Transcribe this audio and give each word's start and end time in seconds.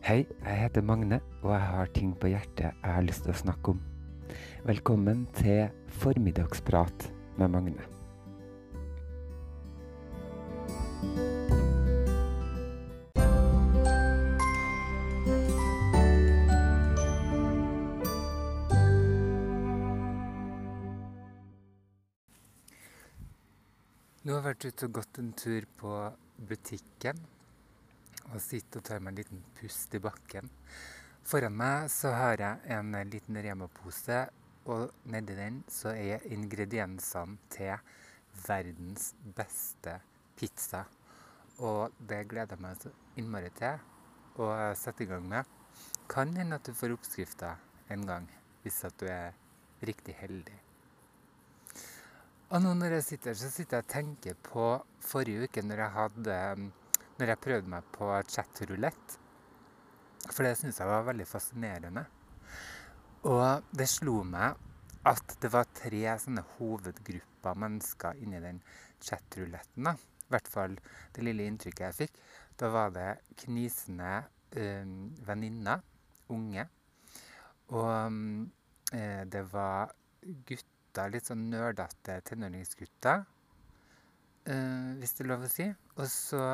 Hei, 0.00 0.22
jeg 0.24 0.56
heter 0.56 0.80
Magne, 0.80 1.18
og 1.42 1.50
jeg 1.52 1.60
har 1.60 1.90
ting 1.92 2.14
på 2.16 2.30
hjertet 2.32 2.70
jeg 2.72 2.92
har 2.96 3.02
lyst 3.04 3.26
til 3.26 3.34
å 3.34 3.36
snakke 3.36 3.74
om. 3.74 3.80
Velkommen 4.64 5.26
til 5.36 5.66
Formiddagsprat 6.00 7.04
med 7.36 7.52
Magne. 7.52 7.84
Nå 24.24 24.32
har 24.32 24.40
jeg 24.40 24.48
vært 24.48 24.64
ute 24.64 24.88
og 24.88 24.96
gått 25.02 25.20
en 25.20 25.30
tur 25.36 25.68
på 25.76 25.92
butikken 26.48 27.20
og 28.30 28.40
sitter 28.42 28.80
og 28.80 28.86
tar 28.86 29.02
meg 29.02 29.12
en 29.12 29.20
liten 29.20 29.42
pust 29.58 29.94
i 29.94 30.02
bakken. 30.02 30.50
Foran 31.26 31.56
meg 31.56 31.90
så 31.92 32.12
har 32.14 32.40
jeg 32.42 32.76
en 32.76 32.94
liten 33.10 33.38
Rema-pose, 33.44 34.22
og 34.70 34.90
nedi 35.10 35.36
den 35.36 35.60
så 35.70 35.92
er 35.96 36.24
ingrediensene 36.30 37.38
til 37.52 37.76
verdens 38.46 39.12
beste 39.36 39.98
pizza. 40.38 40.84
Og 41.60 41.92
det 41.98 42.24
gleder 42.30 42.56
jeg 42.56 42.64
meg 42.64 42.80
så 42.80 42.92
innmari 43.20 43.50
til 43.56 44.40
å 44.40 44.50
sette 44.78 45.04
i 45.04 45.10
gang 45.10 45.26
med. 45.28 45.44
Kan 46.10 46.34
hende 46.36 46.58
at 46.58 46.66
du 46.66 46.74
får 46.74 46.96
oppskrifta 46.96 47.54
en 47.92 48.06
gang, 48.08 48.26
hvis 48.62 48.82
at 48.88 48.96
du 49.00 49.06
er 49.10 49.36
riktig 49.86 50.16
heldig. 50.18 50.56
Og 52.50 52.62
nå 52.64 52.72
når 52.74 52.96
jeg 52.96 53.06
sitter 53.06 53.30
her, 53.30 53.38
så 53.38 53.50
sitter 53.52 53.78
jeg 53.78 53.86
og 53.86 53.92
tenker 53.92 54.38
på 54.42 54.64
forrige 55.06 55.46
uke 55.46 55.62
når 55.62 55.84
jeg 55.84 55.96
hadde 55.96 56.38
når 57.20 57.34
jeg 57.34 57.44
prøvde 57.44 57.72
meg 57.72 57.92
på 57.94 58.08
chatrulett. 58.28 59.18
For 60.30 60.44
det 60.44 60.56
syntes 60.58 60.80
jeg 60.80 60.88
var 60.90 61.06
veldig 61.08 61.26
fascinerende. 61.28 62.04
Og 63.28 63.72
det 63.76 63.88
slo 63.90 64.20
meg 64.24 64.56
at 65.08 65.36
det 65.40 65.50
var 65.52 65.68
tre 65.76 66.02
sånne 66.20 66.44
hovedgrupper 66.56 67.60
mennesker 67.60 68.20
inni 68.20 68.40
den 68.42 68.60
chatruletten. 69.00 69.88
I 69.88 70.32
hvert 70.32 70.48
fall 70.48 70.76
det 71.16 71.24
lille 71.24 71.46
inntrykket 71.48 71.86
jeg 71.86 71.98
fikk. 72.02 72.20
Da 72.60 72.68
var 72.72 72.92
det 72.94 73.08
knisende 73.44 74.10
øh, 74.56 74.92
venninner, 75.26 75.80
unge. 76.28 76.66
Og 77.68 78.12
øh, 78.94 79.24
det 79.32 79.44
var 79.52 79.94
gutter, 80.46 81.12
litt 81.12 81.28
sånn 81.30 81.46
nerdete 81.52 82.18
tenåringsgutter, 82.26 83.24
øh, 84.50 84.90
hvis 84.98 85.16
det 85.16 85.24
er 85.24 85.30
lov 85.30 85.46
å 85.46 85.50
si. 85.50 85.68
Og 85.96 86.06
så 86.10 86.44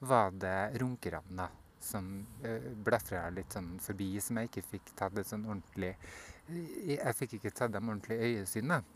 var 0.00 0.30
det 0.30 0.78
runkerne 0.80 1.36
da, 1.42 1.48
som 1.80 2.26
uh, 2.44 2.68
blafra 2.84 3.28
litt 3.34 3.54
sånn 3.54 3.76
forbi, 3.82 4.10
som 4.22 4.38
jeg 4.38 4.50
ikke 4.50 4.66
fikk 4.72 4.92
tatt 4.98 5.18
et 5.18 5.28
sånn 5.28 5.46
ordentlig 5.46 5.94
Jeg 6.48 7.14
fikk 7.14 7.38
ikke 7.38 7.52
tatt 7.52 7.74
dem 7.74 7.90
ordentlig 7.90 8.16
i 8.18 8.38
øyesynet. 8.38 8.94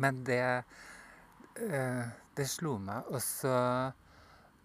Men 0.00 0.22
det 0.26 0.42
uh, 0.62 2.04
Det 2.36 2.48
slo 2.48 2.76
meg 2.82 3.06
også 3.16 3.52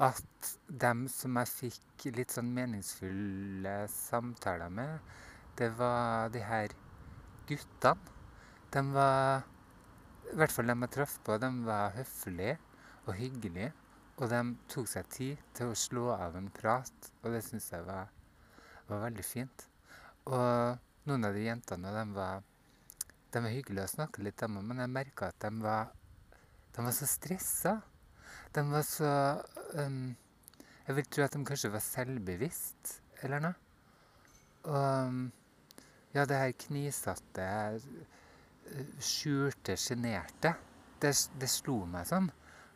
at 0.02 0.48
dem 0.82 1.06
som 1.12 1.38
jeg 1.38 1.50
fikk 1.52 2.06
litt 2.16 2.34
sånn 2.34 2.50
meningsfulle 2.56 3.76
samtaler 3.94 4.72
med, 4.74 4.98
det 5.60 5.70
var 5.78 6.32
de 6.34 6.42
her 6.42 6.74
guttene. 7.48 8.18
De 8.74 8.82
var 8.96 9.44
I 10.32 10.40
hvert 10.40 10.56
fall 10.56 10.72
dem 10.72 10.86
jeg 10.88 10.94
traff 10.96 11.18
på, 11.26 11.38
de 11.38 11.52
var 11.68 11.94
høflige 11.98 12.58
og 13.06 13.14
hyggelige. 13.20 13.72
Og 14.22 14.30
de 14.30 14.40
tok 14.70 14.90
seg 14.90 15.08
tid 15.10 15.40
til 15.58 15.72
å 15.72 15.78
slå 15.78 16.12
av 16.14 16.36
en 16.38 16.50
prat, 16.54 17.08
og 17.24 17.34
det 17.34 17.42
syns 17.42 17.72
jeg 17.74 17.82
var, 17.88 18.12
var, 18.86 19.00
veldig 19.08 19.24
fint. 19.26 19.64
Og 20.30 21.08
noen 21.10 21.26
av 21.26 21.34
de 21.34 21.48
jentene 21.48 21.94
de 21.96 22.04
var, 22.14 22.44
de 23.34 23.42
var 23.42 23.56
hyggelige 23.56 23.88
å 23.90 23.94
snakke 23.96 24.22
litt 24.22 24.44
med, 24.46 24.68
men 24.68 24.84
jeg 24.84 24.94
merka 24.94 25.32
at 25.32 25.42
de 25.42 25.64
var, 25.64 25.90
de 26.76 26.86
var 26.86 26.94
så 26.94 27.10
stressa. 27.10 27.80
De 28.54 28.64
var 28.70 28.86
så 28.86 29.12
um, 29.80 30.14
Jeg 30.86 30.98
vil 30.98 31.10
tro 31.10 31.26
at 31.26 31.34
de 31.34 31.42
kanskje 31.48 31.72
var 31.74 31.84
selvbevisst, 31.86 32.94
eller 33.26 33.42
noe. 33.42 33.56
Og 34.70 35.18
ja, 36.14 36.28
det 36.28 36.38
her 36.38 36.54
knisatte, 36.68 37.48
skjulte, 39.02 39.78
sjenerte, 39.80 40.54
det, 41.02 41.16
det 41.42 41.50
slo 41.50 41.80
meg 41.90 42.06
sånn 42.06 42.30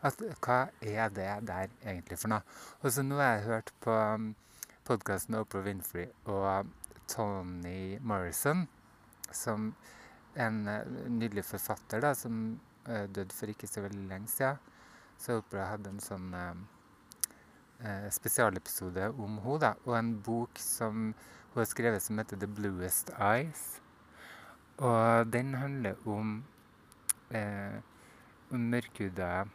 at 0.05 0.21
hva 0.45 0.59
er 0.81 1.09
det 1.13 1.29
der 1.47 1.71
egentlig 1.81 2.19
for 2.21 2.31
noe? 2.31 2.43
Og 2.83 2.93
så 2.93 3.03
nå 3.05 3.17
har 3.19 3.38
jeg 3.38 3.47
hørt 3.49 3.71
på 3.83 3.93
um, 3.93 4.33
podkasten 4.85 5.38
Oprah 5.39 5.66
Winfrey 5.66 6.11
og 6.29 6.69
Tony 7.09 7.97
Morrison, 8.01 8.66
som 9.33 9.71
en 10.38 10.61
uh, 10.69 10.81
nydelig 11.09 11.45
forfatter 11.47 12.03
da, 12.05 12.13
som 12.17 12.59
uh, 12.89 13.05
døde 13.09 13.33
for 13.33 13.51
ikke 13.51 13.69
så 13.69 13.85
veldig 13.85 14.05
lenge 14.11 14.31
siden. 14.33 14.61
Så 15.17 15.39
Oprah 15.39 15.71
hadde 15.73 15.93
en 15.93 16.03
sånn 16.03 16.29
uh, 16.35 16.53
uh, 17.81 18.09
spesialepisode 18.13 19.09
om 19.16 19.39
henne, 19.45 19.73
og 19.87 19.97
en 19.97 20.13
bok 20.25 20.61
som 20.61 21.09
hun 21.55 21.61
har 21.61 21.72
skrevet 21.72 22.03
som 22.03 22.17
heter 22.19 22.37
'The 22.37 22.51
Bluest 22.51 23.09
Eyes'. 23.16 23.79
Og 24.77 25.33
den 25.33 25.53
handler 25.53 25.95
om, 26.05 26.43
eh, 27.31 27.79
om 28.51 28.59
mørkhuda 28.59 29.45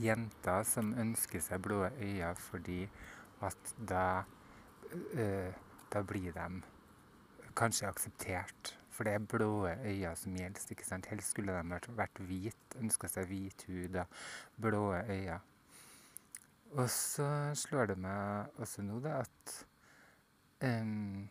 jenter 0.00 0.66
som 0.68 0.92
ønsker 0.98 1.42
seg 1.42 1.62
blå 1.64 1.84
øyne 1.88 2.34
fordi 2.38 2.82
at 3.44 3.74
da, 3.88 4.22
øh, 4.92 5.52
da 5.92 6.02
blir 6.02 6.32
de 6.32 6.62
kanskje 7.56 7.88
akseptert. 7.88 8.74
For 8.90 9.04
det 9.04 9.12
er 9.14 9.18
blå 9.18 9.68
øyne 9.68 10.16
som 10.16 10.34
gjelder. 10.34 10.66
ikke 10.70 10.86
sant? 10.86 11.06
Helst 11.06 11.30
skulle 11.30 11.52
de 11.52 11.70
vært, 11.70 11.88
vært 11.96 12.18
hvit, 12.18 12.76
ønska 12.80 13.08
seg 13.08 13.26
hvit 13.30 13.64
hud 13.68 13.96
og 13.96 14.06
blå 14.60 14.94
øyne. 14.94 15.40
Og 16.70 16.90
så 16.90 17.54
slår 17.54 17.86
det 17.86 17.98
meg 17.98 18.60
også 18.60 18.82
nå 18.84 18.98
da 19.00 19.22
at 19.22 19.52
um, 20.64 21.28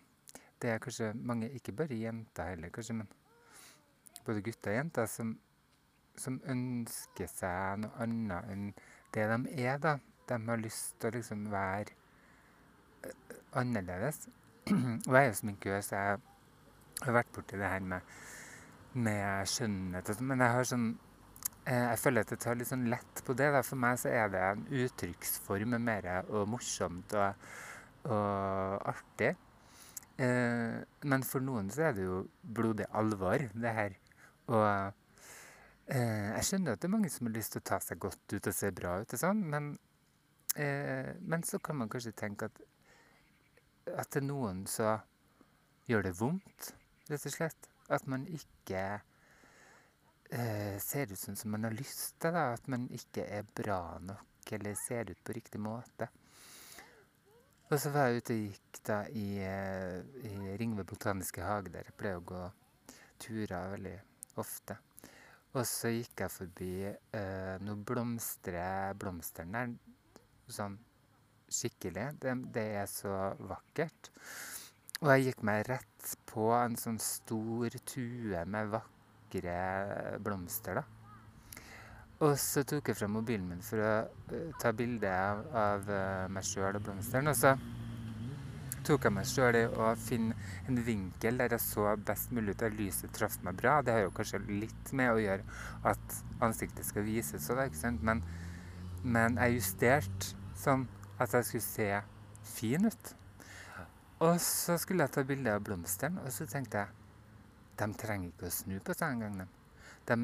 det 0.61 0.69
er 0.69 0.81
kanskje 0.81 1.11
mange, 1.13 1.51
ikke 1.53 1.71
bare 1.71 1.99
jenter 1.99 2.49
heller, 2.49 2.69
kanskje, 2.73 2.93
men 2.93 3.11
både 4.25 4.41
gutter 4.41 4.71
og 4.71 4.77
jenter, 4.77 5.05
som 5.05 5.35
som 6.21 6.39
ønsker 6.49 7.29
seg 7.31 7.83
noe 7.83 8.03
annet 8.03 8.51
enn 8.53 8.69
det 9.15 9.25
de 9.31 9.37
er, 9.63 9.77
da. 9.81 9.97
De 10.27 10.37
har 10.49 10.59
lyst 10.59 10.97
til 10.99 11.09
å 11.09 11.15
liksom 11.15 11.45
være 11.51 11.93
uh, 13.05 13.37
annerledes. 13.61 14.27
og 15.07 15.13
jeg 15.13 15.21
er 15.21 15.29
jo 15.29 15.37
sminkøs. 15.39 15.91
jeg 15.93 16.19
har 17.05 17.15
vært 17.15 17.31
borti 17.35 17.59
det 17.59 17.71
her 17.71 17.85
med, 17.93 18.17
med 18.93 19.47
skjønnhet 19.47 20.09
og 20.09 20.17
sånn. 20.19 20.29
Men 20.33 20.43
jeg 20.43 20.55
har 20.57 20.67
sånn 20.67 20.87
eh, 21.63 21.85
Jeg 21.85 22.01
føler 22.03 22.25
at 22.25 22.33
jeg 22.33 22.43
tar 22.43 22.59
litt 22.59 22.71
sånn 22.73 22.89
lett 22.91 23.23
på 23.23 23.37
det. 23.39 23.49
Da. 23.55 23.63
For 23.63 23.79
meg 23.79 24.01
så 24.01 24.11
er 24.11 24.33
det 24.33 24.43
en 24.43 24.67
uttrykksform 24.83 25.77
mer 25.87 26.09
og 26.25 26.47
morsomt 26.51 27.15
og, 27.15 27.49
og 28.11 28.91
artig. 28.91 29.33
Eh, 30.19 30.77
men 31.07 31.27
for 31.29 31.45
noen 31.45 31.71
så 31.71 31.87
er 31.87 31.97
det 31.97 32.07
jo 32.09 32.23
blodig 32.41 32.89
alvor, 32.91 33.47
det 33.55 33.75
her. 33.79 33.99
Og 34.51 34.65
Eh, 34.67 34.91
jeg 35.87 36.43
skjønner 36.43 36.75
at 36.75 36.81
det 36.81 36.89
er 36.89 36.95
mange 36.97 37.09
som 37.11 37.29
har 37.29 37.35
lyst 37.37 37.53
til 37.55 37.63
å 37.63 37.67
ta 37.69 37.77
seg 37.83 37.99
godt 38.03 38.33
ut 38.33 38.49
og 38.49 38.55
se 38.55 38.71
bra 38.75 38.97
ut, 38.99 39.13
og 39.13 39.21
sånn, 39.21 39.43
men, 39.53 39.69
eh, 40.59 41.13
men, 41.21 41.45
så 41.47 41.61
kan 41.63 41.79
man 41.79 41.91
kanskje 41.91 42.15
tenke 42.17 42.49
at, 42.49 42.59
at 43.93 44.11
til 44.11 44.27
noen 44.27 44.65
så 44.67 44.97
gjør 45.87 46.09
det 46.09 46.15
vondt, 46.19 46.73
rett 47.07 47.27
og 47.29 47.33
slett. 47.37 47.69
At 47.87 48.07
man 48.11 48.25
ikke 48.27 48.81
eh, 50.35 50.75
ser 50.83 51.11
ut 51.11 51.21
sånn 51.21 51.39
som 51.39 51.53
man 51.55 51.63
har 51.69 51.75
lyst 51.75 52.17
til. 52.19 52.35
Da. 52.35 52.49
At 52.57 52.67
man 52.67 52.89
ikke 52.91 53.23
er 53.23 53.47
bra 53.55 53.97
nok 54.03 54.51
eller 54.57 54.75
ser 54.79 55.11
ut 55.11 55.23
på 55.23 55.35
riktig 55.35 55.61
måte. 55.63 56.09
Og 57.67 57.79
så 57.83 57.91
var 57.91 58.07
jeg 58.07 58.21
ute 58.21 58.35
og 58.35 58.43
gikk 58.45 58.81
da 58.87 58.99
i, 59.11 59.27
eh, 59.43 60.03
i 60.27 60.57
Ringve 60.59 60.85
botaniske 60.87 61.43
hage, 61.43 61.71
der 61.71 61.87
jeg 61.87 61.97
pleier 61.99 62.19
å 62.19 62.27
gå 62.27 62.43
turer 63.23 63.73
veldig 63.75 63.97
ofte. 64.39 64.77
Og 65.57 65.63
så 65.65 65.89
gikk 65.89 66.21
jeg 66.21 66.29
forbi 66.33 66.73
eh, 66.85 67.55
noen 67.65 67.81
blomster. 67.87 68.59
blomstene 68.99 69.63
der. 69.63 69.71
Sånn 70.53 70.75
skikkelig. 71.49 72.11
Det, 72.21 72.35
det, 72.53 72.65
er 72.83 72.91
så 72.91 73.13
vakkert. 73.49 74.11
Og 75.01 75.09
jeg 75.13 75.27
gikk 75.27 75.41
meg 75.49 75.63
rett 75.69 76.13
på 76.29 76.51
en 76.57 76.77
sånn 76.77 76.99
stor 77.01 77.73
tue 77.89 78.43
med 78.49 78.69
vakre 78.75 79.57
blomster, 80.23 80.81
da. 80.81 80.85
Og 82.25 82.33
så 82.41 82.63
tok 82.65 82.89
jeg 82.89 82.97
fram 82.97 83.13
mobilen 83.13 83.45
min 83.45 83.59
for 83.61 83.81
å 83.81 83.89
uh, 84.09 84.37
ta 84.57 84.71
bilde 84.73 85.09
av, 85.09 85.43
av 85.53 85.89
uh, 85.91 86.29
meg 86.33 86.45
sjøl 86.49 86.79
og 86.79 86.85
blomstene. 86.87 87.33
Og 87.33 87.37
så 87.37 87.53
tok 88.87 89.05
jeg 89.05 89.13
meg 89.13 89.29
sjøl 89.29 89.59
i 89.59 89.67
å 89.69 89.91
finne 90.01 90.36
en 90.67 90.79
vinkel 90.83 91.39
der 91.39 91.55
jeg 91.55 91.63
så 91.63 91.93
best 92.07 92.33
mulig 92.35 92.55
ut, 92.55 92.61
der 92.61 92.75
lyset 92.75 93.13
traff 93.15 93.37
meg 93.45 93.57
bra. 93.59 93.79
Det 93.81 93.95
har 93.95 94.05
jo 94.05 94.13
kanskje 94.15 94.41
litt 94.47 94.91
med 94.97 95.13
å 95.13 95.21
gjøre 95.21 95.45
at 95.87 96.19
ansiktet 96.43 96.87
skal 96.87 97.05
vises 97.07 97.47
sånn, 97.47 97.63
ikke 97.65 97.79
sant. 97.79 98.03
Men, 98.05 98.23
men 99.03 99.39
jeg 99.41 99.59
justerte 99.59 100.33
sånn 100.57 100.87
at 101.17 101.33
jeg 101.33 101.49
skulle 101.49 101.67
se 101.67 101.89
fin 102.57 102.89
ut. 102.89 103.13
Og 104.25 104.39
så 104.41 104.77
skulle 104.81 105.05
jeg 105.05 105.13
ta 105.13 105.23
bilde 105.29 105.53
av 105.53 105.63
blomstene, 105.65 106.23
og 106.25 106.33
så 106.33 106.47
tenkte 106.49 106.81
jeg 106.81 106.95
de 107.77 107.87
trenger 107.93 108.31
ikke 108.31 108.47
å 108.49 108.53
snu 108.53 108.79
på 108.81 108.95
seg 108.97 109.13
engang. 109.13 109.45
De. 110.07 110.15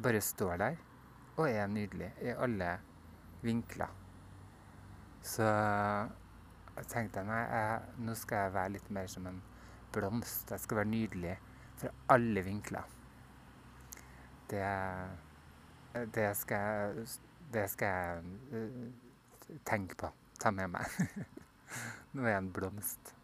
bare 0.00 0.20
står 0.22 0.60
der 0.60 0.76
og 1.36 1.48
er 1.48 1.66
nydelige 1.66 2.12
i 2.22 2.34
alle 2.44 2.76
vinkler. 3.42 3.90
Så 5.22 5.44
jeg 5.44 6.86
tenkte 6.88 7.24
nei, 7.26 7.40
jeg, 7.42 7.80
nå 8.06 8.14
skal 8.16 8.44
jeg 8.44 8.54
være 8.54 8.74
litt 8.76 8.90
mer 8.94 9.10
som 9.10 9.26
en 9.28 9.40
Jeg 9.90 10.60
skal 10.60 10.76
være 10.76 10.86
nydelig 10.86 11.38
fra 11.80 11.88
alle 12.08 12.44
vinkler. 12.46 12.82
Det, 14.50 14.66
det, 16.14 16.36
skal, 16.36 17.00
det 17.52 17.64
skal 17.70 17.88
jeg 17.88 18.22
uh, 18.52 19.56
tenke 19.66 19.98
på. 19.98 20.12
Ta 20.38 20.50
med 20.54 20.70
meg. 20.76 20.86
nå 22.12 22.22
er 22.22 22.36
jeg 22.36 22.44
en 22.44 22.52
blomst. 22.54 23.14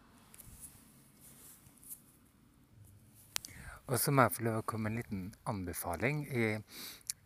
Og 3.87 3.95
så 3.99 4.11
må 4.11 4.27
jeg 4.27 4.35
få 4.35 4.47
lov 4.49 4.59
å 4.59 4.67
komme 4.67 4.89
med 4.89 4.91
en 4.91 5.01
liten 5.01 5.25
anbefaling. 5.47 6.25
I, 6.27 6.47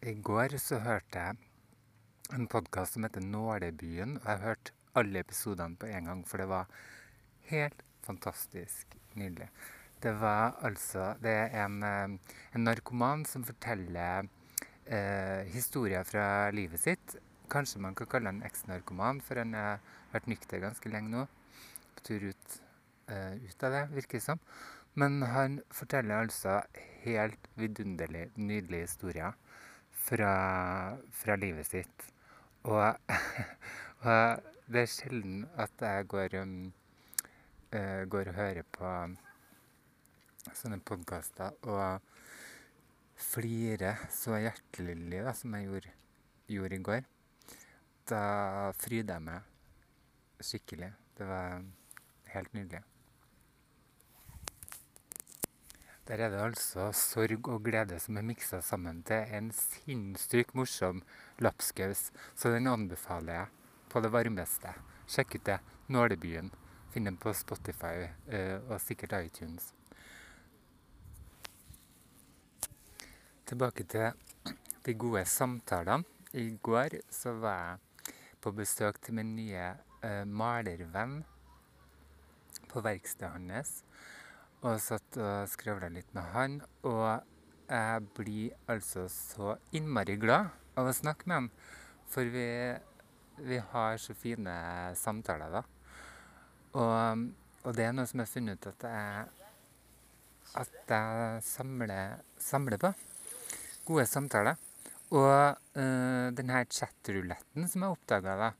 i 0.06 0.14
går 0.22 0.60
så 0.62 0.84
hørte 0.86 1.26
jeg 1.26 1.42
en 2.38 2.46
podkast 2.46 2.94
som 2.94 3.10
heter 3.10 3.26
Nålebyen. 3.26 4.20
Og 4.22 4.30
jeg 4.30 4.46
hørte 4.46 4.78
alle 4.94 5.26
episodene 5.26 5.82
på 5.82 5.90
en 5.90 6.12
gang, 6.12 6.26
for 6.30 6.44
det 6.44 6.52
var 6.52 6.70
helt 7.50 7.82
fantastisk 8.06 9.01
nydelig. 9.20 9.50
Det 10.02 10.14
var 10.18 10.58
altså 10.66 11.14
Det 11.22 11.32
er 11.32 11.66
en, 11.66 11.84
eh, 11.84 12.36
en 12.56 12.64
narkoman 12.64 13.26
som 13.26 13.44
forteller 13.44 14.28
eh, 14.86 15.44
historier 15.54 16.04
fra 16.04 16.50
livet 16.52 16.80
sitt. 16.80 17.16
Kanskje 17.50 17.82
man 17.82 17.96
kan 17.96 18.08
kalle 18.08 18.32
han 18.32 18.44
eksnarkoman, 18.44 19.22
for 19.22 19.38
han 19.38 19.54
har 19.54 19.80
vært 20.14 20.28
nykter 20.28 20.64
ganske 20.64 20.90
lenge 20.90 21.12
nå. 21.12 21.26
På 21.96 22.06
tur 22.08 22.30
ut, 22.32 22.62
eh, 23.08 23.36
ut 23.36 23.64
av 23.64 23.72
det, 23.72 23.84
virker 23.96 24.18
det 24.18 24.24
som. 24.24 24.40
Men 24.96 25.22
han 25.22 25.62
forteller 25.72 26.26
altså 26.26 26.62
helt 27.04 27.48
vidunderlig 27.56 28.30
nydelige 28.36 28.88
historier 28.90 29.38
fra, 29.92 30.98
fra 31.12 31.38
livet 31.40 31.68
sitt. 31.70 32.08
Og, 32.64 32.98
og, 34.06 34.42
det 34.72 34.86
er 34.86 34.92
sjelden 34.92 35.46
at 35.60 35.84
jeg 35.84 36.08
går, 36.12 36.36
um, 36.42 36.72
uh, 37.76 38.04
går 38.12 38.32
og 38.32 38.38
hører 38.38 38.68
på 38.78 38.92
sånne 40.58 40.80
podkaster 40.86 41.56
og 41.70 42.02
flirer 43.22 44.08
så 44.14 44.40
hjertelig 44.42 45.22
da, 45.22 45.34
som 45.38 45.56
jeg 45.56 45.70
gjorde, 45.70 45.96
gjorde 46.50 46.78
i 46.78 46.86
går. 46.90 47.10
Da 48.10 48.24
fryder 48.82 49.20
jeg 49.20 49.28
meg 49.28 49.52
skikkelig. 50.42 50.94
Det 51.18 51.28
var 51.30 51.62
helt 52.34 52.54
nydelig. 52.58 52.82
Der 56.08 56.26
er 56.26 56.32
det 56.34 56.42
altså 56.44 56.90
sorg 56.98 57.48
og 57.48 57.62
glede 57.64 58.00
som 58.02 58.18
er 58.18 58.26
miksa 58.26 58.60
sammen 58.66 59.04
til 59.08 59.30
en 59.38 59.52
sinnssykt 59.56 60.56
morsom 60.58 61.04
lapskaus. 61.40 62.10
Så 62.36 62.52
den 62.52 62.68
anbefaler 62.68 63.34
jeg 63.34 63.46
på 63.94 64.02
det 64.02 64.12
varmeste. 64.12 64.74
Sjekk 65.08 65.38
ut 65.38 65.46
det. 65.46 65.60
Nålebyen. 65.88 66.52
Finn 66.92 67.08
den 67.08 67.20
på 67.20 67.34
Spotify 67.36 68.08
uh, 68.32 68.58
og 68.70 68.82
sikkert 68.84 69.16
iTunes. 69.22 69.72
Tilbake 73.48 73.84
til 73.84 74.12
de 74.86 74.96
gode 74.96 75.26
samtalene. 75.26 76.08
I 76.34 76.56
går 76.64 77.02
så 77.12 77.34
var 77.36 77.58
jeg 77.60 78.16
på 78.42 78.54
besøk 78.56 79.02
til 79.04 79.18
min 79.20 79.36
nye 79.36 79.74
uh, 80.04 80.24
malervenn 80.28 81.22
på 82.72 82.84
verkstedet 82.84 83.34
hans 83.36 83.82
og 84.62 84.78
satt 84.82 85.18
og 85.18 85.50
skravla 85.50 85.90
litt 85.92 86.10
med 86.16 86.28
han. 86.36 86.58
Og 86.88 87.24
jeg 87.72 88.08
blir 88.18 88.72
altså 88.72 89.08
så 89.12 89.56
innmari 89.76 90.18
glad 90.22 90.52
av 90.78 90.90
å 90.90 90.96
snakke 90.96 91.28
med 91.28 91.40
han. 91.40 91.52
For 92.12 92.28
vi, 92.28 92.48
vi 93.48 93.62
har 93.74 94.02
så 94.02 94.16
fine 94.18 94.56
samtaler, 95.00 95.60
da. 95.60 95.64
Og, 96.72 97.24
og, 97.66 97.72
det 97.76 97.86
er 97.86 97.96
noe 97.96 98.08
som 98.08 98.22
jeg 98.22 98.30
har 98.30 98.32
funnet 98.32 98.64
ut 98.64 98.68
at 98.72 98.86
jeg, 98.88 99.56
at 100.62 100.94
jeg 100.94 101.44
samler, 101.44 102.22
samler 102.40 102.80
på. 102.82 102.94
Gode 103.88 104.06
samtaler. 104.08 104.60
Og 105.12 105.58
øh, 105.76 106.32
denne 106.38 106.64
chatruletten 106.72 107.68
som 107.68 107.84
jeg 107.84 107.98
oppdaga, 107.98 108.38
da, 108.40 108.52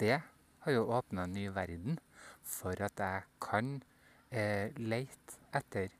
det 0.00 0.16
har 0.64 0.72
jo 0.72 0.86
åpna 0.96 1.26
en 1.26 1.36
ny 1.36 1.48
verden 1.52 1.98
for 2.48 2.72
at 2.80 2.96
jeg 2.96 3.26
kan 3.44 3.74
eh, 4.32 4.72
leite 4.80 5.36
etter 5.52 5.92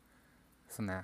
sånne 0.72 1.02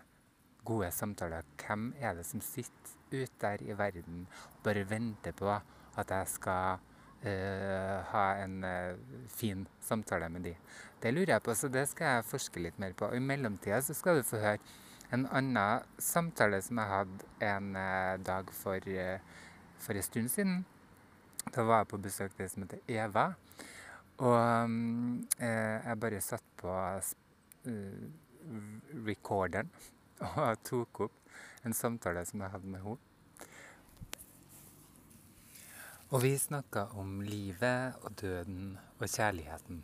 gode 0.64 0.88
samtaler. 0.96 1.44
Hvem 1.60 1.90
er 2.00 2.16
det 2.16 2.24
som 2.28 2.40
sitter 2.44 2.96
ute 3.12 3.36
der 3.42 3.62
i 3.62 3.76
verden 3.76 4.24
og 4.54 4.64
bare 4.64 4.88
venter 4.88 5.36
på 5.36 5.52
at 5.52 6.10
jeg 6.10 6.30
skal 6.32 6.80
ha 7.24 8.24
en 8.42 8.64
uh, 8.64 8.96
fin 9.32 9.66
samtale 9.80 10.28
med 10.28 10.44
de? 10.48 10.54
Det 11.02 11.12
lurer 11.12 11.34
jeg 11.34 11.44
på, 11.44 11.54
så 11.54 11.68
det 11.68 11.86
skal 11.88 12.18
jeg 12.18 12.26
forske 12.28 12.62
litt 12.62 12.78
mer 12.80 12.92
på. 12.96 13.08
Og 13.08 13.16
I 13.16 13.24
mellomtida 13.24 13.80
så 13.84 13.96
skal 13.96 14.20
du 14.20 14.26
få 14.26 14.40
høre 14.42 14.58
en 15.12 15.26
annen 15.30 15.84
samtale 16.00 16.60
som 16.64 16.80
jeg 16.80 16.92
hadde 16.92 17.30
en 17.48 17.70
uh, 17.76 18.14
dag 18.24 18.52
for, 18.52 18.92
for 19.78 20.00
en 20.00 20.08
stund 20.08 20.32
siden. 20.32 20.60
Da 21.54 21.64
var 21.64 21.82
jeg 21.82 21.90
på 21.92 22.02
besøk 22.04 22.36
til 22.36 22.44
det 22.44 22.52
som 22.52 22.64
heter 22.64 22.84
Eva. 22.88 23.26
Og 24.24 24.38
um, 24.64 25.26
jeg 25.40 26.00
bare 26.00 26.20
satt 26.22 26.44
på 26.60 26.70
recorderen 29.08 29.72
og 30.28 30.62
tok 30.64 31.00
opp 31.08 31.34
en 31.64 31.74
samtale 31.74 32.24
som 32.28 32.44
jeg 32.44 32.52
hadde 32.54 32.70
med 32.70 32.84
henne. 32.84 33.13
Og 36.14 36.22
vi 36.22 36.38
snakka 36.38 36.80
om 36.94 37.20
livet 37.20 37.94
og 38.02 38.20
døden 38.20 38.78
og 38.98 39.08
kjærligheten. 39.08 39.80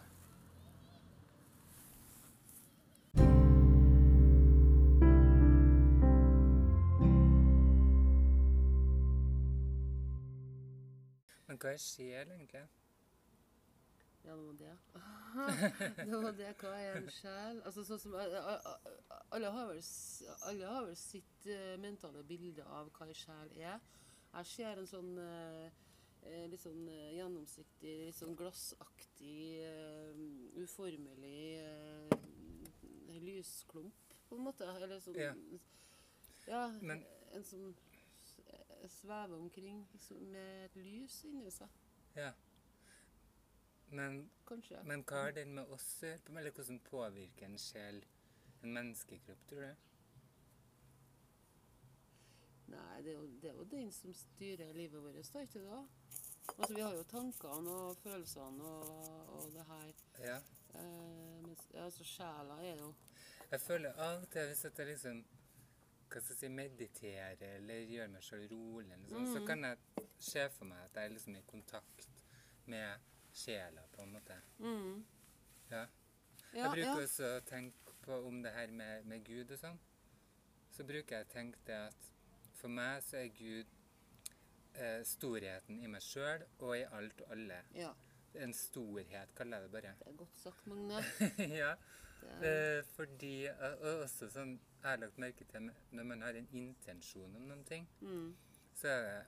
Men 11.48 11.58
hva 11.58 11.72
er 11.72 11.82
sjel, 11.82 12.30
egentlig? 12.30 12.62
Ja, 14.24 14.30
det 14.30 14.46
var 14.46 14.54
det. 14.62 14.78
det 16.06 16.22
var 16.22 16.30
det. 16.44 16.54
Hva 16.62 16.78
er 16.78 17.02
en 17.02 17.10
sjel? 17.10 17.60
Altså, 17.64 17.88
sånn 17.90 18.04
som, 18.06 18.18
alle, 18.20 19.50
har 19.58 19.70
vel, 19.74 19.84
alle 20.46 20.74
har 20.76 20.90
vel 20.92 20.96
sitt 21.02 21.52
mentale 21.82 22.22
bilde 22.22 22.70
av 22.70 22.94
hva 22.94 23.10
en 23.10 23.22
sjel 23.26 23.54
er. 23.58 23.80
Jeg 24.30 24.52
ser 24.54 24.78
en 24.78 24.92
sånn 24.94 25.14
litt 26.50 26.62
sånn 26.62 26.82
uh, 26.88 27.10
gjennomsiktig, 27.16 27.94
litt 28.06 28.18
sånn 28.18 28.36
glassaktig, 28.38 29.62
uformelig 30.60 31.40
lysklump, 33.20 34.14
på 34.28 34.36
en 34.36 34.44
måte. 34.46 34.68
Eller 34.76 35.00
sånn 35.02 35.18
Ja, 35.18 35.32
ja 36.46 36.66
Men, 36.80 37.04
en 37.34 37.44
som 37.44 37.70
svever 38.88 39.36
omkring 39.36 39.88
liksom, 39.92 40.16
med 40.16 40.64
et 40.64 40.76
lys 40.76 41.24
inni 41.24 41.50
seg. 41.50 41.68
Ja. 42.16 42.32
Men, 43.90 44.30
men 44.86 45.02
hva 45.02 45.26
har 45.26 45.34
den 45.34 45.54
med 45.54 45.70
oss 45.74 45.86
å 46.02 46.06
gjøre? 46.06 46.34
Eller 46.38 46.54
hvordan 46.54 46.80
påvirker 46.86 47.46
en 47.48 47.58
sjel 47.58 48.04
en 48.62 48.74
menneskekropp, 48.76 49.46
tror 49.50 49.66
du? 49.66 49.86
Nei, 52.70 53.02
det 53.02 53.10
er, 53.10 53.16
jo, 53.16 53.26
det 53.42 53.50
er 53.50 53.56
jo 53.58 53.64
den 53.72 53.90
som 53.92 54.14
styrer 54.14 54.72
livet 54.76 55.02
vårt, 55.02 55.32
da, 55.34 55.42
ikke 55.42 55.62
det? 55.64 55.80
Altså, 56.58 56.74
Vi 56.74 56.80
har 56.80 56.94
jo 56.94 57.02
tankene 57.02 57.70
og 57.70 57.96
følelsene 57.96 58.64
og, 58.64 59.34
og 59.34 59.52
det 59.52 59.66
her. 59.68 59.92
Ja. 60.24 60.38
Eh, 60.74 61.42
mens, 61.46 61.66
altså, 61.74 62.04
sjela 62.04 62.56
er 62.62 62.76
jo 62.78 62.94
Jeg 63.50 63.60
føler 63.60 63.92
av 63.98 64.22
og 64.22 64.28
til 64.30 64.46
hvis 64.46 64.64
jeg 64.64 64.86
liksom 64.86 65.24
hva 66.10 66.20
skal 66.20 66.34
jeg 66.34 66.38
si, 66.40 66.48
mediterer 66.50 67.42
eller 67.54 67.84
gjør 67.86 68.08
meg 68.10 68.22
sjøl 68.26 68.48
rolig, 68.50 68.96
liksom, 68.98 69.26
mm. 69.26 69.32
så 69.34 69.42
kan 69.46 69.64
jeg 69.64 70.06
se 70.18 70.46
for 70.56 70.66
meg 70.66 70.80
at 70.88 70.96
jeg 70.98 71.04
er 71.04 71.12
liksom 71.14 71.36
i 71.38 71.42
kontakt 71.46 72.08
med 72.66 73.10
sjela, 73.32 73.84
på 73.94 74.02
en 74.02 74.12
måte. 74.16 74.38
Mm. 74.58 75.04
Ja. 75.70 75.84
Jeg 76.54 76.72
bruker 76.74 76.88
ja. 76.88 76.96
også 77.04 77.28
å 77.36 77.44
tenke 77.46 77.94
på 78.02 78.18
om 78.26 78.42
det 78.42 78.50
her 78.56 78.72
med, 78.74 79.06
med 79.06 79.22
Gud 79.26 79.52
og 79.54 79.60
sånn. 79.60 79.78
Så 80.74 80.86
bruker 80.86 81.20
jeg 81.20 81.28
å 81.28 81.30
tenke 81.30 81.62
det 81.68 81.78
at 81.86 82.10
for 82.58 82.72
meg 82.74 83.04
så 83.06 83.20
er 83.20 83.30
Gud 83.36 83.70
eh, 84.74 85.00
storheten 85.04 85.80
i 85.82 85.86
meg 85.90 86.02
sjøl 86.02 86.44
og 86.58 86.76
i 86.78 86.84
alt 86.84 87.20
og 87.24 87.32
alle. 87.36 87.62
Ja. 87.74 87.92
En 88.34 88.52
storhet, 88.54 89.32
kaller 89.34 89.58
jeg 89.58 89.66
det 89.66 89.72
bare. 89.74 89.94
Det 89.98 90.06
er 90.12 90.16
godt 90.20 90.36
sagt, 90.38 90.66
Magne. 90.66 91.00
ja. 91.62 91.72
Eh, 92.44 92.82
fordi 92.94 93.48
og 93.50 93.86
også 94.04 94.28
sånn, 94.30 94.58
Jeg 94.82 94.88
har 94.90 94.96
lagt 95.00 95.18
merke 95.18 95.44
til 95.48 95.70
når 95.92 96.04
man 96.08 96.22
har 96.22 96.36
en 96.38 96.46
intensjon 96.56 97.34
om 97.36 97.42
noen 97.48 97.64
ting, 97.68 97.86
mm. 98.00 98.30
så 98.76 98.88
er 98.88 99.02
det 99.04 99.26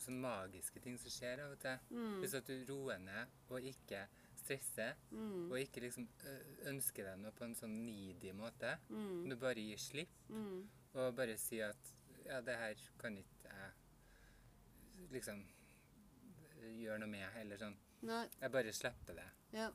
sånne 0.00 0.20
magiske 0.22 0.80
ting 0.84 0.96
som 1.00 1.12
skjer 1.12 1.42
av 1.44 1.52
og 1.56 1.58
til. 1.60 1.76
Mm. 1.90 2.14
Hvis 2.22 2.34
at 2.38 2.46
du 2.48 2.54
roer 2.70 2.98
ned 3.02 3.34
og 3.50 3.60
ikke 3.72 4.06
stresser, 4.36 4.94
Mm. 5.10 5.50
og 5.50 5.58
ikke 5.58 5.80
liksom 5.84 6.06
ønsker 6.70 7.04
deg 7.10 7.18
noe 7.18 7.32
på 7.36 7.44
en 7.44 7.54
sånn 7.58 7.74
needy 7.84 8.32
måte. 8.36 8.76
Mm. 8.88 9.28
Du 9.28 9.36
bare 9.36 9.60
gir 9.60 9.76
slipp, 9.80 10.12
Mm. 10.30 10.68
og 10.94 11.14
bare 11.16 11.36
sier 11.36 11.70
at 11.74 11.92
ja, 12.26 12.40
det 12.40 12.56
her 12.56 12.74
kan 12.98 13.16
ikke 13.18 13.50
jeg 13.50 13.72
liksom 15.12 15.44
gjøre 16.76 16.98
noe 17.02 17.10
med, 17.10 17.28
eller 17.40 17.60
sånn. 17.60 17.76
Nei. 18.06 18.24
Jeg 18.40 18.52
bare 18.54 18.72
slipper 18.74 19.18
det. 19.18 19.26
Ja. 19.56 19.68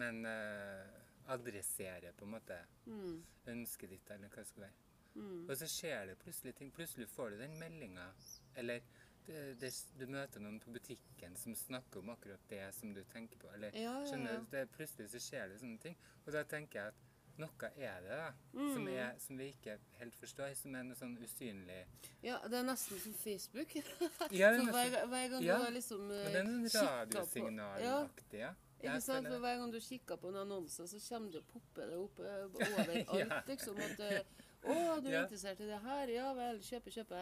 Men 0.00 0.24
uh, 0.26 1.00
adressere 1.32 2.12
på 2.18 2.26
en 2.26 2.34
måte 2.36 2.58
Mm. 2.86 3.22
ønsket 3.46 3.90
ditt, 3.90 4.10
eller 4.10 4.28
hva 4.28 4.42
det 4.42 4.46
skal 4.48 4.62
være. 4.66 4.74
Mm. 5.14 5.48
Og 5.48 5.56
så 5.56 5.66
skjer 5.70 6.06
det 6.10 6.18
plutselig 6.18 6.54
ting. 6.58 6.70
Plutselig 6.74 7.08
får 7.08 7.30
du 7.30 7.38
den 7.38 7.58
meldinga. 7.58 8.08
Eller 8.56 8.80
det, 9.26 9.60
det, 9.60 9.70
du 9.98 10.06
møter 10.10 10.40
noen 10.42 10.58
på 10.60 10.72
butikken 10.74 11.36
som 11.36 11.54
snakker 11.54 12.00
om 12.02 12.10
akkurat 12.12 12.42
det 12.50 12.64
som 12.74 12.92
du 12.94 13.02
tenker 13.04 13.38
på. 13.38 13.48
Eller 13.54 13.70
Ja, 13.78 13.94
ja, 14.04 14.16
ja. 14.18 14.38
du, 14.40 14.46
det, 14.50 14.66
Plutselig 14.74 15.10
så 15.14 15.20
skjer 15.22 15.48
det 15.48 15.60
sånne 15.62 15.78
ting. 15.80 15.96
Og 16.26 16.32
da 16.34 16.42
tenker 16.44 16.80
jeg 16.80 16.88
at 16.88 17.13
noe 17.38 17.70
er 17.76 18.00
det, 18.04 18.16
da. 18.20 18.32
Som, 18.52 18.84
Mm. 18.84 18.88
er, 18.94 19.14
som 19.18 19.38
vi 19.38 19.48
ikke 19.52 19.78
helt 19.98 20.14
forstår. 20.14 20.54
Som 20.56 20.74
er 20.74 20.82
noe 20.84 20.94
sånn 20.96 21.16
usynlig 21.18 21.80
ja, 22.22 22.38
det 22.48 22.58
er 22.58 22.62
nesten 22.64 22.98
som 23.00 23.14
Facebook. 23.14 23.74
Ja, 24.30 24.50
det 24.52 24.60
er 24.60 24.70
hver, 24.70 25.06
hver 25.06 25.28
gang 25.32 25.42
Ja. 25.42 25.56
du 25.58 25.64
har 25.64 25.70
liksom 25.74 26.10
eh, 26.10 26.28
det 26.32 26.36
er 26.40 26.44
noen 26.44 26.68
radiosignalaktig, 26.68 28.38
ja. 28.40 28.52
ikke 28.82 29.00
sant? 29.00 29.26
For 29.28 29.38
hver 29.42 29.58
gang 29.60 29.72
du 29.72 29.80
kikker 29.80 30.16
på 30.20 30.28
en 30.28 30.36
annonse, 30.44 30.86
så 30.88 31.00
kommer 31.08 31.32
det 31.32 31.42
og 31.42 31.46
popper 31.52 31.86
det 31.90 31.96
opp 31.98 32.18
eh, 32.20 32.44
overalt. 32.54 33.14
Ja. 33.20 33.40
liksom 33.48 33.76
at 33.78 34.00
eh, 34.00 34.20
Å, 34.64 35.00
du 35.02 35.08
er 35.08 35.12
Ja. 35.12 35.22
interessert 35.26 35.60
i 35.60 35.66
det 35.68 35.78
her? 35.84 36.08
Ja 36.08 36.30
vel, 36.34 36.60
kjøpe, 36.64 36.90
kjøpe. 36.94 37.18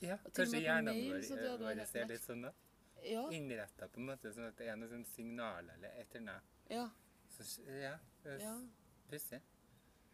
Ja, 0.00 0.16
kanskje 0.32 0.62
hjernen 0.64 0.96
vår, 0.96 1.84
ser 1.90 2.06
litt 2.08 2.22
sånn 2.24 2.46
da. 2.46 2.52
Ja. 3.04 3.26
Innretta 3.36 3.88
på 3.92 4.00
en 4.00 4.06
måte 4.08 4.32
sånn 4.32 4.48
at 4.48 4.56
det 4.56 4.70
er 4.72 4.76
noe 4.80 4.88
sånn 4.88 5.04
signal 5.04 5.68
eller 5.74 5.92
et 6.00 6.14
eller 6.16 6.38
annet. 6.38 6.54
ja. 6.70 6.86
Så, 7.36 7.44
Ja. 7.68 7.98
pussig. 9.10 9.42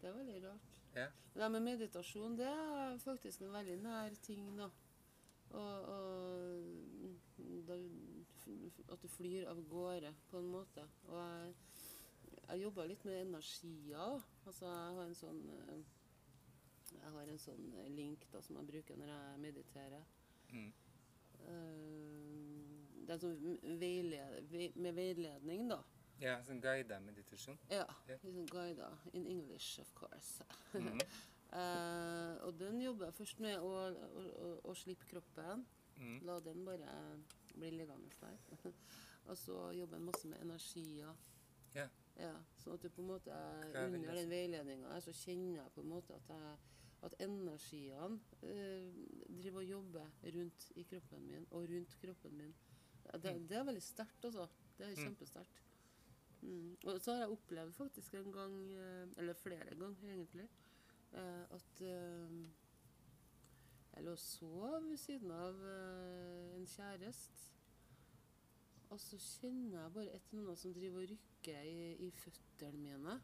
Det 0.03 0.09
er 0.11 0.15
veldig 0.17 0.39
rart. 0.43 0.71
Ja. 0.97 1.07
Det 1.35 1.51
med 1.55 1.63
meditasjon, 1.63 2.35
det 2.39 2.47
er 2.47 2.99
faktisk 2.99 3.41
en 3.41 3.53
veldig 3.55 3.77
nær 3.85 4.17
ting, 4.23 4.49
da. 4.59 4.67
Og, 5.53 5.85
og 5.89 7.13
da, 7.69 7.77
at 8.93 9.03
du 9.03 9.09
flyr 9.09 9.47
av 9.47 9.63
gårde, 9.71 10.11
på 10.31 10.43
en 10.43 10.51
måte. 10.51 10.85
Og 11.07 11.21
jeg, 11.21 11.55
jeg 12.49 12.63
jobber 12.65 12.91
litt 12.91 13.05
med 13.05 13.21
energier. 13.21 13.99
også. 13.99 14.27
Altså, 14.47 14.67
jeg 14.67 14.99
har 14.99 15.07
en 15.07 15.19
sånn 15.21 15.43
eh, 15.57 15.83
Jeg 16.93 17.15
har 17.15 17.31
en 17.33 17.41
sånn 17.41 17.69
link 17.95 18.27
da, 18.33 18.43
som 18.43 18.59
jeg 18.59 18.71
bruker 18.73 18.99
når 18.99 19.15
jeg 19.15 19.41
mediterer. 19.47 20.11
Mm. 20.51 20.73
Eh, 21.47 22.73
det 23.07 23.15
er 23.15 23.23
sånn 23.23 23.79
veiled, 23.79 24.53
med 24.75 24.99
veiledning, 24.99 25.71
da. 25.71 25.79
Ja, 26.23 26.37
sånn 26.47 26.61
guida 26.63 27.01
meditasjon. 27.03 27.59
Ja. 27.71 27.85
Ja. 28.09 28.17
Liksom 28.23 28.47
guider. 28.47 28.99
In 29.13 29.27
English, 29.27 29.81
of 29.83 29.93
course. 29.99 30.45
Mm 30.75 30.87
-hmm. 30.87 31.01
uh, 31.53 32.47
og 32.47 32.59
den 32.59 32.81
jobber 32.81 33.05
jeg 33.07 33.15
først 33.15 33.41
med 33.41 33.59
å, 33.59 33.73
å, 33.91 34.23
å, 34.47 34.61
å 34.71 34.75
slippe 34.75 35.07
kroppen. 35.07 35.67
Mm. 35.97 36.21
La 36.27 36.39
den 36.41 36.65
bare 36.65 36.93
bli 37.55 37.71
liggende 37.71 38.11
der. 38.21 38.39
og 39.29 39.37
så 39.37 39.71
jobber 39.73 39.97
jeg 39.97 40.03
masse 40.05 40.29
med 40.29 40.41
energier. 40.43 41.15
Ja. 41.75 41.89
Ja, 42.17 42.35
sånn 42.61 42.75
at 42.75 42.83
du 42.83 42.89
på 42.93 43.01
en 43.01 43.07
måte 43.09 43.33
Under 43.85 44.13
den 44.15 44.29
veiledninga 44.31 45.01
så 45.01 45.13
kjenner 45.13 45.63
jeg 45.63 45.71
på 45.73 45.81
en 45.81 45.89
måte 45.89 46.15
at, 46.15 46.29
jeg, 46.29 46.57
at 47.03 47.15
energiene 47.25 48.19
eh, 48.43 48.93
driver 49.41 49.59
og 49.63 49.65
jobber 49.65 50.11
rundt 50.35 50.67
i 50.77 50.83
kroppen 50.83 51.27
min 51.27 51.47
og 51.51 51.69
rundt 51.71 51.97
kroppen 52.03 52.37
min. 52.37 52.55
Det, 53.23 53.33
Mm. 53.33 53.47
det 53.49 53.57
er 53.57 53.65
veldig 53.65 53.83
sterkt, 53.83 54.25
altså. 54.25 54.47
Det 54.79 54.87
er 54.87 54.91
Mm. 54.97 55.03
kjempesterkt. 55.05 55.63
Mm. 56.43 56.77
Og 56.85 57.01
så 57.01 57.13
har 57.13 57.19
jeg 57.19 57.35
opplevd 57.37 57.73
faktisk 57.73 58.15
en 58.15 58.33
gang, 58.33 58.73
eh, 58.73 59.09
eller 59.17 59.35
flere 59.35 59.75
ganger 59.79 60.11
egentlig, 60.11 60.49
eh, 61.13 61.43
at 61.51 61.81
eh, 61.81 62.37
jeg 63.95 64.05
lå 64.05 64.11
og 64.11 64.19
sov 64.19 64.89
ved 64.89 64.97
siden 64.97 65.31
av 65.31 65.59
en 66.57 66.67
kjæreste. 66.67 67.51
Og 68.91 69.01
så 69.01 69.19
kjenner 69.19 69.83
jeg 69.83 69.93
bare 69.93 70.15
et 70.15 70.33
eller 70.33 70.43
annet 70.43 70.59
som 70.59 70.75
driver 70.75 71.03
og 71.03 71.11
rykker 71.11 71.69
i, 71.69 71.93
i 72.07 72.11
føttene 72.11 72.81
mine. 72.81 73.21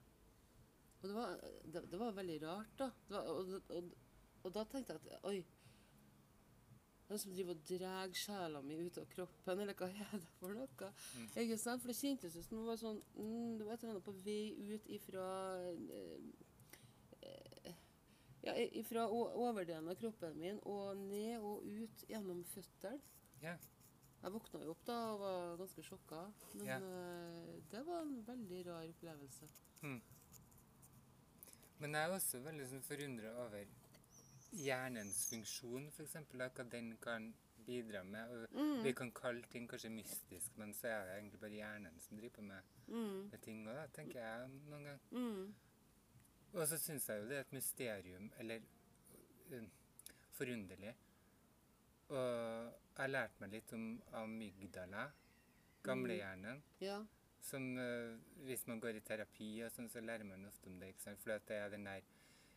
Og 1.01 1.09
det 1.09 1.15
var, 1.15 1.41
det, 1.65 1.83
det 1.91 1.99
var 1.99 2.11
veldig 2.13 2.43
rart, 2.43 2.75
da. 2.79 2.91
Var, 3.09 3.31
og, 3.33 3.63
og, 3.69 3.91
og 4.43 4.55
da 4.55 4.65
tenkte 4.65 4.97
jeg 4.97 5.17
at 5.17 5.25
oi 5.29 5.43
Den 7.09 7.21
som 7.23 7.33
driver 7.33 7.55
og 7.57 7.63
drar 7.71 8.11
sjela 8.17 8.61
mi 8.63 8.77
ut 8.85 8.99
av 9.01 9.07
kroppen, 9.09 9.63
eller 9.63 9.77
hva 9.79 9.89
er 9.89 10.11
det 10.13 10.29
for 10.37 10.53
noe? 10.53 10.91
Mm. 11.17 11.31
Ikke 11.43 11.57
sant? 11.61 11.81
For 11.81 11.89
det 11.89 11.97
kjentes 11.97 12.37
ut 12.37 12.45
som 12.45 12.59
det 12.59 12.67
var 12.69 12.81
sånn 12.83 13.01
mm, 13.15 13.55
Det 13.57 13.65
var 13.65 13.73
et 13.75 13.85
eller 13.87 13.95
annet 13.95 14.05
på 14.05 14.15
vei 14.27 14.43
ut 14.75 14.91
ifra 14.99 15.29
eh, 17.25 17.73
Ja, 18.45 18.55
ifra 18.83 19.07
overdelen 19.09 19.89
av 19.89 19.97
kroppen 20.01 20.37
min 20.39 20.61
og 20.69 21.01
ned 21.01 21.41
og 21.41 21.65
ut 21.65 22.05
gjennom 22.09 22.45
føttene. 22.53 23.01
Yeah. 23.43 23.59
Jeg 24.19 24.35
våkna 24.35 24.61
jo 24.65 24.73
opp 24.75 24.85
da 24.87 24.99
og 25.13 25.21
var 25.23 25.59
ganske 25.61 25.83
sjokka. 25.87 26.23
Men 26.61 26.69
yeah. 26.69 26.87
eh, 26.93 27.59
det 27.73 27.83
var 27.87 28.05
en 28.05 28.15
veldig 28.27 28.63
rar 28.69 28.87
opplevelse. 28.93 29.51
Mm. 29.83 30.01
Men 31.79 31.95
jeg 31.95 32.09
er 32.09 32.15
også 32.15 32.41
veldig 32.43 32.67
sånn 32.73 32.83
forundra 32.87 33.35
over 33.45 33.77
hjernens 34.53 35.27
funksjon, 35.31 35.89
f.eks. 35.93 36.17
Hva 36.33 36.65
den 36.73 36.97
kan 37.03 37.33
bidra 37.69 38.03
med. 38.05 38.47
Mm. 38.57 38.83
Vi 38.85 38.93
kan 38.97 39.11
kalle 39.13 39.43
ting 39.53 39.69
kanskje 39.69 39.91
mystisk, 39.93 40.57
men 40.57 40.73
så 40.75 40.89
er 40.89 41.05
det 41.05 41.17
egentlig 41.19 41.41
bare 41.43 41.59
hjernen 41.59 41.99
som 42.01 42.17
driver 42.17 42.37
på 42.39 42.43
med, 42.43 42.75
Mm. 42.89 43.29
med 43.31 43.43
ting. 43.45 43.65
Da 43.67 43.87
tenker 43.93 44.21
jeg 44.21 44.49
noen 44.49 44.71
ganger. 44.71 44.99
Mm. 45.11 45.55
Og 46.55 46.69
så 46.69 46.79
syns 46.81 47.09
jeg 47.09 47.21
jo 47.21 47.29
det 47.29 47.37
er 47.37 47.41
et 47.45 47.53
mysterium, 47.53 48.31
eller 48.39 48.61
uh, 49.53 49.67
forunderlig. 50.39 50.95
Og 52.09 52.17
jeg 52.17 53.03
har 53.03 53.13
lært 53.13 53.41
meg 53.41 53.53
litt 53.53 53.73
om 53.77 53.85
amygdala, 54.17 55.11
gamlehjernen. 55.85 56.63
Ja. 56.81 57.03
Som 57.45 57.77
uh, 57.77 58.17
hvis 58.49 58.65
man 58.67 58.81
går 58.81 58.97
i 58.97 59.05
terapi 59.05 59.51
og 59.67 59.75
sånn, 59.75 59.91
så 59.93 60.01
lærer 60.01 60.25
man 60.25 60.49
ofte 60.49 60.73
om 60.73 60.81
det. 60.81 60.95
ikke 60.95 61.05
sant? 61.05 61.21
For 61.21 61.37
det 61.37 61.61
er 61.61 61.69
den 61.77 61.85
der 61.85 62.01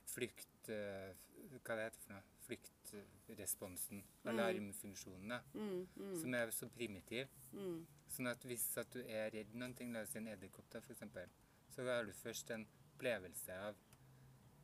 flykt... 0.07 0.47
eh, 0.69 1.15
hva 1.63 1.75
det 1.77 1.87
heter 1.87 2.03
for 2.03 2.13
noe? 2.13 2.23
Flyktresponsen. 2.45 4.03
Alarmfunksjonen, 4.27 5.29
da. 5.29 5.39
Mm. 5.53 5.87
Mm. 5.95 6.15
Som 6.21 6.35
er 6.37 6.51
så 6.55 6.69
primitiv. 6.69 7.31
Mm. 7.53 7.85
Sånn 8.11 8.27
at 8.27 8.43
hvis 8.45 8.65
at 8.81 8.91
du 8.93 8.99
er 9.05 9.31
redd 9.33 9.55
noen 9.55 9.73
ting, 9.77 9.93
la 9.93 10.03
oss 10.05 10.11
si 10.13 10.19
en 10.19 10.27
edderkopp, 10.27 10.75
eksempel, 10.91 11.31
så 11.71 11.85
har 11.87 12.05
du 12.05 12.13
først 12.13 12.51
en 12.51 12.67
opplevelse 12.91 13.55
av 13.69 13.75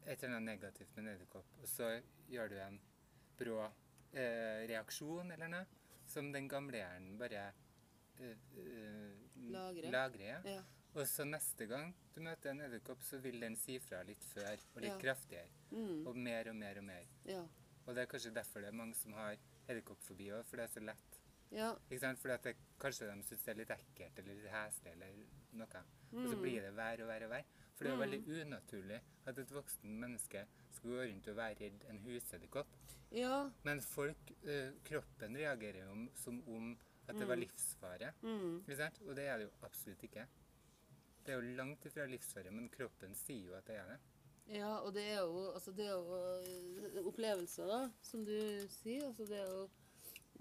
et 0.07 0.23
eller 0.23 0.35
annet 0.37 0.53
negativt 0.53 0.95
med 0.95 1.05
en 1.05 1.13
edderkopp, 1.15 1.55
og 1.61 1.67
så 1.67 1.89
gjør 2.31 2.51
du 2.51 2.57
en 2.63 2.79
brå 3.39 3.57
eh, 4.13 4.63
reaksjon 4.69 5.31
eller 5.35 5.51
noe, 5.51 5.65
som 6.07 6.29
den 6.31 6.47
gamle 6.47 6.79
hjernen 6.79 7.17
bare 7.19 7.41
eh, 8.21 8.31
eh, 8.31 9.25
Lagrer. 9.51 9.89
lagrer 9.91 10.27
ja. 10.29 10.39
Ja. 10.57 10.61
Og 10.97 11.05
så 11.05 11.25
neste 11.29 11.67
gang 11.69 11.91
du 12.15 12.21
møter 12.25 12.49
en 12.51 12.61
edderkopp, 12.65 13.03
så 13.05 13.19
vil 13.21 13.37
den 13.43 13.55
si 13.59 13.75
fra 13.83 13.99
litt 14.07 14.23
før, 14.33 14.57
og 14.75 14.81
litt 14.81 14.91
Ja. 14.95 14.97
kraftigere. 15.03 15.49
Mm. 15.71 16.07
Og 16.07 16.15
mer 16.17 16.49
og 16.49 16.55
mer 16.55 16.77
og 16.79 16.83
mer. 16.83 17.05
Ja. 17.25 17.43
Og 17.85 17.93
det 17.95 18.01
er 18.01 18.05
kanskje 18.11 18.33
derfor 18.33 18.59
det 18.61 18.69
er 18.69 18.77
mange 18.79 18.95
som 18.95 19.13
har 19.13 19.37
edderkoppfobi 19.69 20.31
òg, 20.33 20.43
for 20.45 20.57
det 20.57 20.63
er 20.63 20.73
så 20.79 20.83
lett. 20.85 21.19
Ja. 21.51 21.69
Ikke 21.89 21.99
sant? 21.99 22.19
Fordi 22.19 22.33
at 22.33 22.43
det, 22.43 22.55
kanskje 22.79 23.07
de 23.13 23.23
syns 23.23 23.43
det 23.45 23.53
er 23.53 23.59
litt 23.61 23.69
ekkelt 23.69 24.17
eller 24.19 24.33
litt 24.35 24.51
heslig 24.51 24.91
eller 24.91 25.13
noe. 25.53 25.83
Og 26.13 26.27
så 26.29 26.35
Mm. 26.35 26.41
blir 26.41 26.61
det 26.61 26.73
verre 26.75 27.01
og 27.03 27.07
verre 27.07 27.23
og 27.25 27.29
verre. 27.31 27.45
For 27.75 27.83
det 27.83 27.93
er 27.93 27.95
jo 27.95 28.03
Mm. 28.03 28.09
veldig 28.09 28.47
unaturlig 28.47 29.01
at 29.27 29.37
et 29.37 29.49
voksen 29.51 29.99
menneske 29.99 30.47
skal 30.71 30.89
gå 30.89 30.97
rundt 31.13 31.27
og 31.27 31.35
være 31.35 31.55
redd 31.59 31.85
en 31.89 31.99
husedderkopp. 31.99 32.67
Ja. 33.11 33.49
Men 33.63 33.81
folk, 33.81 34.17
øh, 34.43 34.73
kroppen 34.83 35.35
reagerer 35.37 35.85
jo 35.85 36.09
som 36.15 36.43
om 36.47 36.77
at 37.07 37.15
det 37.15 37.27
var 37.27 37.35
Mm. 37.35 37.41
livsfare. 37.41 38.13
Mm. 38.23 38.63
Ikke 38.67 38.75
sant? 38.77 38.99
Og 39.07 39.15
det 39.15 39.27
er 39.27 39.37
det 39.37 39.45
jo 39.45 39.51
absolutt 39.63 40.01
ikke. 40.03 40.27
Det 41.27 41.33
er 41.33 41.41
jo 41.41 41.55
langt 41.57 41.85
ifra 41.85 42.05
livsfare, 42.07 42.51
men 42.55 42.69
kroppen 42.71 43.15
sier 43.19 43.49
jo 43.49 43.55
at 43.57 43.67
det 43.67 43.75
er 43.75 43.89
det. 43.91 43.97
Ja, 44.47 44.77
og 44.79 44.93
det 44.95 45.03
er 45.03 45.17
jo, 45.19 45.41
altså 45.51 45.73
det 45.75 45.85
er 45.85 45.91
jo 45.91 46.15
eh, 46.15 47.01
opplevelser, 47.03 47.67
da, 47.67 47.79
som 48.01 48.21
du 48.23 48.37
sier. 48.71 49.09
Altså 49.09 49.25
det 49.27 49.41
er 49.41 49.49
jo 49.51 49.65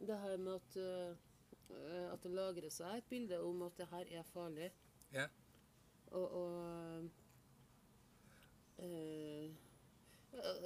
det 0.07 0.19
her 0.23 0.37
med 0.39 0.53
at, 0.55 0.77
uh, 0.79 2.13
at 2.13 2.23
det 2.23 2.31
lagrer 2.31 2.71
seg 2.71 3.01
et 3.01 3.09
bilde 3.11 3.41
om 3.43 3.65
at 3.67 3.81
det 3.81 3.89
her 3.91 4.13
er 4.21 4.29
farlig. 4.31 4.69
Ja. 5.11 5.27
Og, 6.07 6.37
og 6.39 7.11
uh, 8.79 9.51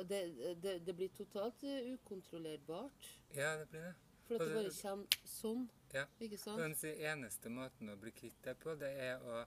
det, 0.04 0.20
det, 0.60 0.74
det 0.86 0.96
blir 0.96 1.08
totalt 1.16 1.64
ukontrollerbart. 1.94 3.08
Ja, 3.34 3.54
det 3.62 3.68
blir 3.72 3.88
det. 3.88 3.94
For 4.26 4.34
at 4.34 4.40
det 4.40 4.54
bare 4.54 4.76
kommer 4.82 5.18
sånn. 5.24 5.64
Ja. 5.94 6.04
Ikke 6.20 6.38
sant? 6.38 6.60
Den 6.60 6.76
eneste 7.08 7.56
måten 7.56 7.88
å 7.88 7.96
bli 7.96 8.12
kvitt 8.20 8.44
det 8.44 8.58
på, 8.60 8.76
det 8.78 8.92
er 9.08 9.24
å 9.24 9.40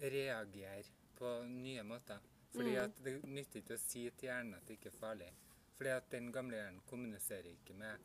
reagere 0.00 0.84
på 1.18 1.44
nye 1.48 1.82
måter. 1.82 2.18
Fordi 2.52 2.70
Mm. 2.76 2.84
at 2.84 3.04
det 3.04 3.24
nytter 3.24 3.60
ikke 3.62 3.74
å 3.74 3.78
si 3.80 4.10
til 4.10 4.28
hjernen 4.28 4.54
at 4.54 4.66
det 4.66 4.78
ikke 4.78 4.86
er 4.92 4.98
farlig. 4.98 5.30
Fordi 5.76 5.88
at 5.90 6.10
den 6.10 6.32
gamle 6.32 6.56
hjernen 6.56 6.80
kommuniserer 6.86 7.48
ikke 7.52 7.74
med 7.74 7.98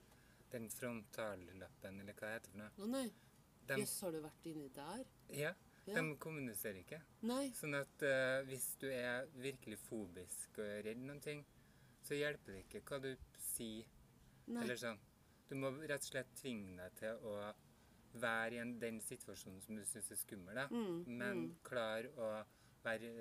den 0.51 0.69
frontallappen, 0.69 1.99
eller 1.99 2.13
hva 2.13 2.27
det 2.27 2.33
heter 2.37 2.51
for 2.51 2.57
noe. 2.57 2.71
Å 2.79 2.87
nei. 2.87 3.11
Jøss, 3.67 3.99
har 4.01 4.11
du 4.11 4.21
vært 4.21 4.45
inni 4.45 4.69
der? 4.73 5.05
ja, 5.29 5.53
Ja. 5.87 6.01
De 6.01 6.15
kommuniserer 6.19 6.79
ikke. 6.83 7.01
Nei. 7.21 7.49
Sånn 7.55 7.73
at 7.75 8.01
uh, 8.03 8.41
hvis 8.43 8.75
du 8.79 8.87
er 8.91 9.25
virkelig 9.39 9.77
fobisk 9.79 10.57
og 10.59 10.83
redd 10.83 10.97
noen 10.97 11.21
ting, 11.21 11.45
så 12.03 12.13
hjelper 12.13 12.53
det 12.57 12.65
ikke 12.65 12.81
hva 12.89 12.99
du 13.01 13.15
sier. 13.39 13.85
Nei. 14.47 14.63
Eller 14.63 14.75
sånn. 14.75 14.99
Du 15.47 15.55
må 15.55 15.71
rett 15.87 16.01
og 16.01 16.09
slett 16.09 16.33
tvinge 16.35 16.75
deg 16.75 16.95
til 16.99 17.15
å 17.23 17.53
være 18.21 18.55
i 18.55 18.61
en, 18.61 18.75
den 18.81 19.01
situasjonen 19.01 19.61
som 19.61 19.75
du 19.77 19.83
syns 19.85 20.11
er 20.11 20.19
skummel, 20.19 20.55
da. 20.55 20.67
Mm, 20.71 21.03
men 21.07 21.43
mm. 21.43 21.51
klar 21.67 22.07
å 22.17 22.31
være 22.83 23.11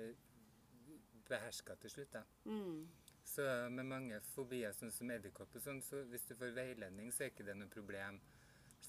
beherska 1.27 1.75
til 1.81 1.89
slutt, 1.91 2.13
da. 2.13 2.23
Mm. 2.45 2.87
Så 3.27 3.43
med 3.69 3.83
mange 3.85 4.19
fobier, 4.31 4.71
sånn 4.75 4.93
som 4.95 5.11
edderkopp 5.11 5.55
og 5.59 5.63
sånn, 5.63 5.81
så 5.83 5.99
hvis 6.07 6.23
du 6.29 6.35
får 6.39 6.53
veiledning, 6.55 7.11
så 7.11 7.25
er 7.25 7.33
ikke 7.33 7.45
det 7.47 7.57
noe 7.59 7.71
problem. 7.71 8.21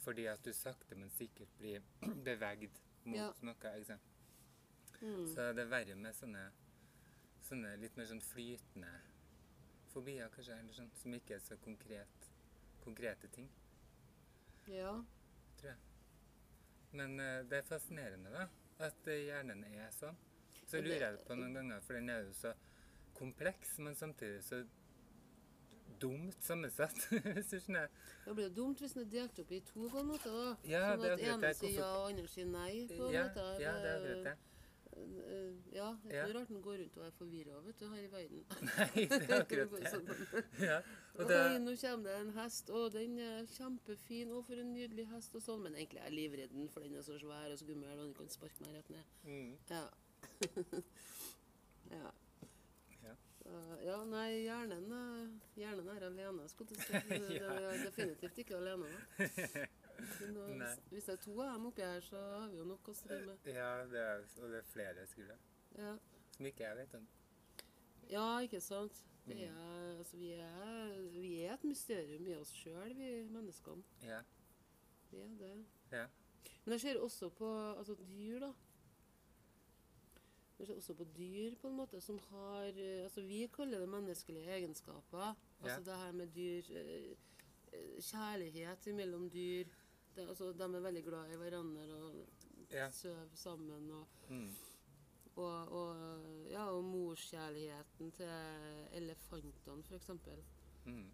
Fordi 0.05 0.29
at 0.31 0.45
du 0.45 0.53
sakte, 0.55 0.95
men 0.95 1.11
sikkert 1.11 1.51
blir 1.59 1.83
bevegd 2.29 2.79
mot 3.09 3.19
Ja. 3.19 3.33
noe. 3.43 3.57
ikke 3.59 3.89
sant? 3.91 4.15
Mm. 5.01 5.27
Så 5.35 5.53
det 5.55 5.65
er 5.65 5.71
verre 5.73 5.95
med 5.99 6.15
sånne, 6.15 6.45
sånne 7.49 7.77
litt 7.83 7.97
mer 7.99 8.07
sånn 8.11 8.23
flytende 8.23 8.93
fobier, 9.93 10.31
kanskje, 10.35 10.59
eller 10.59 10.77
sånn, 10.77 10.91
som 11.01 11.15
ikke 11.15 11.35
er 11.37 11.43
så 11.43 11.57
konkret, 11.65 12.31
konkrete 12.85 13.31
ting, 13.35 13.49
Ja. 14.69 14.93
tror 15.59 15.71
jeg. 15.71 15.79
Men 16.93 17.21
eh, 17.21 17.43
det 17.51 17.59
er 17.59 17.67
fascinerende, 17.69 18.31
da, 18.33 18.47
at 18.87 19.09
eh, 19.13 19.25
hjernen 19.29 19.65
er 19.69 19.91
sånn. 19.93 20.17
Så 20.69 20.81
lurer 20.85 21.05
jeg 21.11 21.21
på 21.27 21.37
noen 21.37 21.55
ganger, 21.57 21.81
for 21.85 21.97
den 21.97 22.09
er 22.13 22.23
jo 22.27 22.33
så 22.37 22.53
kompleks, 23.19 23.79
men 23.83 23.97
samtidig 23.97 24.43
så 24.45 24.63
dumt 26.01 26.37
sammensatt, 26.45 26.99
hvis 27.35 27.49
du 27.51 27.57
skjønner. 27.59 27.89
Det 28.25 28.35
blir 28.37 28.47
jo 28.49 28.55
dumt 28.61 28.83
hvis 28.85 28.93
den 28.95 29.07
er 29.07 29.11
delt 29.15 29.41
opp 29.43 29.53
i 29.57 29.61
to, 29.67 29.89
på 29.91 30.03
en 30.03 30.11
måte. 30.13 30.31
da. 30.35 30.51
Ja, 30.71 30.83
sånn 30.95 31.07
at 31.15 31.25
ene 31.33 31.53
sier 31.59 31.81
ja, 31.81 31.89
og 31.99 32.11
andre 32.13 32.29
sier 32.31 32.51
nei. 32.53 32.73
på 32.93 33.09
en 33.09 33.17
Ja, 33.17 33.25
måte. 33.29 33.47
ja, 33.65 33.73
det 33.83 33.91
er 33.91 33.99
akkurat 33.99 34.29
det. 34.29 34.37
Eh, 34.97 35.55
Ja, 35.75 35.89
det 36.05 36.15
er 36.17 36.27
Ja. 36.29 36.33
rart 36.39 36.49
den 36.49 36.63
går 36.63 36.79
rundt 36.81 36.97
og 36.97 37.05
er 37.07 37.11
forvirra, 37.11 37.61
her 37.95 38.03
i 38.03 38.11
verden. 38.11 38.45
Nei, 38.69 39.05
det 39.07 39.31
er 39.31 39.41
akkurat 39.43 39.71
det. 39.71 39.91
Sånn. 39.93 40.09
Ja, 40.65 40.79
og 41.15 41.31
Oi, 41.31 41.59
nå 41.63 41.75
kommer 41.81 42.05
det 42.09 42.17
en 42.21 42.33
hest. 42.39 42.71
Å, 42.71 42.85
den 42.93 43.19
er 43.19 43.47
kjempefin. 43.53 44.33
Å, 44.33 44.43
for 44.47 44.55
en 44.63 44.73
nydelig 44.75 45.07
hest. 45.13 45.35
og 45.35 45.43
sånn. 45.45 45.63
Men 45.63 45.75
egentlig 45.79 46.01
er 46.01 46.09
jeg 46.11 46.17
livredd 46.19 46.55
den, 46.57 46.69
for 46.73 46.81
den 46.87 46.97
er 46.97 47.03
så 47.07 47.19
svær 47.21 47.53
og 47.53 47.59
så 47.59 47.65
skummel, 47.67 47.93
og 47.93 47.99
den 48.07 48.15
kan 48.15 48.29
sparke 48.33 48.65
meg 48.67 48.79
rett 48.81 48.91
ned. 48.91 49.05
mm, 49.25 49.53
Ja. 49.71 49.85
ja. 51.91 52.11
Ja. 53.05 53.15
Ja, 53.81 53.99
nei, 54.05 54.43
hjernen, 54.45 54.91
eh, 54.93 55.29
hjernen 55.57 55.89
er 55.95 56.03
alene, 56.11 56.49
skulle 56.53 56.75
jeg 56.77 56.85
si. 56.85 56.93
Det, 57.09 57.21
det 57.31 57.43
er 57.47 57.85
definitivt 57.87 58.43
ikke 58.45 58.59
alene. 58.59 58.91
Da. 59.17 59.69
Nå, 59.99 60.47
hvis, 60.91 61.05
det 61.05 61.13
er 61.17 61.21
to 61.23 61.35
av 61.43 61.53
dem 61.57 61.67
oppi 61.67 61.83
her, 61.83 62.01
så 62.07 62.17
har 62.41 62.49
vi 62.53 62.59
jo 62.61 62.65
nok 62.69 62.89
å 62.89 62.95
stri 62.95 63.19
med. 63.27 63.47
ja, 63.51 63.71
det 63.91 63.99
er, 64.03 64.25
og 64.43 64.51
det 64.53 64.59
er 64.63 64.69
flere 64.73 65.07
skriver 65.11 65.37
Ja. 65.79 65.97
som 66.37 66.47
ikke 66.47 66.65
jeg 66.65 66.77
vet 66.77 66.95
om. 66.95 67.09
ja, 68.11 68.29
ikke 68.47 68.61
sant? 68.61 69.05
Er, 69.29 69.99
altså, 69.99 70.17
vi 70.17 70.31
er, 70.33 70.93
vi 71.13 71.33
er 71.45 71.53
et 71.55 71.65
mysterium 71.69 72.27
i 72.27 72.35
oss 72.39 72.53
sjøl, 72.57 72.95
vi 72.97 73.11
menneskene. 73.29 73.83
Ja, 74.03 74.23
Vi 75.11 75.19
er 75.21 75.35
det. 75.41 75.65
ja, 75.93 76.07
Men 76.65 76.73
jeg 76.73 76.81
ser 76.81 77.01
også 77.01 77.29
på 77.29 77.51
altså, 77.77 77.95
dyr, 78.09 78.39
da. 78.41 78.53
Jeg 80.59 80.67
ser 80.67 80.75
også 80.77 80.95
på 80.95 81.05
dyr 81.17 81.55
på 81.61 81.69
en 81.69 81.77
måte 81.77 82.01
som 82.01 82.19
har 82.31 82.73
eh, 82.75 83.03
altså 83.05 83.21
Vi 83.23 83.47
kaller 83.53 83.79
det 83.79 83.89
menneskelige 83.89 84.55
egenskaper. 84.57 85.35
Altså 85.63 85.83
det 85.85 85.97
her 85.97 86.13
med 86.13 86.27
dyr 86.35 86.63
eh, 86.71 87.13
eh, 87.73 88.01
Kjærlighet 88.03 88.89
mellom 88.95 89.29
dyr. 89.31 89.67
Det, 90.19 90.25
altså, 90.29 90.51
de 90.59 90.67
er 90.67 90.83
veldig 90.89 91.05
glad 91.07 91.31
i 91.33 91.39
hverandre 91.39 91.85
og 91.95 92.17
yeah. 92.73 92.91
sover 92.93 93.37
sammen. 93.39 93.91
Og, 93.95 94.07
mm, 94.29 94.51
og, 95.39 95.73
og, 95.79 96.27
ja, 96.51 96.65
og 96.75 96.83
morskjærligheten 96.85 98.11
til 98.19 98.99
elefantene, 98.99 99.87
f.eks. 99.87 100.11
mm, 100.85 101.07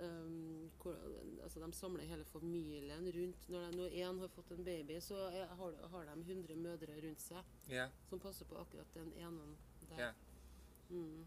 Um, 0.00 0.70
hvor, 0.80 0.96
altså 1.44 1.60
de 1.60 1.72
samler 1.76 2.06
hele 2.08 2.24
familien 2.24 3.04
rundt. 3.12 3.48
Når, 3.52 3.66
de, 3.76 3.88
én 4.00 4.20
har 4.22 4.30
fått 4.32 4.50
en 4.54 4.64
baby, 4.64 4.96
så 5.04 5.18
er, 5.28 5.50
har, 5.58 5.74
har 5.92 6.06
de 6.08 6.20
100 6.20 6.56
mødre 6.56 6.96
rundt 7.04 7.20
seg 7.20 7.44
yeah. 7.70 7.90
som 8.08 8.20
passer 8.20 8.48
på 8.48 8.56
akkurat 8.56 8.88
den 8.94 9.12
ene 9.20 9.50
der. 9.90 9.98
ja, 10.06 10.12
Mm. 10.92 11.24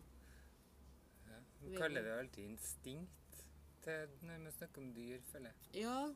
ja. 1.27 1.37
Man 1.61 1.77
kaller 1.77 2.03
det 2.03 2.11
alltid 2.19 2.43
instinkt 2.43 3.45
til 3.85 4.09
når 4.21 4.43
vi 4.45 4.51
snakker 4.57 4.81
om 4.81 4.91
dyr, 4.95 5.21
føler 5.31 5.49
jeg. 5.53 5.81
Ja, 5.83 6.15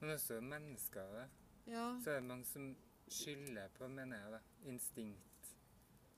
Men 0.00 0.10
også 0.10 0.40
mennesker. 0.40 1.12
Da. 1.12 1.26
ja, 1.66 1.86
Så 2.04 2.10
er 2.10 2.14
det 2.20 2.24
mange 2.28 2.44
som 2.44 2.76
skylder 3.08 3.68
på, 3.78 3.88
mener 3.88 4.18
jeg, 4.20 4.32
da, 4.32 4.40
instinkt. 4.70 5.52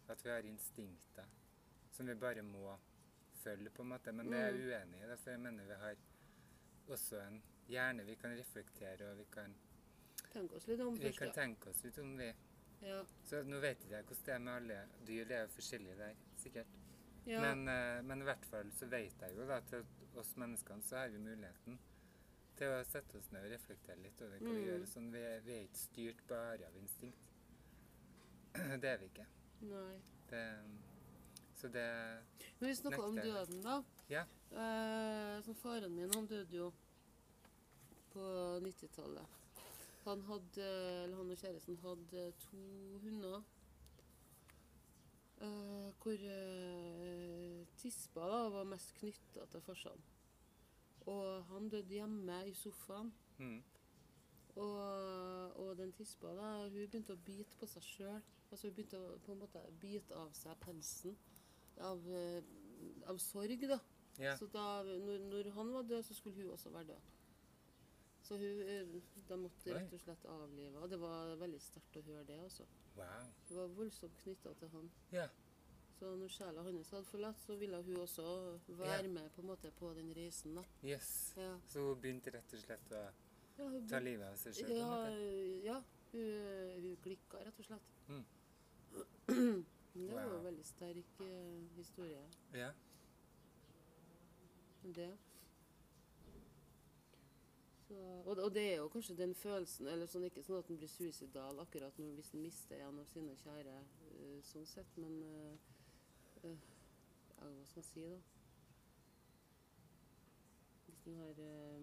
At 0.08 0.24
vi 0.24 0.30
har 0.30 0.38
instinkter 0.48 1.24
som 1.92 2.06
vi 2.06 2.14
bare 2.14 2.42
må 2.42 2.76
følge, 3.42 3.70
på 3.70 3.82
en 3.82 3.88
måte. 3.88 4.12
Men 4.12 4.30
det 4.30 4.38
er 4.38 4.46
jeg 4.52 4.54
Mm. 4.54 4.68
uenig 4.68 5.00
i, 5.02 5.08
da, 5.08 5.14
for 5.16 5.30
jeg 5.30 5.40
mener 5.40 5.64
vi 5.64 5.74
har 5.74 5.96
også 6.88 7.20
en 7.26 7.42
hjerne 7.68 8.04
vi 8.06 8.14
kan 8.14 8.38
reflektere, 8.38 9.10
og 9.10 9.18
vi 9.18 9.24
kan, 9.32 9.54
Tenke 10.32 10.54
oss 10.56 10.66
litt 10.68 10.80
om 10.80 10.94
vi 10.98 11.02
først. 11.06 11.18
kan 11.18 11.32
tenke 11.32 11.70
oss 11.70 11.82
litt 11.84 11.98
om, 11.98 12.16
vi. 12.18 12.32
Ja, 12.82 13.02
Så 13.24 13.42
nå 13.42 13.58
vet 13.60 13.80
ikke 13.84 13.96
jeg 13.96 14.04
hvordan 14.04 14.24
det 14.26 14.34
er 14.34 14.38
med 14.38 14.52
alle 14.52 14.88
dyr, 15.06 15.24
det 15.24 15.36
er 15.36 15.40
jo 15.42 15.48
forskjellig 15.48 15.96
der, 15.98 16.14
sikkert. 16.36 16.66
ja, 17.26 17.40
Men, 17.40 17.68
eh, 17.68 18.02
men 18.02 18.20
i 18.20 18.24
hvert 18.24 18.44
fall 18.44 18.70
så 18.72 18.86
vet 18.86 19.20
jeg 19.20 19.36
jo 19.36 19.46
da 19.46 19.56
at 19.56 19.74
oss 20.16 20.34
menneskene 20.36 20.82
så 20.82 20.96
har 20.96 21.08
vi 21.08 21.18
muligheten 21.18 21.78
til 22.58 22.72
å 22.74 22.82
sette 22.86 23.18
oss 23.18 23.30
ned 23.32 23.44
og 23.46 23.52
reflektere 23.54 24.02
litt 24.02 24.20
over 24.24 24.38
hva 24.42 24.52
vi 24.52 24.60
Mm. 24.60 24.66
gjør. 24.68 24.84
Sånn, 24.90 25.08
vi, 25.14 25.22
er, 25.30 25.40
vi 25.46 25.52
er 25.56 25.64
ikke 25.68 25.80
styrt 25.84 26.22
bare 26.28 26.66
av 26.68 26.76
instinkt. 26.80 27.28
Det 28.82 28.90
er 28.92 28.98
vi 29.02 29.08
ikke. 29.12 29.26
nei. 29.60 29.98
Det, 30.30 30.42
så 31.56 31.68
det 31.72 31.84
Men 32.60 32.68
vi 32.68 32.74
snakker 32.76 33.04
om 33.04 33.16
døden, 33.16 33.62
da. 33.64 33.78
Ja. 34.12 34.24
Eh, 34.52 35.40
som 35.46 35.54
faren 35.54 35.94
min, 35.94 36.10
han 36.14 36.26
døde 36.26 36.56
jo 36.56 36.72
på 38.12 38.24
90-tallet. 38.64 39.26
Han 40.04 40.22
hadde, 40.28 40.66
eller 41.04 41.16
han 41.16 41.30
og 41.30 41.36
kjæresten 41.40 41.76
hadde 41.82 42.26
to 42.44 42.60
hunder. 43.02 43.42
eh, 45.40 45.90
hvor 46.02 46.22
uh, 46.28 47.66
tispa 47.78 48.20
da, 48.30 48.38
var 48.50 48.64
mest 48.66 48.94
knytta 48.98 49.44
til 49.52 49.60
farsan. 49.66 50.00
Og 51.08 51.44
han 51.52 51.68
døde 51.72 51.94
hjemme 51.94 52.38
i 52.50 52.54
sofaen. 52.54 53.12
mm, 53.38 53.58
Og, 54.58 55.56
og 55.62 55.76
den 55.78 55.92
tispa 55.94 56.32
da, 56.34 56.48
hun 56.66 56.72
begynte 56.90 57.14
å 57.14 57.20
bite 57.24 57.56
på 57.60 57.66
seg 57.70 57.84
sjøl. 57.86 58.22
Altså, 58.50 58.66
hun 58.66 58.74
begynte 58.74 58.98
å 58.98 59.18
på 59.22 59.32
en 59.36 59.42
måte 59.44 59.60
bite 59.80 60.16
av 60.18 60.32
seg 60.34 60.56
pelsen. 60.64 61.14
Av, 61.78 62.02
eh, 62.10 62.42
av 63.06 63.20
sorg, 63.22 63.60
da. 63.70 63.78
Yeah. 64.18 64.34
Så 64.40 64.48
da, 64.50 64.82
når, 64.82 65.22
når 65.30 65.50
han 65.54 65.70
var 65.76 65.86
død, 65.86 66.02
så 66.08 66.14
skulle 66.18 66.42
hun 66.42 66.50
også 66.56 66.72
være 66.74 66.88
død. 66.90 67.14
Så 68.26 68.36
hun, 68.36 68.58
da 69.28 69.36
de 69.36 69.36
måtte 69.44 69.72
rett 69.76 69.92
og 69.94 70.00
slett 70.02 70.24
avlive. 70.28 70.80
Og 70.82 70.90
det 70.90 70.98
var 71.00 71.36
veldig 71.40 71.60
sterkt 71.62 72.00
å 72.00 72.02
høre 72.08 72.24
det. 72.28 72.40
også. 72.44 72.66
Wow. 72.98 73.28
Hun 73.48 73.56
var 73.60 73.70
voldsomt 73.78 74.18
knytta 74.24 74.52
til 74.58 74.68
han. 74.74 74.90
Ja. 75.14 75.28
Så 75.98 76.10
når 76.16 76.28
sjela 76.30 76.62
hans 76.62 76.90
hadde 76.94 77.04
forlatt, 77.10 77.40
så 77.42 77.56
ville 77.58 77.80
hun 77.82 77.96
også 78.04 78.24
være 78.68 79.02
Ja. 79.02 79.08
med 79.08 79.30
på 79.34 79.42
måte 79.42 79.70
på 79.74 79.94
den 79.94 80.12
reisen. 80.14 80.54
da. 80.54 80.62
Yes. 80.84 81.34
Ja, 81.36 81.58
Så 81.66 81.80
hun 81.88 82.00
begynte 82.00 82.30
rett 82.34 82.52
og 82.54 82.60
slett 82.60 82.92
å 82.92 83.00
ja, 83.58 83.80
ta 83.90 83.98
livet 83.98 84.26
av 84.28 84.36
seg 84.36 84.54
sjøl? 84.54 84.70
ja, 84.76 85.08
ja 85.64 85.82
hun, 86.12 86.82
hun 86.82 86.96
klikka 87.02 87.40
rett 87.44 87.58
og 87.58 87.64
slett. 87.64 87.88
Mm. 88.08 88.24
Det 89.98 90.14
var 90.14 90.28
Wow. 90.28 90.36
en 90.38 90.44
veldig 90.44 90.64
sterk 90.64 91.20
eh, 91.20 91.76
historie. 91.76 92.20
Ja. 92.54 92.70
Det. 94.84 95.16
Så, 97.88 97.94
og, 98.26 98.38
og 98.38 98.54
det 98.54 98.62
er 98.72 98.76
jo 98.76 98.88
kanskje 98.92 99.16
den 99.16 99.34
følelsen 99.34 99.88
eller 99.88 100.06
sånn 100.06 100.26
Ikke 100.28 100.42
sånn 100.44 100.58
at 100.60 100.68
en 100.70 100.76
blir 100.76 100.90
suicidal 100.92 101.58
akkurat 101.62 101.96
når, 101.98 102.12
hvis 102.18 102.34
en 102.36 102.42
mister 102.44 102.82
en 102.84 102.98
av 103.00 103.06
sine 103.08 103.34
kjære, 103.40 103.74
uh, 104.12 104.38
sånn 104.44 104.66
sett, 104.68 104.96
men 105.00 105.22
eh, 105.24 105.56
ja, 106.44 106.54
Hva 107.38 107.64
skal 107.64 107.80
jeg 107.80 107.84
si, 107.84 108.00
da? 108.00 108.18
Hvis 110.86 110.98
den 111.04 111.14
her 111.16 111.34
øh, 111.38 111.82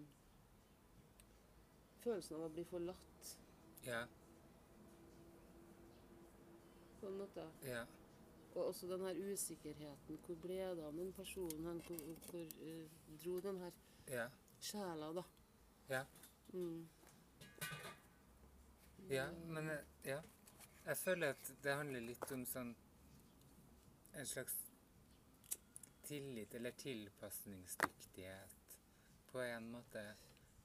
følelsen 2.04 2.36
av 2.36 2.44
å 2.46 2.48
bli 2.54 2.64
forlatt, 2.64 3.36
Ja. 3.86 4.04
på 7.00 7.06
en 7.06 7.18
måte. 7.18 7.44
Ja. 7.62 7.84
Og 8.54 8.66
også 8.70 8.86
den 8.88 9.00
her 9.04 9.18
usikkerheten. 9.32 10.18
Hvor 10.26 10.34
ble 10.42 10.54
det 10.76 10.84
av 10.84 10.92
den 10.96 11.12
personen? 11.12 11.66
hen? 11.66 11.80
Hvor, 11.86 11.96
hvor 12.30 12.46
øh, 12.60 12.88
dro 13.24 13.40
den 13.40 13.58
her 13.60 13.70
Ja. 14.08 14.28
sjela, 14.60 15.12
da? 15.12 15.22
Ja. 15.88 16.04
Mm. 16.52 16.88
Ja, 19.10 19.30
men 19.46 19.70
eh, 19.70 19.84
ja. 20.04 20.20
Jeg 20.86 20.96
føler 20.96 21.28
at 21.28 21.52
det 21.62 21.74
handler 21.74 22.00
litt 22.00 22.32
om 22.32 22.44
sånn 22.46 22.74
En 24.16 24.26
slags 24.26 24.54
tillit 26.06 26.54
eller 26.54 26.70
tilpasningsdyktighet 26.70 28.56
på 29.32 29.40
en 29.42 29.66
måte, 29.70 30.02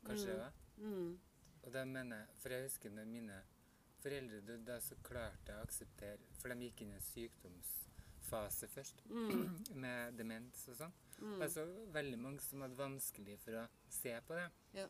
kanskje. 0.06 0.36
Mm. 0.78 0.94
Mm. 0.94 1.20
Og 1.64 1.74
da 1.74 1.84
mener 1.86 2.18
jeg 2.24 2.28
For 2.42 2.50
jeg 2.56 2.64
husker 2.66 2.90
når 2.96 3.06
mine 3.10 3.36
foreldre 4.02 4.40
døde, 4.42 4.66
da 4.66 4.80
så 4.82 4.96
klarte 5.06 5.52
jeg 5.52 5.60
å 5.62 5.66
akseptere 5.68 6.18
For 6.42 6.50
de 6.50 6.66
gikk 6.70 6.82
inn 6.86 6.94
i 6.94 6.98
en 6.98 7.06
sykdomsfase 7.06 8.68
først, 8.72 9.04
Mm. 9.10 9.60
med 9.84 10.18
demens 10.18 10.64
og 10.72 10.78
sånn. 10.80 10.94
Mm. 11.22 11.42
Altså 11.46 11.66
veldig 11.94 12.18
mange 12.20 12.42
som 12.42 12.62
hadde 12.66 12.78
vanskelig 12.80 13.38
for 13.44 13.60
å 13.62 13.68
se 13.90 14.16
på 14.26 14.38
det. 14.40 14.48
Ja. 14.80 14.88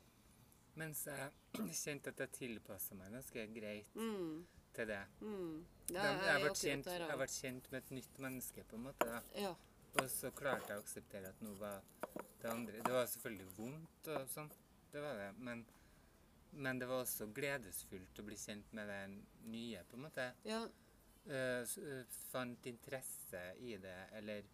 Mens 0.80 1.04
jeg 1.08 1.32
kjente 1.84 2.14
at 2.14 2.20
jeg 2.24 2.32
tilpassa 2.40 2.96
meg 2.96 3.12
ganske 3.18 3.48
greit 3.56 3.96
Mm. 3.96 4.46
Til 4.76 4.88
det. 4.92 5.02
Mm. 5.22 5.66
De, 5.88 5.94
Ja, 5.96 6.06
jeg, 6.06 6.14
er 6.14 6.22
ble 6.22 6.32
akkurat 6.36 6.62
kjent, 6.62 6.90
jeg 6.94 7.20
ble 7.20 7.28
kjent 7.34 7.70
med 7.72 7.84
et 7.84 7.92
nytt 7.98 8.20
menneske, 8.26 8.64
på 8.70 8.80
en 8.80 8.86
måte. 8.88 9.08
da. 9.10 9.22
Ja. 9.36 9.54
Og 10.00 10.08
så 10.10 10.32
klarte 10.32 10.72
jeg 10.72 10.80
å 10.80 10.86
akseptere 10.86 11.32
at 11.34 11.42
noe 11.44 11.58
var 11.60 11.82
det 12.42 12.48
andre 12.48 12.80
Det 12.86 12.94
var 12.96 13.10
selvfølgelig 13.12 13.48
vondt 13.58 14.08
og 14.14 14.30
sånn, 14.32 14.52
det 14.94 15.02
var 15.04 15.20
det. 15.20 15.32
Men, 15.44 15.66
men 16.52 16.80
det 16.80 16.88
var 16.88 17.04
også 17.04 17.28
gledesfullt 17.36 18.22
å 18.22 18.26
bli 18.28 18.38
kjent 18.40 18.72
med 18.78 18.88
det 18.88 19.02
nye, 19.52 19.84
på 19.90 20.00
en 20.00 20.08
måte. 20.08 20.32
ja. 20.48 20.64
Uh, 21.22 21.62
fant 22.32 22.66
interesse 22.66 23.42
i 23.62 23.76
det, 23.78 23.98
eller 24.18 24.48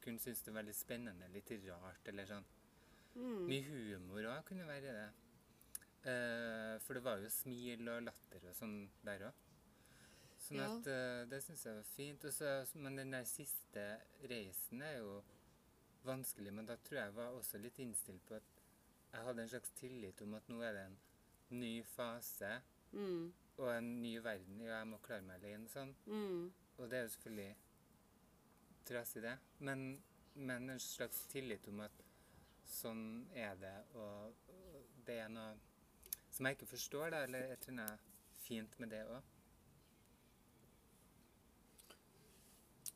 kunne 0.00 0.22
synes 0.22 0.40
det 0.42 0.52
var 0.52 0.62
veldig 0.62 0.74
spennende, 0.74 1.28
litt 1.28 1.50
rart, 1.66 2.08
eller 2.08 2.28
sånn. 2.30 2.46
Mm. 3.16 3.42
Mye 3.50 3.64
humor 3.66 4.28
òg 4.30 4.44
kunne 4.48 4.68
være 4.68 4.92
i 4.92 4.96
det. 4.96 5.08
Uh, 6.06 6.74
for 6.86 6.96
det 6.96 7.02
var 7.04 7.20
jo 7.20 7.32
smil 7.32 7.88
og 7.90 8.06
latter 8.06 8.48
og 8.48 8.56
sånn 8.56 8.78
der 9.04 9.26
òg. 9.28 9.42
Sånn 10.46 10.58
Ja. 10.60 10.66
at 10.76 10.86
eh, 10.86 11.24
det 11.30 11.40
syns 11.42 11.64
jeg 11.66 11.74
var 11.74 11.88
fint. 11.96 12.24
Også, 12.24 12.78
men 12.78 12.96
den 12.96 13.10
der 13.16 13.24
siste 13.24 13.86
reisen 14.30 14.82
er 14.82 14.98
jo 14.98 15.22
vanskelig. 16.06 16.52
Men 16.54 16.66
da 16.66 16.76
tror 16.76 17.00
jeg 17.00 17.14
var 17.16 17.32
også 17.34 17.58
litt 17.58 17.78
innstilt 17.82 18.22
på 18.28 18.34
at 18.38 18.42
jeg 19.12 19.24
hadde 19.24 19.42
en 19.42 19.48
slags 19.48 19.70
tillit 19.78 20.20
om 20.22 20.34
at 20.38 20.48
nå 20.48 20.60
er 20.62 20.72
det 20.76 20.84
en 20.86 20.98
ny 21.60 21.82
fase 21.82 22.60
Mm. 22.92 23.32
og 23.58 23.68
en 23.76 24.02
ny 24.02 24.18
verden. 24.22 24.60
og 24.60 24.66
jeg 24.68 24.86
må 24.86 24.98
klare 25.02 25.22
meg 25.22 25.42
alene 25.42 25.68
sånn. 25.68 25.94
Mm. 26.06 26.52
Og 26.78 26.90
det 26.90 26.98
er 26.98 27.02
jo 27.02 27.08
selvfølgelig 27.08 27.56
trasig, 28.84 29.22
det. 29.22 29.38
Men, 29.58 30.02
men 30.34 30.70
en 30.70 30.80
slags 30.80 31.24
tillit 31.32 31.66
om 31.68 31.80
at 31.80 32.02
sånn 32.66 33.26
er 33.34 33.54
det, 33.60 33.74
og, 33.94 34.34
og 34.48 34.86
det 35.06 35.18
er 35.22 35.28
noe 35.32 35.56
som 36.30 36.46
jeg 36.46 36.56
ikke 36.58 36.66
forstår, 36.70 37.10
da, 37.14 37.22
eller 37.24 37.46
jeg 37.52 37.60
tror 37.64 37.76
det 37.80 37.86
er 37.90 37.98
fint 38.46 38.78
med 38.82 38.90
det 38.92 39.02
òg. 39.08 39.22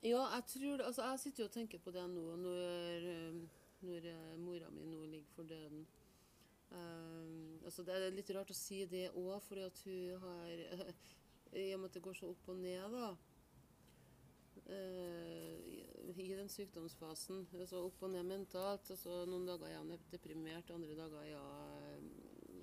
Ja, 0.03 0.23
jeg 0.35 0.45
tror. 0.49 0.83
Altså, 0.87 1.03
jeg 1.05 1.19
sitter 1.21 1.43
jo 1.45 1.49
og 1.49 1.53
tenker 1.53 1.79
på 1.85 1.93
det 1.93 2.05
nå 2.09 2.23
når, 2.41 3.09
eh, 3.15 3.41
når 3.85 4.07
eh, 4.09 4.37
mora 4.41 4.71
mi 4.73 4.87
nå 4.89 5.05
ligger 5.07 5.35
for 5.35 5.43
døden. 5.49 5.83
Eh, 6.73 7.65
altså, 7.65 7.85
det 7.85 7.97
er 7.97 8.15
litt 8.15 8.31
rart 8.37 8.53
å 8.53 8.57
si 8.57 8.85
det 8.89 9.11
òg, 9.13 9.37
fordi 9.45 9.67
at 9.67 9.83
hun 9.85 10.25
har 10.25 10.95
I 11.61 11.73
og 11.75 11.81
med 11.83 11.91
at 11.91 11.99
det 11.99 12.05
går 12.05 12.15
så 12.17 12.31
opp 12.31 12.49
og 12.53 12.57
ned, 12.63 12.95
da. 12.95 13.11
Uh, 14.71 15.57
i- 15.67 16.29
den 16.37 16.49
sykdomsfasen. 16.49 17.41
Altså 17.59 17.81
opp 17.89 18.03
og 18.07 18.11
ned 18.13 18.23
mentalt. 18.29 18.91
Altså, 18.95 19.25
noen 19.27 19.49
dager 19.49 19.67
er 19.67 19.73
jeg 19.75 19.99
deprimert, 20.13 20.71
andre 20.71 20.95
dager 20.95 21.25
er 21.25 21.97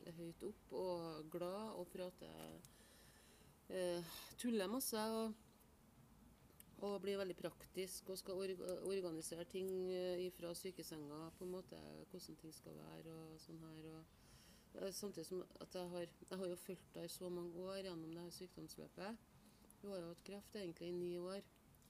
jeg 0.06 0.16
høyt 0.22 0.46
opp 0.48 0.72
og 0.80 1.28
glad 1.34 1.74
og 1.82 1.90
prater 1.92 2.62
uh, 3.74 4.16
Tuller 4.40 4.72
masse. 4.72 4.96
og 4.96 5.34
og 6.86 7.02
blir 7.02 7.18
veldig 7.18 7.36
praktisk 7.40 8.10
og 8.14 8.20
skal 8.20 8.38
org 8.38 8.60
organisere 8.86 9.46
ting 9.50 9.70
ifra 10.22 10.38
fra 10.48 10.54
sykesenga, 10.56 11.30
på 11.38 11.46
en 11.46 11.52
måte, 11.52 11.80
hvordan 12.12 12.36
ting 12.38 12.54
skal 12.54 12.76
være 12.78 13.14
og 13.14 13.40
sånn 13.42 13.60
her. 13.64 13.88
Og, 13.96 14.04
eh, 14.82 14.92
samtidig 14.92 15.26
som 15.26 15.42
at 15.62 15.76
jeg 15.76 15.90
har, 15.90 16.08
jeg 16.30 16.38
har 16.38 16.48
jo 16.48 16.56
fulgt 16.56 16.94
deg 16.94 17.06
i 17.06 17.08
så 17.08 17.30
mange 17.30 17.64
år 17.64 17.82
gjennom 17.82 18.14
det 18.14 18.22
her 18.22 18.30
sykdomsløpet. 18.30 19.18
Hun 19.82 19.92
har 19.92 20.00
jo 20.00 20.08
hatt 20.14 20.24
kreft 20.24 20.56
egentlig 20.56 20.88
i 20.88 20.92
ni 20.92 21.18
år. 21.18 21.42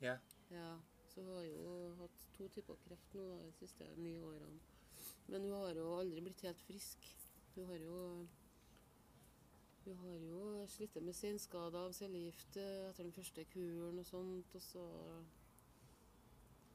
Ja. 0.01 0.17
Ja, 0.49 0.79
så 1.07 1.21
hun 1.21 1.35
har 1.35 1.43
jo 1.43 1.93
hatt 1.99 2.25
to 2.37 2.47
typer 2.47 2.79
kreft 2.87 3.13
nå 3.13 3.27
de 3.43 3.51
siste 3.59 3.87
ni 3.97 4.17
årene. 4.19 4.59
Men 5.27 5.41
hun 5.43 5.51
har 5.51 5.75
jo 5.75 5.87
aldri 5.99 6.21
blitt 6.21 6.41
helt 6.47 6.61
frisk. 6.61 7.07
Hun 7.55 7.65
har 7.65 7.81
jo 7.83 8.27
hun 9.95 9.97
har 10.03 10.19
jo 10.19 10.67
slitt 10.67 10.95
med 11.01 11.15
senskader 11.15 11.79
av 11.79 11.93
cellegift 11.95 12.57
eh, 12.57 12.89
etter 12.89 13.03
den 13.03 13.13
første 13.15 13.45
kuren 13.53 13.99
og 13.99 14.05
sånt, 14.05 14.55
og 14.55 14.61
så 14.61 14.85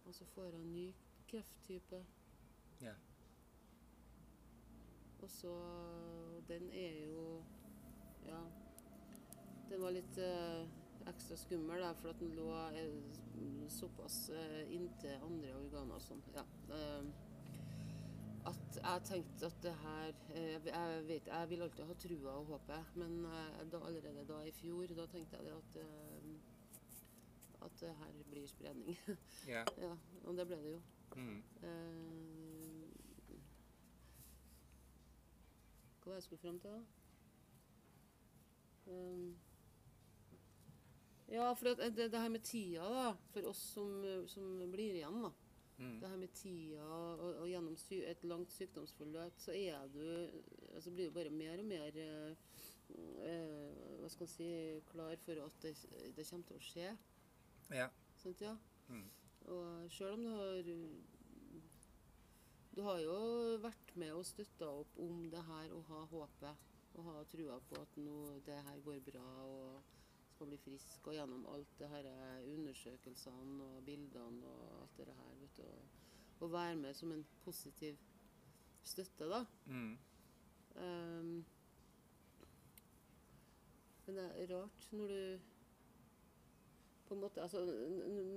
Og 0.05 0.15
så 0.15 0.25
får 0.25 0.51
hun 0.51 0.61
en 0.61 0.73
ny 0.75 0.95
krefttype. 1.29 2.05
Ja. 2.83 2.95
Og 5.23 5.31
så 5.31 5.55
Den 6.49 6.71
er 6.71 7.07
jo 7.07 7.45
Ja. 8.27 8.41
Den 9.69 9.83
var 9.83 9.91
litt 9.91 10.19
eh, 10.19 10.67
ekstra 11.09 11.37
skummel, 11.37 11.81
da, 11.81 11.93
for 11.93 12.09
at 12.09 12.21
den 12.21 12.35
lå 12.37 12.49
eh, 12.77 13.69
såpass 13.69 14.31
eh, 14.31 14.75
inntil 14.75 15.23
andre 15.23 15.55
organer 15.57 15.95
og 15.95 16.03
sånn. 16.03 16.23
Ja. 16.35 16.45
Eh, 16.77 17.32
at 18.47 18.79
jeg 18.79 19.03
tenkte 19.05 19.47
at 19.47 19.59
det 19.63 19.75
her 19.75 20.15
eh, 20.35 20.67
Jeg 20.67 21.05
vet, 21.09 21.27
jeg 21.27 21.51
vil 21.51 21.63
alltid 21.63 21.85
ha 21.85 21.95
trua 21.95 22.31
og 22.31 22.45
håpet, 22.45 22.97
men 22.97 23.25
eh, 23.25 23.61
da, 23.73 23.79
allerede 23.87 24.25
da 24.29 24.41
i 24.43 24.51
fjor, 24.57 24.87
da 24.87 25.07
tenkte 25.07 25.39
jeg 25.39 25.55
at 25.57 25.77
eh, 25.83 26.33
at 27.65 27.81
det 27.81 27.95
her 27.95 28.23
blir 28.31 28.47
spredning. 28.47 28.99
ja. 29.55 29.65
ja, 29.79 29.97
og 30.25 30.37
det 30.37 30.47
ble 30.47 30.57
det 30.57 30.73
jo. 30.73 30.81
Mm. 31.17 31.43
Uh, 31.63 32.89
hva 36.03 36.11
var 36.11 36.15
jeg 36.15 36.23
skulle 36.23 36.41
fram 36.41 36.59
til, 36.61 36.71
da? 36.71 36.83
Um, 38.87 39.39
ja, 41.29 41.53
for 41.53 41.69
det, 41.69 41.97
det 41.97 42.21
her 42.21 42.29
med 42.29 42.41
tida, 42.41 42.83
da, 42.83 43.13
for 43.31 43.49
oss 43.53 43.63
som, 43.77 44.03
som 44.27 44.59
blir 44.73 44.99
igjen, 44.99 45.23
da. 45.23 45.31
Mm. 45.83 46.01
Det 46.01 46.09
her 46.09 46.19
med 46.21 46.35
tida 46.39 46.83
og, 46.87 47.23
og 47.43 47.49
gjennom 47.51 47.77
et 47.93 48.25
langt 48.31 48.53
sykdomsforløp, 48.55 49.41
så 49.43 49.55
er 49.57 49.89
du 49.91 50.05
altså 50.75 50.91
blir 50.95 51.09
du 51.09 51.15
bare 51.17 51.31
mer 51.31 51.59
og 51.59 51.65
mer 51.67 51.99
eh, 51.99 52.37
eh, 53.27 53.81
Hva 53.99 54.11
skal 54.13 54.27
man 54.27 54.31
si 54.31 54.51
klar 54.93 55.17
for 55.25 55.43
at 55.47 55.59
det, 55.65 55.75
det 56.17 56.27
kommer 56.29 56.47
til 56.47 56.59
å 56.59 56.67
skje. 56.67 56.93
Ja. 57.73 57.89
Sånt, 58.23 58.45
ja? 58.45 58.55
Mm. 58.89 59.09
Og 59.51 59.91
sjøl 59.91 60.15
om 60.15 60.23
du 60.23 60.31
har 60.37 60.71
Du 62.73 62.83
har 62.87 63.01
jo 63.03 63.17
vært 63.61 63.97
med 64.01 64.15
og 64.17 64.27
støtta 64.27 64.71
opp 64.71 64.95
om 65.03 65.27
det 65.31 65.43
her 65.49 65.75
og 65.77 65.83
ha 65.91 66.05
håpet 66.13 66.71
og 66.93 67.09
ha 67.09 67.25
trua 67.29 67.59
på 67.69 67.81
at 67.81 67.99
nå 68.01 68.39
det 68.47 68.59
her 68.69 68.79
går 68.85 69.01
bra 69.05 69.27
og 69.45 69.99
skal 70.43 70.51
bli 70.51 70.59
frisk, 70.59 71.07
og 71.07 71.15
gjennom 71.15 71.45
alt 71.55 71.75
det 71.79 71.89
her 71.93 72.07
undersøkelsene 72.51 73.67
og 73.77 73.85
bildene 73.87 74.49
og 74.51 74.81
alt 74.83 74.97
det 74.99 75.15
her, 75.15 75.37
vet 75.39 75.57
du. 75.57 75.63
Og, 75.63 75.85
og 76.43 76.53
være 76.53 76.77
med 76.77 76.95
som 76.99 77.13
en 77.15 77.23
positiv 77.45 77.99
støtte, 78.83 79.29
da. 79.31 79.45
Mm. 79.67 79.93
Um, 80.75 81.45
men 84.07 84.19
det 84.19 84.25
er 84.43 84.51
rart 84.57 84.89
når 84.91 85.15
du 85.15 85.39
på 87.07 87.15
en 87.15 87.21
måte, 87.21 87.43
altså, 87.43 87.61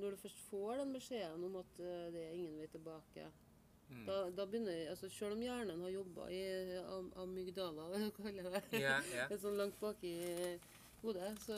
Når 0.02 0.10
du 0.12 0.15
først 0.15 0.39
får 0.50 0.76
den 0.76 0.94
beskjeden 0.94 1.44
om 1.44 1.56
at 1.56 1.80
eh, 1.80 2.12
det 2.13 2.22
er 2.26 2.34
ingen 2.36 2.58
vei 2.60 2.68
tilbake, 2.68 3.32
Mm. 3.89 4.06
da, 4.08 4.30
da 4.34 4.46
begynner 4.50 4.89
altså 4.89 5.10
Selv 5.13 5.36
om 5.36 5.41
hjernen 5.46 5.82
har 5.86 5.91
jobba 5.94 6.24
i 6.34 6.39
am 6.82 7.12
amygdala, 7.22 7.84
jeg 8.02 8.13
kaller 8.18 8.48
det, 8.50 8.62
yeah, 8.80 9.04
yeah. 9.13 9.30
det 9.30 9.38
sånn 9.44 9.60
langt 9.60 9.78
bak 9.78 10.02
i 11.06 11.08
hodet, 11.08 11.39
så 11.39 11.56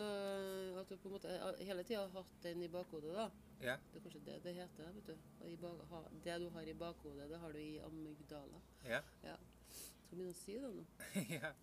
at 0.81 0.89
du 0.89 0.97
på 0.97 1.07
en 1.07 1.13
måte 1.15 1.31
eh, 1.31 1.65
hele 1.67 1.83
tida 1.87 2.01
har 2.01 2.09
hatt 2.17 2.39
den 2.43 2.63
i 2.63 2.69
bakhodet, 2.71 3.13
da. 3.15 3.27
Ja. 3.63 3.75
Det 3.91 3.99
er 3.99 4.03
kanskje 4.03 4.23
det 4.25 4.39
det 4.43 4.53
heter. 4.57 4.89
vet 4.95 5.07
du. 5.07 5.45
I 5.47 5.55
bak, 5.61 5.83
ha, 5.89 6.01
det 6.23 6.39
du 6.41 6.49
har 6.49 6.67
i 6.67 6.73
bakhodet, 6.73 7.29
det 7.29 7.39
har 7.39 7.53
du 7.53 7.59
i 7.59 7.79
amygdala. 7.79 8.59
Ja. 8.83 9.01
Ja. 9.23 9.37
Skal 9.69 10.17
begynne 10.17 10.33
å 10.33 10.39
si 10.39 10.57
det 10.59 10.73
nå. 10.75 10.83
ja. 11.39 11.53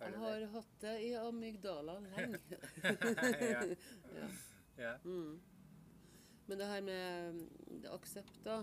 Jeg 0.00 0.20
har 0.24 0.46
hatt 0.54 0.76
det 0.84 0.94
i 1.04 1.14
amygdala 1.20 1.96
lenge. 2.04 2.60
ja. 3.54 3.64
ja. 4.18 4.28
ja. 4.76 4.94
Mm. 5.04 5.40
Men 6.46 6.60
det 6.60 6.70
her 6.70 6.80
med 6.82 7.40
mm, 7.40 7.82
aksept, 7.94 8.40
da, 8.44 8.62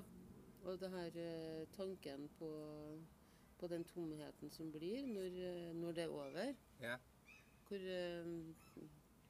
og 0.67 0.79
det 0.81 0.93
her 0.93 1.21
eh, 1.23 1.67
tanken 1.73 2.29
på, 2.37 2.49
på 3.57 3.69
den 3.73 3.85
tomheten 3.89 4.51
som 4.51 4.71
blir 4.73 5.05
når, 5.07 5.37
eh, 5.49 5.69
når 5.77 5.97
det 5.97 6.07
er 6.07 6.17
over, 6.21 6.57
Ja. 6.81 6.97
Hvor 7.67 7.83
eh, 7.97 8.31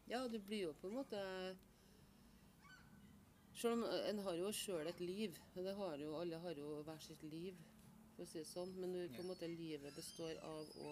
Ja, 0.08 0.22
du 0.32 0.38
blir 0.40 0.68
jo 0.70 0.74
på 0.82 0.88
en 0.88 0.96
måte 1.02 1.22
Selv 3.58 3.74
om 3.74 3.84
en 3.90 4.20
har 4.22 4.36
jo 4.38 4.52
sjøl 4.54 4.88
et 4.88 5.00
liv. 5.02 5.38
Det 5.56 5.74
har 5.76 5.98
jo, 5.98 6.12
alle 6.22 6.38
har 6.44 6.54
jo 6.60 6.76
hver 6.86 7.00
sitt 7.02 7.24
liv, 7.26 7.58
for 8.16 8.22
å 8.22 8.30
si 8.30 8.38
det 8.44 8.46
sånn. 8.52 8.76
Men 8.78 8.94
du, 8.94 9.00
på 9.16 9.24
en 9.24 9.32
måte 9.32 9.50
livet 9.50 9.96
består 9.98 10.38
av 10.46 10.70
å, 10.86 10.92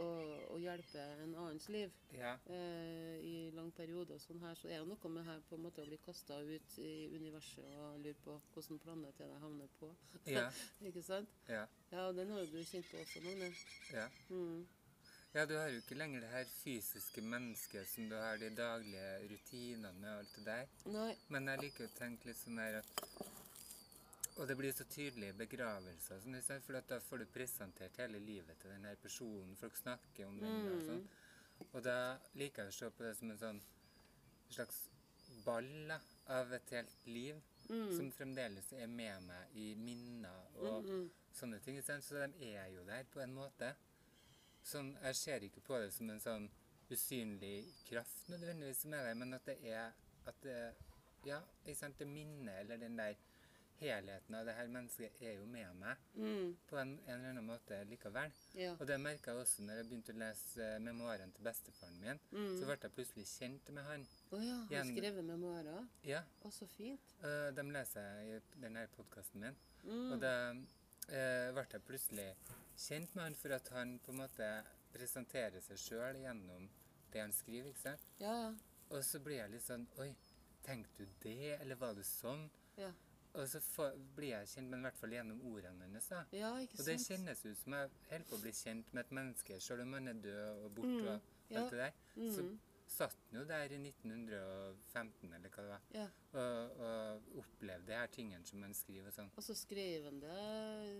å, 0.00 0.06
å 0.54 0.56
hjelpe 0.62 1.04
en 1.26 1.34
annens 1.36 1.68
liv 1.68 1.92
Ja. 2.16 2.32
eh, 2.48 3.18
i 3.20 3.34
lang 3.52 3.68
periode 3.76 4.16
og 4.16 4.24
sånn 4.24 4.40
her, 4.40 4.56
så 4.56 4.70
er 4.72 4.80
det 4.80 4.88
noe 4.94 5.12
med 5.12 5.28
her 5.28 5.44
på 5.50 5.58
en 5.58 5.66
måte 5.68 5.84
å 5.84 5.90
bli 5.90 6.00
kasta 6.00 6.40
ut 6.40 6.78
i 6.80 6.92
universet 7.18 7.68
og 7.84 8.00
lure 8.00 8.16
på 8.24 8.38
hvilken 8.56 8.80
planet 8.86 9.20
jeg 9.20 9.40
havner 9.44 9.68
på. 9.82 9.92
Ja. 10.32 10.48
Ikke 10.88 11.04
sant? 11.04 11.28
Ja. 11.52 11.66
Ja, 11.92 12.06
og 12.08 12.16
den 12.16 12.32
har 12.32 12.40
jo 12.46 12.48
du 12.56 12.62
kjent 12.64 12.88
på 12.88 13.04
også, 13.04 13.20
Magne. 13.28 13.52
ja. 13.92 14.08
Mm. 14.32 14.62
Ja, 15.32 15.46
du 15.48 15.54
har 15.56 15.70
jo 15.72 15.78
ikke 15.80 15.96
lenger 15.96 16.20
det 16.20 16.28
her 16.28 16.48
fysiske 16.58 17.22
mennesket 17.24 17.88
som 17.88 18.08
du 18.10 18.18
har 18.20 18.36
de 18.36 18.50
daglige 18.52 19.28
rutinene 19.30 19.92
med 19.96 20.10
og 20.10 20.18
alt 20.18 20.34
det 20.36 20.42
der. 20.44 20.74
Nei. 20.92 21.12
Men 21.32 21.48
jeg 21.48 21.62
liker 21.62 21.88
å 21.88 21.94
tenke 21.96 22.28
litt 22.28 22.40
sånn 22.40 22.60
her 22.60 22.82
at 22.82 23.06
Og 24.36 24.48
det 24.48 24.56
blir 24.56 24.72
så 24.72 24.84
tydelig 24.88 25.28
i 25.28 25.36
begravelser, 25.36 26.20
sånn, 26.24 26.60
for 26.64 26.80
da 26.88 26.98
får 27.04 27.20
du 27.20 27.26
presentert 27.34 27.98
hele 28.00 28.20
livet 28.20 28.56
til 28.60 28.72
den 28.72 28.86
her 28.88 28.96
personen. 28.96 29.56
Folk 29.60 29.76
snakker 29.76 30.24
om 30.24 30.38
den. 30.40 30.68
Og, 30.72 30.84
sånn. 30.86 31.02
og 31.70 31.82
da 31.84 31.96
liker 32.40 32.64
jeg 32.64 32.72
å 32.72 32.76
se 32.78 32.88
på 32.96 33.04
det 33.04 33.12
som 33.18 33.30
en 33.30 33.40
sånn 33.42 33.60
slags 34.56 34.78
ball 35.44 35.92
av 36.32 36.52
et 36.56 36.74
helt 36.78 37.06
liv. 37.06 37.40
Som 37.68 38.10
fremdeles 38.12 38.72
er 38.76 38.88
med 38.90 39.22
meg 39.28 39.56
i 39.56 39.74
minner 39.80 40.56
og 40.60 40.88
sånne 41.32 41.60
ting. 41.64 41.78
Så 41.84 42.00
de 42.20 42.50
er 42.52 42.72
jo 42.74 42.84
der 42.88 43.04
på 43.12 43.20
en 43.24 43.36
måte. 43.36 43.74
Sånn, 44.62 44.92
jeg 45.02 45.16
ser 45.16 45.40
ikke 45.48 45.60
på 45.66 45.78
det 45.82 45.90
som 45.92 46.10
en 46.10 46.20
sånn 46.22 46.48
usynlig 46.92 47.64
kraft 47.88 48.28
nødvendigvis 48.30 48.82
som 48.84 48.92
er 48.94 49.08
der, 49.08 49.14
men 49.18 49.34
at 49.34 49.44
det 49.48 49.58
er 49.72 49.92
at 50.26 50.40
det, 50.44 50.56
Ja, 51.24 51.38
ikke 51.64 51.78
sant, 51.78 51.98
det 51.98 52.06
minnet 52.10 52.60
eller 52.64 52.76
den 52.82 52.96
der 52.98 53.14
helheten 53.78 54.34
av 54.34 54.44
det 54.46 54.54
her 54.54 54.66
mennesket 54.70 55.20
er 55.22 55.36
jo 55.38 55.44
med 55.46 55.74
meg 55.78 55.96
Mm. 56.14 56.56
på 56.66 56.76
en, 56.78 56.98
en 57.06 57.14
eller 57.14 57.28
annen 57.30 57.46
måte 57.46 57.78
likevel. 57.90 58.30
Ja. 58.54 58.72
Og 58.80 58.86
det 58.86 58.98
merka 59.00 59.30
jeg 59.32 59.40
også 59.40 59.62
når 59.62 59.74
jeg 59.80 59.86
begynte 59.88 60.12
å 60.14 60.18
lese 60.18 60.62
eh, 60.74 60.78
memoarene 60.82 61.32
til 61.34 61.42
bestefaren 61.46 61.98
min. 62.00 62.20
Så 62.58 62.66
ble 62.66 62.76
jeg 62.82 62.92
plutselig 62.94 63.26
kjent 63.26 63.70
med 63.74 63.84
han. 63.84 64.06
Å 64.32 64.40
ja, 64.42 64.54
han 64.56 64.68
Igjen- 64.70 64.92
skrevet 64.96 65.24
memoarer? 65.24 65.86
Ja, 66.04 66.22
Å, 66.44 66.50
så 66.50 66.66
fint. 66.76 67.14
Uh, 67.22 67.50
de 67.54 67.62
leser 67.72 68.00
jeg 68.22 68.42
i 68.42 68.60
denne 68.66 68.86
podkasten 68.96 69.40
min. 69.40 69.56
Mm. 69.84 70.12
Og 70.12 70.20
da 70.20 70.32
eh, 70.50 70.62
ble 71.08 71.64
jeg 71.72 71.82
plutselig 71.86 72.28
kjent 72.78 73.14
med 73.14 73.24
han 73.24 73.34
for 73.38 73.52
at 73.56 73.68
han 73.74 73.98
på 74.04 74.12
en 74.14 74.20
måte 74.22 74.48
presenterer 74.94 75.60
seg 75.64 75.78
sjøl 75.80 76.20
gjennom 76.22 76.68
det 77.12 77.20
han 77.20 77.32
skriver. 77.32 77.68
ikke 77.72 77.80
sant? 77.88 78.06
Ja, 78.20 78.32
ja. 78.46 78.52
Og 78.92 79.04
så 79.04 79.20
blir 79.24 79.38
jeg 79.40 79.50
litt 79.54 79.64
sånn 79.64 79.86
Oi, 80.00 80.10
tenkte 80.64 81.04
du 81.06 81.14
det, 81.24 81.58
eller 81.60 81.76
var 81.80 81.94
det 81.96 82.04
sånn? 82.04 82.48
Ja, 82.76 82.90
Og 83.34 83.46
så 83.48 83.60
for, 83.64 83.94
blir 84.16 84.28
jeg 84.34 84.48
kjent, 84.48 84.68
men 84.68 84.80
i 84.80 84.82
hvert 84.88 84.98
fall 85.00 85.12
gjennom 85.16 85.38
ordene 85.48 85.86
hennes. 85.86 86.08
da. 86.08 86.24
ja 86.36 86.50
ikke 86.60 86.76
sant? 86.76 86.80
Og 86.80 86.86
det 86.86 86.96
kjennes 87.06 87.44
ut 87.46 87.58
som 87.62 87.72
jeg 87.78 87.90
holder 88.10 88.26
på 88.28 88.36
å 88.36 88.42
bli 88.42 88.52
kjent 88.52 88.92
med 88.92 89.04
et 89.06 89.14
menneske, 89.16 89.60
selv 89.60 89.82
om 89.86 89.92
han 89.96 90.08
er 90.08 90.20
død 90.26 90.64
og 90.66 90.74
borte 90.76 91.14
og 91.14 91.20
ja. 91.48 91.62
det 91.70 91.78
der. 91.78 91.92
Så 92.14 92.42
Mhm. 92.44 92.58
Satt 92.92 93.16
han 93.30 93.38
jo 93.40 93.44
der 93.48 93.72
i 93.72 93.78
1915, 93.80 95.32
eller 95.32 95.48
hva 95.54 95.62
det 95.64 95.70
var, 95.72 95.84
Ja. 95.96 96.06
og, 96.32 96.80
og 96.86 97.38
opplevde 97.42 97.86
de 97.88 97.96
her 97.98 98.10
tingene 98.12 98.46
som 98.46 98.62
han 98.66 98.74
skriver 98.76 99.08
og 99.10 99.16
sånn. 99.16 99.30
Og 99.36 99.46
så 99.46 99.56
skrev 99.56 100.04
han 100.10 100.20
det 100.22 100.36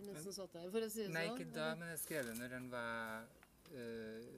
mens 0.06 0.24
han 0.24 0.36
satt 0.38 0.56
der, 0.56 0.70
for 0.72 0.86
å 0.86 0.90
si 0.90 1.02
det 1.02 1.08
sånn? 1.10 1.18
Nei, 1.18 1.26
ikke 1.34 1.48
da, 1.54 1.68
men 1.80 1.92
jeg 1.92 2.02
skrev 2.04 2.30
det 2.30 2.36
når 2.40 2.56
han 2.58 2.70
var 2.72 3.26
øh, 3.72 4.30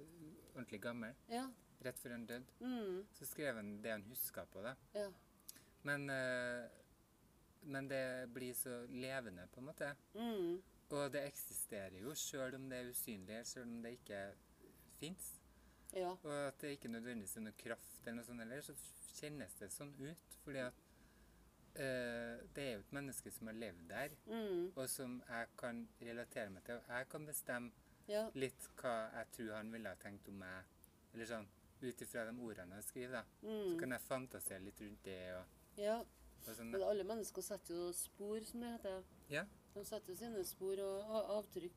ordentlig 0.55 0.81
gammel. 0.83 1.15
Ja. 1.31 1.45
Rett 1.85 1.99
før 2.01 2.15
han 2.17 2.27
døde. 2.27 2.47
Mm. 2.65 3.01
Så 3.13 3.27
skrev 3.29 3.59
han 3.61 3.75
det 3.85 3.91
han 3.93 4.07
huska 4.09 4.47
på, 4.51 4.63
da. 4.65 4.75
Ja. 4.97 5.09
Men, 5.85 6.09
øh, 6.11 6.69
men 7.69 7.89
det 7.91 8.05
blir 8.35 8.55
så 8.57 8.83
levende, 8.89 9.47
på 9.53 9.61
en 9.61 9.67
måte. 9.69 9.91
Mm. 10.15 10.63
Og 10.95 11.13
det 11.13 11.25
eksisterer 11.27 11.97
jo, 12.01 12.13
sjøl 12.17 12.55
om 12.59 12.69
det 12.71 12.79
er 12.83 12.91
usynlig, 12.93 13.41
sjøl 13.49 13.67
om 13.69 13.81
det 13.85 13.97
ikke 13.99 14.21
fins. 15.01 15.31
Ja. 15.95 16.11
Og 16.23 16.33
at 16.49 16.61
det 16.61 16.71
ikke 16.77 16.89
nødvendigvis 16.89 17.37
er 17.37 17.41
noe 17.41 17.53
kraft 17.59 18.01
eller 18.07 18.17
noe 18.17 18.25
sånt 18.25 18.41
heller, 18.41 18.61
så 18.61 18.75
kjennes 19.21 19.55
det 19.61 19.71
sånn 19.73 19.95
ut. 20.01 20.39
Fordi 20.45 20.59
at 20.59 20.75
øh, 21.77 22.39
det 22.55 22.65
er 22.65 22.73
jo 22.73 22.79
et 22.85 22.93
menneske 22.93 23.31
som 23.35 23.47
har 23.47 23.55
levd 23.55 23.89
der, 23.89 24.09
Mm. 24.27 24.73
og 24.77 24.89
som 24.89 25.23
jeg 25.29 25.47
kan 25.59 25.89
relatere 26.03 26.51
meg 26.51 26.65
til. 26.65 26.75
Og 26.75 26.89
jeg 26.89 27.09
kan 27.09 27.27
bestemme 27.27 27.73
Ja. 28.09 28.31
litt 28.35 28.69
hva 28.77 29.11
jeg 29.15 29.27
tror 29.33 29.55
han 29.57 29.73
ville 29.73 29.89
ha 29.89 29.95
tenkt 29.95 30.29
om 30.29 30.35
meg. 30.35 30.65
Eller 31.15 31.27
sånn, 31.27 31.47
ut 31.83 32.01
ifra 32.03 32.25
de 32.31 32.39
ordene 32.41 32.73
han 32.75 32.83
skriver, 32.83 33.13
da. 33.13 33.23
Så 33.43 33.47
Mm. 33.75 33.79
kan 33.81 33.91
jeg 33.91 34.01
fantasere 34.01 34.61
litt 34.65 34.81
rundt 34.81 35.03
det 35.05 35.35
og, 35.37 35.45
ja. 35.77 36.05
sånn. 36.47 36.71
Men 36.71 36.83
alle 36.83 37.05
mennesker 37.05 37.43
setter 37.43 37.75
jo 37.75 37.93
spor, 37.93 38.41
som 38.45 38.61
det 38.61 38.71
heter. 38.73 39.03
Ja. 39.31 39.45
De 39.75 39.85
setter 39.85 40.09
jo 40.13 40.15
sine 40.17 40.45
spor 40.45 40.79
og 40.81 41.45
avtrykk. 41.45 41.73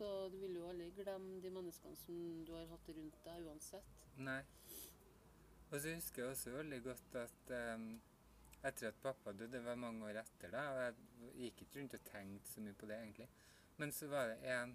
Så 0.00 0.28
du 0.32 0.38
vil 0.40 0.54
jo 0.56 0.64
aldri 0.64 0.86
glemme 0.96 1.42
de 1.44 1.50
menneskene 1.52 1.98
som 2.00 2.20
du 2.48 2.54
har 2.56 2.70
hatt 2.70 2.86
rundt 2.96 3.18
deg, 3.26 3.42
uansett. 3.50 3.98
Nei. 4.16 4.38
Og 5.68 5.74
så 5.76 5.92
husker 5.92 6.22
jeg 6.22 6.32
også 6.32 6.54
veldig 6.54 6.78
godt 6.86 7.18
at 7.20 7.52
um, 7.76 7.84
etter 8.64 8.88
at 8.88 9.02
pappa 9.02 9.34
døde, 9.36 9.52
det 9.58 9.60
var 9.66 9.76
mange 9.76 10.08
år 10.08 10.22
etter 10.22 10.56
da, 10.56 10.64
og 10.72 10.80
jeg 10.80 11.34
gikk 11.42 11.62
ikke 11.66 11.82
rundt 11.82 11.98
og 11.98 12.08
tenkte 12.08 12.48
så 12.48 12.64
mye 12.64 12.80
på 12.80 12.88
det 12.88 12.96
egentlig, 12.96 13.28
men 13.76 13.92
så 13.92 14.08
var 14.08 14.32
det 14.32 14.40
en 14.56 14.74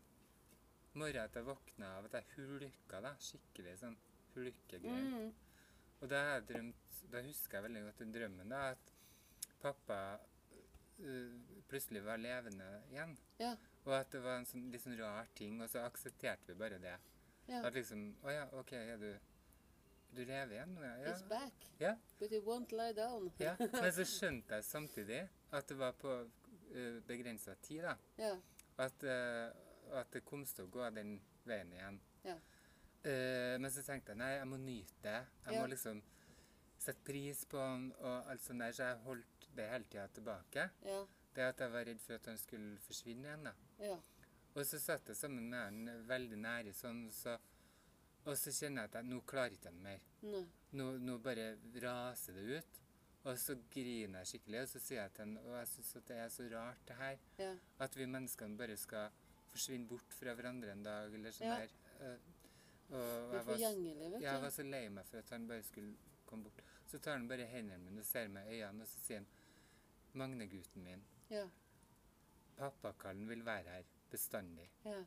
morgen 0.94 1.26
at 1.26 1.42
jeg 1.42 1.50
våkna 1.50 1.92
av 1.98 2.08
at 2.08 2.20
jeg 2.20 2.32
hulka 2.38 3.02
da, 3.10 3.18
skikkelig 3.26 3.78
sånn 3.82 3.98
hulkegreier. 4.38 5.10
Mm. 5.10 5.30
Og 6.04 6.10
da, 6.12 6.26
jeg 6.36 6.50
drømt, 6.54 6.98
da 7.10 7.26
husker 7.26 7.58
jeg 7.58 7.66
veldig 7.72 7.86
godt 7.90 8.04
den 8.06 8.18
drømmen 8.22 8.54
da, 8.54 8.66
at 8.78 8.98
pappa 9.66 10.02
uh, 10.22 11.38
plutselig 11.66 12.06
var 12.06 12.22
levende 12.22 12.76
igjen. 12.94 13.18
Ja. 13.42 13.56
Og 13.86 13.94
at 13.94 14.10
det 14.12 14.22
var 14.24 14.40
en 14.40 14.46
sånn, 14.50 14.70
litt 14.74 14.82
sånn 14.82 14.98
rar 14.98 15.28
ting, 15.38 15.60
og 15.62 15.70
så 15.70 15.84
aksepterte 15.86 16.54
vi 16.54 16.56
bare 16.60 16.80
det. 16.82 16.96
ja. 17.48 17.60
At 17.68 17.74
liksom, 17.78 18.16
å 18.26 18.32
ja, 18.34 18.46
ok, 18.58 18.72
er 18.74 18.98
du, 18.98 19.12
du 20.16 20.24
lever 20.26 20.56
igjen 20.56 20.74
nå, 20.74 20.82
ja? 20.82 20.96
It's 21.12 21.22
back. 21.30 21.68
Ja, 21.80 21.92
But 22.20 22.32
it 22.32 22.44
won't 22.48 22.72
lie 22.74 22.94
down. 22.98 23.32
ja. 23.40 23.54
Men 23.84 23.92
så 23.94 24.06
skjønte 24.10 24.56
jeg 24.58 24.66
samtidig 24.66 25.22
at 25.52 25.68
det 25.70 25.78
var 25.78 25.94
på 26.02 26.16
uh, 26.26 26.98
begrensa 27.08 27.54
tid, 27.62 27.84
da. 27.86 27.94
Ja. 28.18 28.34
At, 28.82 29.04
uh, 29.06 29.54
at 30.02 30.10
det 30.12 30.24
kom 30.26 30.44
til 30.50 30.66
å 30.66 30.72
gå 30.74 30.90
den 30.98 31.20
veien 31.46 31.72
igjen. 31.78 32.00
Ja. 32.26 32.36
Uh, 33.06 33.56
men 33.62 33.70
så 33.70 33.84
tenkte 33.86 34.16
jeg 34.16 34.18
nei, 34.18 34.32
jeg 34.40 34.48
må 34.50 34.58
nyte 34.58 34.98
det. 35.06 35.20
Jeg 35.46 35.54
Ja. 35.54 35.62
må 35.62 35.68
liksom 35.70 36.02
sette 36.82 37.04
pris 37.06 37.44
på 37.46 37.60
han 37.62 37.92
og 38.00 38.32
alt 38.32 38.42
sånt 38.42 38.60
der. 38.66 38.74
Så 38.74 38.84
jeg 38.90 38.98
holdt 39.06 39.46
det 39.56 39.70
hele 39.70 39.86
tida 39.86 40.08
tilbake. 40.08 40.66
Ja. 40.90 41.04
Det 41.36 41.44
at 41.52 41.60
jeg 41.62 41.72
var 41.72 41.86
redd 41.86 42.02
for 42.02 42.18
at 42.18 42.26
han 42.32 42.38
skulle 42.42 42.80
forsvinne 42.82 43.28
igjen. 43.30 43.44
da. 43.46 43.54
Ja. 43.80 43.98
Og 44.56 44.66
så 44.66 44.80
satt 44.80 45.08
jeg 45.12 45.18
sammen 45.20 45.50
med 45.50 45.60
han 45.60 46.08
veldig 46.08 46.38
nære 46.40 46.74
sånn, 46.74 47.10
så, 47.12 47.34
og 48.26 48.38
så 48.40 48.52
kjenner 48.56 48.86
jeg 48.86 48.90
at 48.92 48.94
jeg, 49.02 49.10
nå 49.12 49.22
klarer 49.28 49.52
ikke 49.58 49.72
han 49.74 49.82
mer. 49.84 50.06
Nå, 50.72 50.86
nå 51.04 51.18
bare 51.24 51.58
raser 51.84 52.34
det 52.40 52.60
ut. 52.62 52.82
Og 53.26 53.38
så 53.42 53.56
griner 53.74 54.22
jeg 54.22 54.28
skikkelig, 54.36 54.62
og 54.62 54.70
så 54.70 54.80
sier 54.86 55.00
jeg 55.02 55.12
til 55.16 55.24
han 55.26 55.38
og 55.42 55.54
jeg 55.58 55.68
syns 55.72 55.94
det 56.08 56.18
er 56.22 56.30
så 56.30 56.44
rart 56.52 56.84
det 56.88 56.96
her. 57.00 57.20
Ja. 57.42 57.52
At 57.82 57.96
vi 57.98 58.06
menneskene 58.06 58.58
bare 58.60 58.76
skal 58.78 59.10
forsvinne 59.50 59.88
bort 59.90 60.14
fra 60.14 60.34
hverandre 60.38 60.72
en 60.76 60.84
dag, 60.86 61.14
eller 61.14 61.32
sånn 61.34 61.48
Ja. 61.48 61.58
der. 61.58 61.76
Eh, 62.06 62.32
Og 62.92 63.34
jeg 63.34 63.46
var, 63.48 63.58
jeg 64.22 64.42
var 64.42 64.50
så 64.54 64.64
lei 64.64 64.90
meg 64.94 65.06
for 65.10 65.18
at 65.18 65.30
han 65.34 65.48
bare 65.50 65.64
skulle 65.64 65.96
komme 66.26 66.44
bort. 66.44 66.62
Så 66.86 67.00
tar 67.02 67.18
han 67.18 67.28
bare 67.28 67.48
hendene 67.50 67.82
mine 67.82 68.00
og 68.00 68.06
ser 68.06 68.28
meg 68.30 68.46
i 68.54 68.60
øynene, 68.62 68.84
og 68.84 68.88
så 68.88 69.00
sier 69.08 69.18
han 69.18 69.28
Magne, 70.14 70.46
gutten 70.48 70.84
min, 70.84 71.02
Ja. 71.30 71.48
Pappakallen 72.58 73.28
vil 73.30 73.46
være 73.46 73.64
her 73.70 73.84
bestandig. 74.12 74.70
ja. 74.86 75.04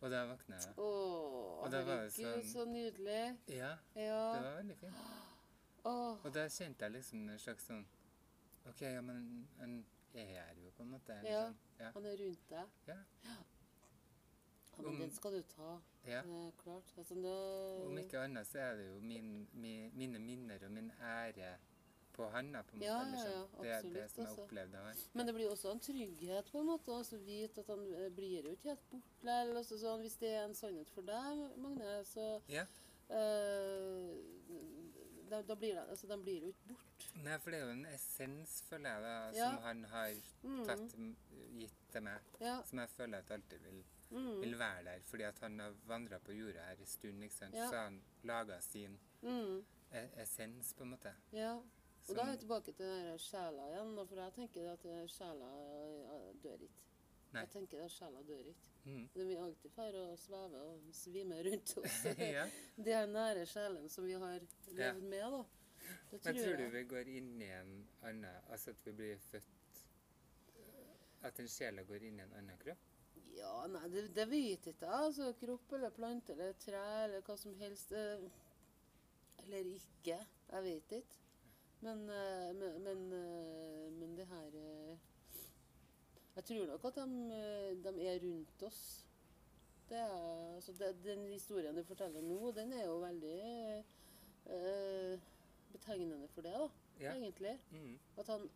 Og 0.00 0.10
da 0.12 0.20
våkna 0.30 0.56
jeg. 0.56 0.74
Å, 0.78 1.68
det 1.72 1.78
herregud, 1.84 2.10
sånn- 2.14 2.44
så 2.52 2.64
nydelig. 2.64 3.38
Ja, 3.48 3.72
det 3.94 4.02
Ja. 4.04 4.18
var 4.42 4.54
veldig 4.62 4.76
fint. 4.78 4.94
Oh. 5.84 6.24
Og 6.24 6.34
da 6.34 6.44
kjente 6.48 6.84
jeg 6.84 6.92
liksom 6.92 7.28
en 7.28 7.38
slags 7.38 7.64
sånn 7.66 7.84
OK, 8.68 8.80
ja, 8.82 9.00
men 9.00 9.48
han 9.58 9.84
er 10.14 10.24
her 10.26 10.54
jo, 10.62 10.70
på 10.70 10.82
en 10.82 10.90
måte. 10.90 11.12
eller 11.18 11.30
Ja. 11.30 11.42
sånn. 11.48 11.56
Ja. 11.80 11.90
han 11.92 12.06
er 12.06 12.16
rundt 12.16 12.48
deg. 12.48 12.66
Ja. 12.86 12.96
Ja, 13.24 14.82
men 14.82 14.86
Om- 14.86 14.98
den 15.00 15.10
skal 15.10 15.32
du 15.32 15.42
ta. 15.42 15.80
ja. 16.06 16.22
Det 16.22 16.30
er 16.46 16.52
klart. 16.62 16.94
Altså, 16.96 17.14
det, 17.14 17.86
Om 17.86 17.98
ikke 17.98 18.18
annet 18.24 18.46
så 18.46 18.58
er 18.58 18.76
det 18.76 18.86
jo 18.94 19.00
min, 19.00 19.48
min, 19.52 19.90
mine 19.96 20.18
minner 20.18 20.64
og 20.64 20.70
min 20.70 20.92
ære 21.00 21.56
på 22.18 22.26
han, 22.34 22.50
da, 22.52 22.62
på 22.66 22.74
en 22.74 22.80
måte. 22.80 22.88
Ja, 22.88 22.98
eller 23.04 23.18
ja, 23.18 23.22
sånn. 23.24 23.64
ja, 23.68 23.78
det 23.82 23.90
er 23.90 23.94
det 23.94 24.06
som 24.10 24.22
jeg 24.24 24.28
altså. 24.32 24.42
opplevde 24.44 24.82
han. 24.84 24.96
Men 25.14 25.26
det 25.30 25.34
blir 25.38 25.50
også 25.54 25.70
en 25.72 25.80
trygghet 25.86 26.50
på 26.52 26.60
en 26.64 26.66
måte, 26.72 26.90
å 26.98 27.22
vite 27.24 27.62
at 27.62 27.70
han 27.72 27.84
eh, 27.94 28.08
blir 28.18 28.42
jo 28.48 28.54
ikke 28.56 28.72
helt 28.74 28.86
borte. 28.90 29.28
Eller 29.38 29.60
altså, 29.62 29.78
sånn, 29.78 30.02
hvis 30.02 30.18
det 30.20 30.34
er 30.34 30.44
en 30.48 30.54
sannhet 30.58 30.90
for 30.94 31.06
deg, 31.08 31.44
Magne, 31.62 31.94
så 32.10 32.28
Ja. 32.52 32.66
Uh, 33.08 34.12
da, 35.30 35.42
da 35.44 35.54
blir 35.56 35.74
det, 35.76 35.84
altså, 35.92 36.06
den 36.08 36.22
blir 36.24 36.42
jo 36.42 36.50
ikke 36.52 36.68
borte. 36.72 36.84
Nei, 37.24 37.36
for 37.42 37.52
det 37.52 37.58
er 37.60 37.64
jo 37.66 37.72
en 37.76 37.86
essens, 37.92 38.54
føler 38.68 38.90
jeg, 38.90 39.02
da, 39.04 39.14
Ja. 39.36 39.48
som 39.50 39.62
han 39.64 39.84
har 39.84 40.10
Mm. 40.42 40.64
tatt, 40.66 40.94
gitt 41.58 41.78
til 41.92 42.02
meg. 42.02 42.20
Ja. 42.40 42.62
Som 42.64 42.78
jeg 42.78 42.88
føler 42.96 43.18
at 43.18 43.30
alltid 43.30 43.58
vil, 43.64 43.84
Mm. 44.10 44.40
vil 44.40 44.58
være 44.58 44.84
der. 44.84 45.00
Fordi 45.04 45.22
at 45.22 45.38
han 45.40 45.58
har 45.60 45.74
vandra 45.86 46.18
på 46.18 46.32
jorda 46.32 46.62
her 46.68 46.76
en 46.80 46.86
stund, 46.86 47.22
ikke 47.22 47.34
sant. 47.34 47.54
Ja. 47.54 47.68
Så 47.70 47.76
han 47.76 48.02
laga 48.24 48.60
sin 48.60 48.98
Mm. 49.22 49.64
e- 49.92 50.10
essens, 50.22 50.72
på 50.74 50.82
en 50.82 50.90
måte. 50.90 51.12
Ja. 51.32 51.60
Og 52.08 52.16
da 52.16 52.22
er 52.24 52.30
vi 52.32 52.36
tilbake 52.42 52.72
til 52.72 52.86
den 52.88 53.18
sjela 53.20 53.64
igjen, 53.72 53.90
for 54.08 54.20
jeg 54.22 54.32
tenker 54.36 54.70
at 54.72 54.86
sjela 55.12 55.48
dør 56.44 56.62
ikke. 56.68 56.84
Nei. 57.34 57.42
Jeg 57.44 57.50
tenker 57.52 57.82
at 57.84 57.92
sjela 57.92 58.22
dør 58.24 58.46
ikke. 58.54 58.70
Mm. 58.88 59.02
Den 59.14 59.28
vil 59.28 59.42
alltid 59.44 59.70
fære 59.74 60.04
og 60.12 60.18
sveve 60.18 60.62
og 60.70 60.86
svime 60.96 61.42
rundt 61.44 61.74
oss. 61.82 61.98
ja. 62.38 62.46
Det 62.76 62.94
er 62.96 63.06
nære 63.12 63.44
sjelen 63.50 63.88
som 63.92 64.06
vi 64.08 64.14
har 64.16 64.38
levd 64.40 64.78
Ja. 64.80 64.92
med, 64.94 65.26
da. 65.36 65.42
Det 66.10 66.20
Men 66.24 66.34
tror 66.36 66.42
tror 66.44 66.56
du 66.56 66.62
jeg. 66.62 66.72
vi 66.72 66.82
går 66.94 67.08
inn 67.18 67.28
i 67.42 67.48
en 67.52 67.74
annen 68.02 68.48
Altså 68.52 68.70
at 68.74 68.80
vi 68.86 68.92
blir 68.92 69.20
født 69.22 69.78
eh, 70.56 71.26
At 71.28 71.38
en 71.40 71.48
sjela 71.48 71.84
går 71.88 72.02
inn 72.08 72.18
i 72.18 72.24
en 72.24 72.32
annen 72.40 72.58
kropp? 72.60 72.82
Ja, 73.36 73.52
nei, 73.70 73.84
det, 73.92 74.02
det 74.16 74.26
vet 74.30 74.66
jeg 74.66 74.74
ikke. 74.74 74.88
Altså, 74.98 75.28
kropp 75.38 75.72
eller 75.76 75.90
plante 75.94 76.32
eller 76.34 76.52
tre 76.60 76.80
eller 77.04 77.20
hva 77.28 77.36
som 77.38 77.54
helst. 77.60 77.92
eh, 77.92 78.24
Eller 79.44 79.68
ikke. 79.76 80.18
Jeg 80.50 80.64
vet 80.64 80.92
ikke. 81.02 81.20
Men, 81.80 82.00
eh, 82.10 82.48
men, 82.58 82.82
men, 82.82 83.02
eh, 83.12 83.90
men 84.00 84.16
det 84.18 84.26
her 84.26 84.54
eh, 84.58 84.96
Jeg 86.36 86.44
tror 86.48 86.66
nok 86.66 86.84
at 86.90 86.94
de, 86.98 87.08
de 87.84 88.06
er 88.06 88.18
rundt 88.24 88.62
oss. 88.66 88.80
Det 89.88 89.96
er, 89.96 90.54
altså, 90.54 90.72
det, 90.76 90.90
den 91.04 91.26
historien 91.32 91.74
du 91.78 91.82
forteller 91.86 92.22
nå, 92.22 92.50
den 92.56 92.72
er 92.76 92.84
jo 92.86 92.98
veldig 93.00 93.36
eh, 94.52 95.18
betegnende 95.72 96.28
for 96.34 96.42
det, 96.44 96.52
da. 96.52 96.68
Ja. 97.00 97.14
Egentlig. 97.14 97.58
Mm. 97.72 97.94
At 98.18 98.26
han 98.34 98.48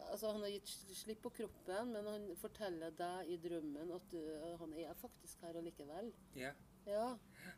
Altså, 0.00 0.30
han 0.32 0.40
har 0.40 0.48
gitt 0.48 0.64
sl- 0.70 0.94
slipp 0.96 1.18
på 1.22 1.28
kroppen, 1.36 1.90
men 1.92 2.06
han 2.08 2.22
forteller 2.40 2.90
deg 2.96 3.28
i 3.28 3.34
drømmen 3.42 3.90
at 3.92 4.06
du, 4.08 4.16
han 4.62 4.70
er 4.80 4.94
faktisk 4.96 5.42
her 5.44 5.58
allikevel. 5.60 6.08
Ja. 6.40 6.54
Ja. 6.88 7.10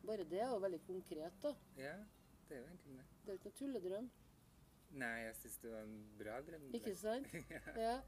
Bare 0.03 0.25
det 0.27 0.41
er 0.43 0.49
jo 0.51 0.59
veldig 0.65 0.81
konkret, 0.89 1.37
da. 1.45 1.53
ja. 1.79 1.93
Det 2.49 2.57
er 2.57 2.65
jo 2.65 2.67
egentlig 2.67 2.97
det. 2.99 3.05
Det 3.23 3.29
er 3.31 3.37
jo 3.37 3.39
ikke 3.39 3.53
noe 3.53 3.59
tulledrøm. 3.61 4.09
Nei, 4.93 5.13
jeg 5.25 5.37
syns 5.41 5.59
det 5.63 5.71
var 5.73 5.87
en 5.87 6.01
bra 6.19 6.41
drøm. 6.45 6.67
Ikke 6.77 6.95
sant? 6.97 7.33
Ja. 7.87 8.01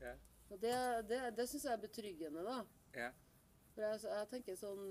Ja. 0.00 0.14
Og 0.50 0.60
det, 0.62 0.74
det, 1.08 1.18
det 1.36 1.48
syns 1.48 1.64
jeg 1.64 1.72
er 1.72 1.82
betryggende, 1.82 2.44
da. 2.44 2.56
Ja. 2.94 3.10
For 3.74 3.82
jeg, 3.82 4.00
jeg 4.04 4.28
tenker 4.30 4.58
sånn 4.58 4.84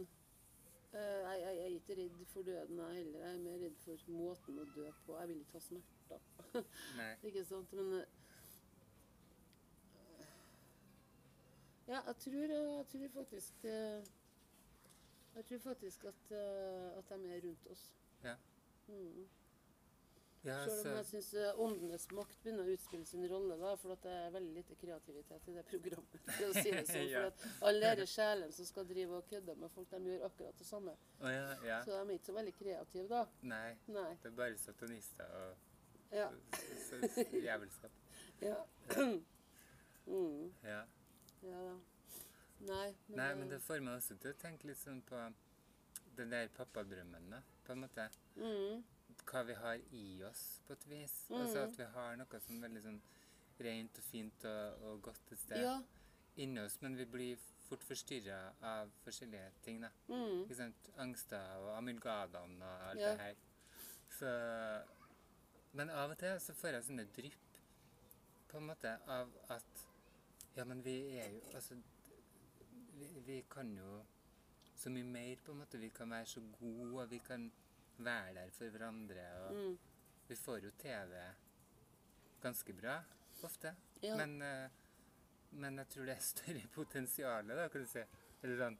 eh, 0.93 1.19
jeg, 1.23 1.37
jeg, 1.41 1.59
er 1.65 1.77
ikke 1.77 1.97
redd 1.99 2.25
for 2.33 2.47
døden, 2.47 2.81
jeg 2.81 2.99
heller. 2.99 3.19
Jeg 3.19 3.37
er 3.37 3.45
mer 3.45 3.61
redd 3.65 3.77
for 3.85 4.09
måten 4.11 4.59
å 4.59 4.65
dø 4.75 4.89
på. 5.05 5.15
Jeg 5.19 5.31
vil 5.31 5.45
ikke 5.45 5.59
ha 5.59 5.63
smerter. 5.67 6.27
Nei. 6.99 7.13
Ikke 7.29 7.45
sant? 7.47 7.73
Men 7.79 7.95
eh, 8.01 8.19
Ja, 11.87 11.99
jeg 12.07 12.15
tror, 12.15 12.43
eh, 12.43 12.75
jeg 12.77 12.85
tror 12.91 13.09
faktisk 13.13 13.65
eh, 13.67 14.03
Jeg 15.35 15.45
tror 15.45 15.59
faktisk 15.59 16.03
at, 16.03 16.21
uh, 16.31 16.97
at 16.97 17.09
de 17.09 17.33
er 17.33 17.39
rundt 17.41 17.67
oss. 17.67 17.87
Ja. 18.23 18.35
Mm. 18.87 19.25
Ja, 20.43 20.57
Selv 20.67 20.89
om 20.91 20.97
jeg 20.97 21.05
syns 21.07 21.27
åndenes 21.63 22.05
makt 22.11 22.41
begynner 22.43 22.67
å 22.67 22.73
utspille 22.75 23.05
sin 23.07 23.23
rolle, 23.31 23.55
da, 23.61 23.69
for 23.79 23.95
det 24.03 24.11
er 24.11 24.33
veldig 24.33 24.53
lite 24.57 24.75
kreativitet 24.75 25.45
i 25.47 25.53
det 25.55 25.63
programmet. 25.69 26.17
For 26.27 26.49
å 26.49 26.53
si 26.57 26.71
det 26.73 26.81
sånn, 26.89 27.05
Ja. 27.13 27.21
for 27.37 27.69
Alle 27.69 27.91
disse 27.95 28.09
sjelene 28.17 28.51
som 28.57 28.67
skal 28.67 28.87
drive 28.89 29.21
og 29.21 29.29
kødde 29.29 29.55
med 29.61 29.71
folk, 29.71 29.87
de 29.93 30.11
gjør 30.11 30.25
akkurat 30.27 30.57
det 30.59 30.67
samme. 30.67 30.95
Oh, 31.21 31.29
ja, 31.31 31.45
ja. 31.63 31.77
Så 31.85 31.93
de 31.95 32.01
er 32.01 32.11
ikke 32.17 32.27
så 32.31 32.35
veldig 32.39 32.55
kreative, 32.59 33.05
da. 33.13 33.21
Nei. 33.53 33.69
Nei. 33.87 34.09
Det 34.23 34.31
er 34.33 34.35
bare 34.41 34.57
satanister 34.59 35.37
og 35.39 35.55
Ja. 36.13 36.27
jævelskap. 37.47 37.91
Ja. 38.43 38.57
mm. 40.07 40.53
Ja. 40.63 40.81
ja 41.47 41.59
da. 41.69 41.75
Nei, 42.59 42.95
men, 43.07 43.15
Nei, 43.17 43.33
men 43.39 43.49
det 43.49 43.61
får 43.63 43.79
meg 43.83 43.95
også 44.01 44.17
til 44.19 44.33
å 44.33 44.39
tenke 44.41 44.67
litt 44.67 44.79
sånn 44.81 44.99
på 45.07 45.21
den 46.17 46.29
der 46.35 46.51
pappadrømmen, 46.57 47.29
da. 47.31 47.39
På 47.63 47.71
en 47.77 47.85
måte. 47.85 48.09
mm. 48.35 48.83
Hva 49.29 49.43
vi 49.47 49.53
har 49.53 49.79
i 49.91 50.23
oss, 50.27 50.59
på 50.67 50.73
et 50.73 50.85
vis. 50.89 51.13
Mm. 51.29 51.37
Altså 51.41 51.59
at 51.63 51.77
vi 51.79 51.83
har 51.95 52.15
noe 52.19 52.39
som 52.39 52.55
er 52.57 52.67
veldig 52.67 52.81
sånn 52.83 53.01
rent 53.63 53.97
og 53.97 54.03
fint 54.03 54.45
og, 54.49 54.81
og 54.89 55.01
godt 55.09 55.31
et 55.31 55.39
sted 55.39 55.61
Ja. 55.63 55.77
inni 56.37 56.59
oss, 56.61 56.79
men 56.81 56.95
vi 56.97 57.05
blir 57.05 57.37
fort 57.67 57.83
forstyrra 57.87 58.39
av 58.61 58.89
forskjellige 59.05 59.51
ting, 59.63 59.81
da. 59.81 59.89
Mm. 60.09 60.43
Ikke 60.43 60.55
sant? 60.57 60.89
Angster 60.97 61.55
og 61.61 61.71
amulgadene 61.77 62.65
og 62.65 62.89
alt 62.89 62.99
Ja. 62.99 63.11
det 63.11 63.19
her. 63.19 63.35
Så 64.19 64.29
Men 65.75 65.89
av 65.89 66.11
og 66.11 66.17
til 66.17 66.39
så 66.39 66.53
får 66.53 66.67
jeg 66.75 66.83
sånne 66.83 67.05
drypp 67.15 67.57
på 68.51 68.57
en 68.57 68.67
måte 68.67 68.91
av 69.09 69.29
at 69.49 69.85
Ja, 70.55 70.63
men 70.65 70.83
vi 70.85 71.17
er 71.17 71.29
jo 71.31 71.39
Altså 71.55 71.75
vi, 72.99 73.07
vi 73.25 73.41
kan 73.49 73.71
jo 73.77 74.03
så 74.75 74.89
mye 74.89 75.03
mer, 75.03 75.35
på 75.45 75.51
en 75.51 75.57
måte. 75.63 75.79
Vi 75.79 75.89
kan 75.89 76.09
være 76.09 76.25
så 76.25 76.41
gode, 76.59 77.01
og 77.01 77.09
vi 77.09 77.17
kan 77.17 77.51
være 78.05 78.33
der 78.37 78.49
for 78.51 78.69
hverandre. 78.69 79.25
Og 79.47 79.55
Mm. 79.55 79.77
vi 80.27 80.35
får 80.35 80.59
jo 80.63 80.71
TV 80.79 81.23
ganske 82.41 82.73
bra 82.73 82.97
ofte. 83.43 83.75
Ja. 84.03 84.15
Men, 84.17 84.41
eh, 84.41 84.69
men 85.51 85.77
jeg 85.77 85.87
tror 85.89 86.05
det 86.05 86.15
er 86.15 86.19
større 86.21 86.67
potensial 86.79 87.47
da, 87.47 87.67
kan 87.69 87.81
du 87.81 87.87
si. 87.87 88.03
Eller 88.43 88.57
sånn, 88.57 88.77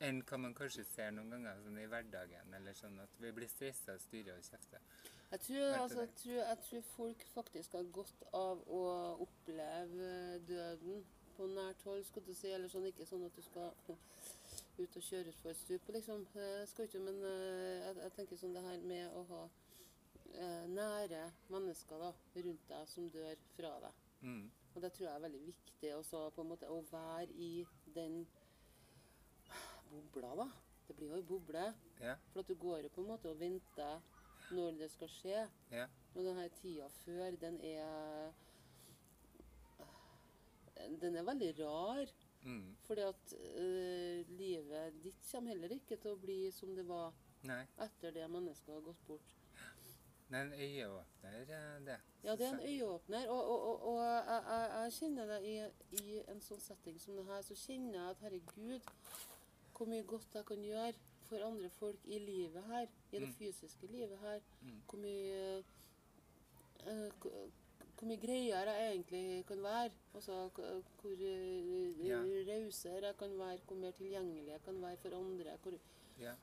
enn 0.00 0.22
hva 0.28 0.38
man 0.40 0.54
kanskje 0.54 0.84
ser 0.84 1.10
noen 1.12 1.30
ganger 1.30 1.62
sånn 1.64 1.78
i 1.80 1.86
hverdagen. 1.86 2.54
Eller 2.56 2.72
sånn 2.76 2.98
at 3.02 3.16
vi 3.20 3.32
blir 3.32 3.48
stressa, 3.48 3.98
styrer 3.98 4.36
og 4.38 4.44
kjefter. 4.44 4.80
Jeg 5.30 5.40
tror, 5.40 5.72
altså, 5.78 6.00
jeg, 6.00 6.14
tror, 6.18 6.38
jeg 6.42 6.58
tror 6.66 6.82
folk 6.96 7.24
faktisk 7.34 7.72
har 7.78 7.84
godt 7.94 8.22
av 8.34 8.62
å 8.68 8.80
oppleve 9.22 10.38
døden 10.48 11.04
på 11.36 11.46
nært 11.46 11.82
hold, 11.86 12.04
skal 12.04 12.22
du 12.26 12.32
si. 12.34 12.50
Eller 12.52 12.68
sånn, 12.68 12.88
ikke 12.90 13.06
sånn 13.06 13.24
at 13.28 13.36
du 13.36 13.42
skal 13.42 13.70
ut 14.80 14.96
og 14.96 15.06
kjøre 15.06 15.32
utfor 15.32 15.56
stup, 15.56 15.88
liksom. 15.94 16.26
jeg 16.34 16.68
skal 16.70 16.88
ikke, 16.88 17.02
men 17.04 17.18
eh, 17.28 17.80
jeg, 17.86 17.96
jeg 18.04 18.14
tenker 18.16 18.40
sånn 18.40 18.56
det 18.56 18.64
her 18.64 18.86
med 18.92 19.16
å 19.16 19.24
ha 19.30 19.42
eh, 20.34 20.64
nære 20.72 21.26
mennesker 21.52 22.00
da, 22.02 22.12
rundt 22.46 22.68
deg 22.72 22.88
som 22.88 23.10
dør 23.12 23.44
fra 23.56 23.74
deg. 23.86 24.06
Mm. 24.20 24.44
Og 24.74 24.82
det 24.84 24.92
tror 24.94 25.06
jeg 25.06 25.14
er 25.14 25.24
veldig 25.26 25.42
viktig 25.46 25.94
også, 25.96 26.24
på 26.34 26.44
en 26.44 26.52
måte, 26.52 26.70
å 26.70 26.82
være 26.90 27.30
i 27.34 27.52
den 27.94 28.22
bobla, 29.90 30.34
da. 30.44 30.48
Det 30.88 30.96
blir 30.96 31.12
jo 31.12 31.18
ei 31.20 31.26
boble. 31.26 31.66
Yeah. 32.00 32.18
For 32.32 32.42
at 32.42 32.48
du 32.48 32.56
går 32.58 32.84
jo 32.84 32.88
på 32.94 33.02
en 33.04 33.10
måte 33.12 33.30
og 33.30 33.38
venter 33.40 34.00
når 34.50 34.78
det 34.80 34.88
skal 34.90 35.10
skje. 35.12 35.42
Yeah. 35.70 35.90
Og 36.14 36.24
denne 36.26 36.48
tida 36.60 36.88
før, 37.04 37.36
den 37.38 37.60
er 37.62 38.32
Den 41.00 41.16
er 41.16 41.22
veldig 41.22 41.50
rar. 41.58 42.10
Mm. 42.44 42.76
Fordi 42.86 43.00
at 43.06 43.32
eh, 43.40 44.26
livet 44.38 45.02
ditt 45.04 45.26
kommer 45.32 45.50
heller 45.54 45.72
ikke 45.76 45.96
til 45.96 46.14
å 46.14 46.20
bli 46.22 46.38
som 46.52 46.74
det 46.76 46.86
var 46.88 47.12
Nei. 47.48 47.62
etter 47.78 48.12
det 48.12 48.28
mennesket 48.30 48.74
har 48.74 48.80
gått 48.84 49.06
bort. 49.06 49.36
Det 50.30 50.38
er 50.38 50.42
en 50.46 50.52
øyeåpner, 50.54 51.40
eh, 51.42 51.78
det. 51.86 51.96
Ja, 52.22 52.36
det 52.36 52.46
er 52.46 52.52
en 52.54 52.60
øyeåpner. 52.68 53.28
Og, 53.28 53.40
og, 53.50 53.62
og, 53.66 53.82
og 53.92 53.96
jeg, 54.04 54.24
jeg, 54.28 54.70
jeg 54.76 54.92
kjenner 54.98 55.26
det 55.32 55.38
i, 55.42 55.54
i 56.02 56.20
en 56.30 56.40
sånn 56.44 56.60
setting 56.62 57.00
som 57.02 57.16
det 57.18 57.24
her, 57.26 57.42
så 57.42 57.56
kjenner 57.58 57.96
jeg 57.98 58.10
at 58.14 58.22
herregud, 58.26 58.90
hvor 59.76 59.88
mye 59.90 60.04
godt 60.06 60.34
jeg 60.38 60.46
kan 60.46 60.62
gjøre 60.62 60.92
for 61.30 61.42
andre 61.46 61.70
folk 61.70 62.06
i 62.06 62.18
livet 62.22 62.62
her, 62.70 62.86
i 63.12 63.18
det 63.18 63.26
Mm. 63.28 63.34
fysiske 63.38 63.86
livet 63.90 64.18
her. 64.22 64.40
Mm. 64.62 64.78
Hvor 64.90 64.98
mye 65.02 65.64
eh, 66.86 67.10
hvor- 68.00 68.08
mye 68.08 68.16
greiere 68.16 68.72
jeg 68.76 68.92
egentlig 68.94 69.46
kan 69.46 69.62
være. 69.62 69.90
Altså 70.14 70.48
hvor 70.54 71.12
uh, 71.12 72.06
Ja. 72.06 72.18
rausere 72.50 73.06
jeg 73.06 73.16
kan 73.18 73.38
være, 73.38 73.58
hvor 73.66 73.76
mer 73.76 73.90
tilgjengelig 73.90 74.46
jeg 74.48 74.62
kan 74.64 74.82
være 74.82 74.96
for 74.96 75.16
andre. 75.18 75.56
Hvor 75.62 75.72
Ja. 76.18 76.34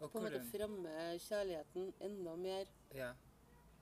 Og 0.00 0.10
på 0.12 0.18
en 0.18 0.24
måte 0.24 0.40
fremme 0.52 1.18
kjærligheten 1.18 1.92
enda 2.00 2.36
mer 2.36 2.64
Ja. 2.94 3.12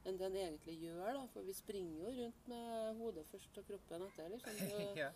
enn 0.07 0.19
den 0.19 0.37
egentlig 0.37 0.79
gjør. 0.81 1.13
da, 1.13 1.27
For 1.33 1.41
vi 1.43 1.53
springer 1.53 2.05
jo 2.05 2.25
rundt 2.25 2.49
med 2.49 2.95
hodet 2.99 3.27
først 3.27 3.59
og 3.59 3.65
kroppen 3.67 4.03
etter. 4.03 4.29
liksom. 4.29 4.53
Så, 4.71 4.95
ja. 4.97 5.11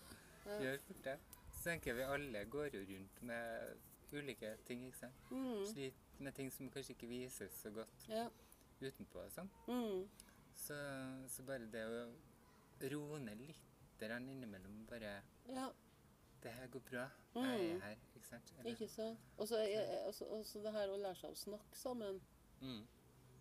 Gjør 0.46 0.78
fort 0.78 1.04
det. 1.04 1.18
Så 1.52 1.62
tenker 1.64 1.94
vi 1.94 2.00
alle 2.02 2.44
går 2.44 2.64
jo 2.74 2.80
rundt 2.80 3.22
med 3.22 3.76
ulike 4.12 4.56
ting, 4.66 4.86
ikke 4.86 4.98
sant. 4.98 5.14
Mm, 5.30 5.66
Sliter 5.66 5.96
med 6.18 6.32
ting 6.32 6.52
som 6.52 6.70
kanskje 6.70 6.90
ikke 6.94 7.06
vises 7.06 7.52
så 7.52 7.70
godt 7.70 8.08
utenpå 8.80 9.18
og 9.24 9.30
sånn. 9.30 9.50
Mm, 9.68 10.08
Så, 10.60 10.76
så 11.32 11.42
bare 11.48 11.66
det 11.72 11.82
å 11.88 12.00
roe 12.92 13.18
ned 13.24 13.40
litt 13.46 13.66
innimellom 14.00 14.86
bare 14.88 15.22
ja. 15.48 15.66
Det 16.40 16.50
her 16.56 16.68
går 16.72 16.80
bra. 16.88 17.02
Mm. 17.34 17.42
Jeg 17.44 17.72
er 17.74 17.80
her. 17.84 17.98
Ikke 18.16 18.26
sant? 18.26 18.52
Eller- 18.58 18.70
Ikke 18.72 18.88
sant? 18.88 19.18
Og 19.36 19.48
så 19.48 20.62
det 20.64 20.72
her 20.72 20.88
å 20.88 20.96
lære 20.96 21.18
seg 21.20 21.30
å 21.34 21.36
snakke 21.36 21.76
sammen. 21.76 22.20
Mm. 22.62 22.86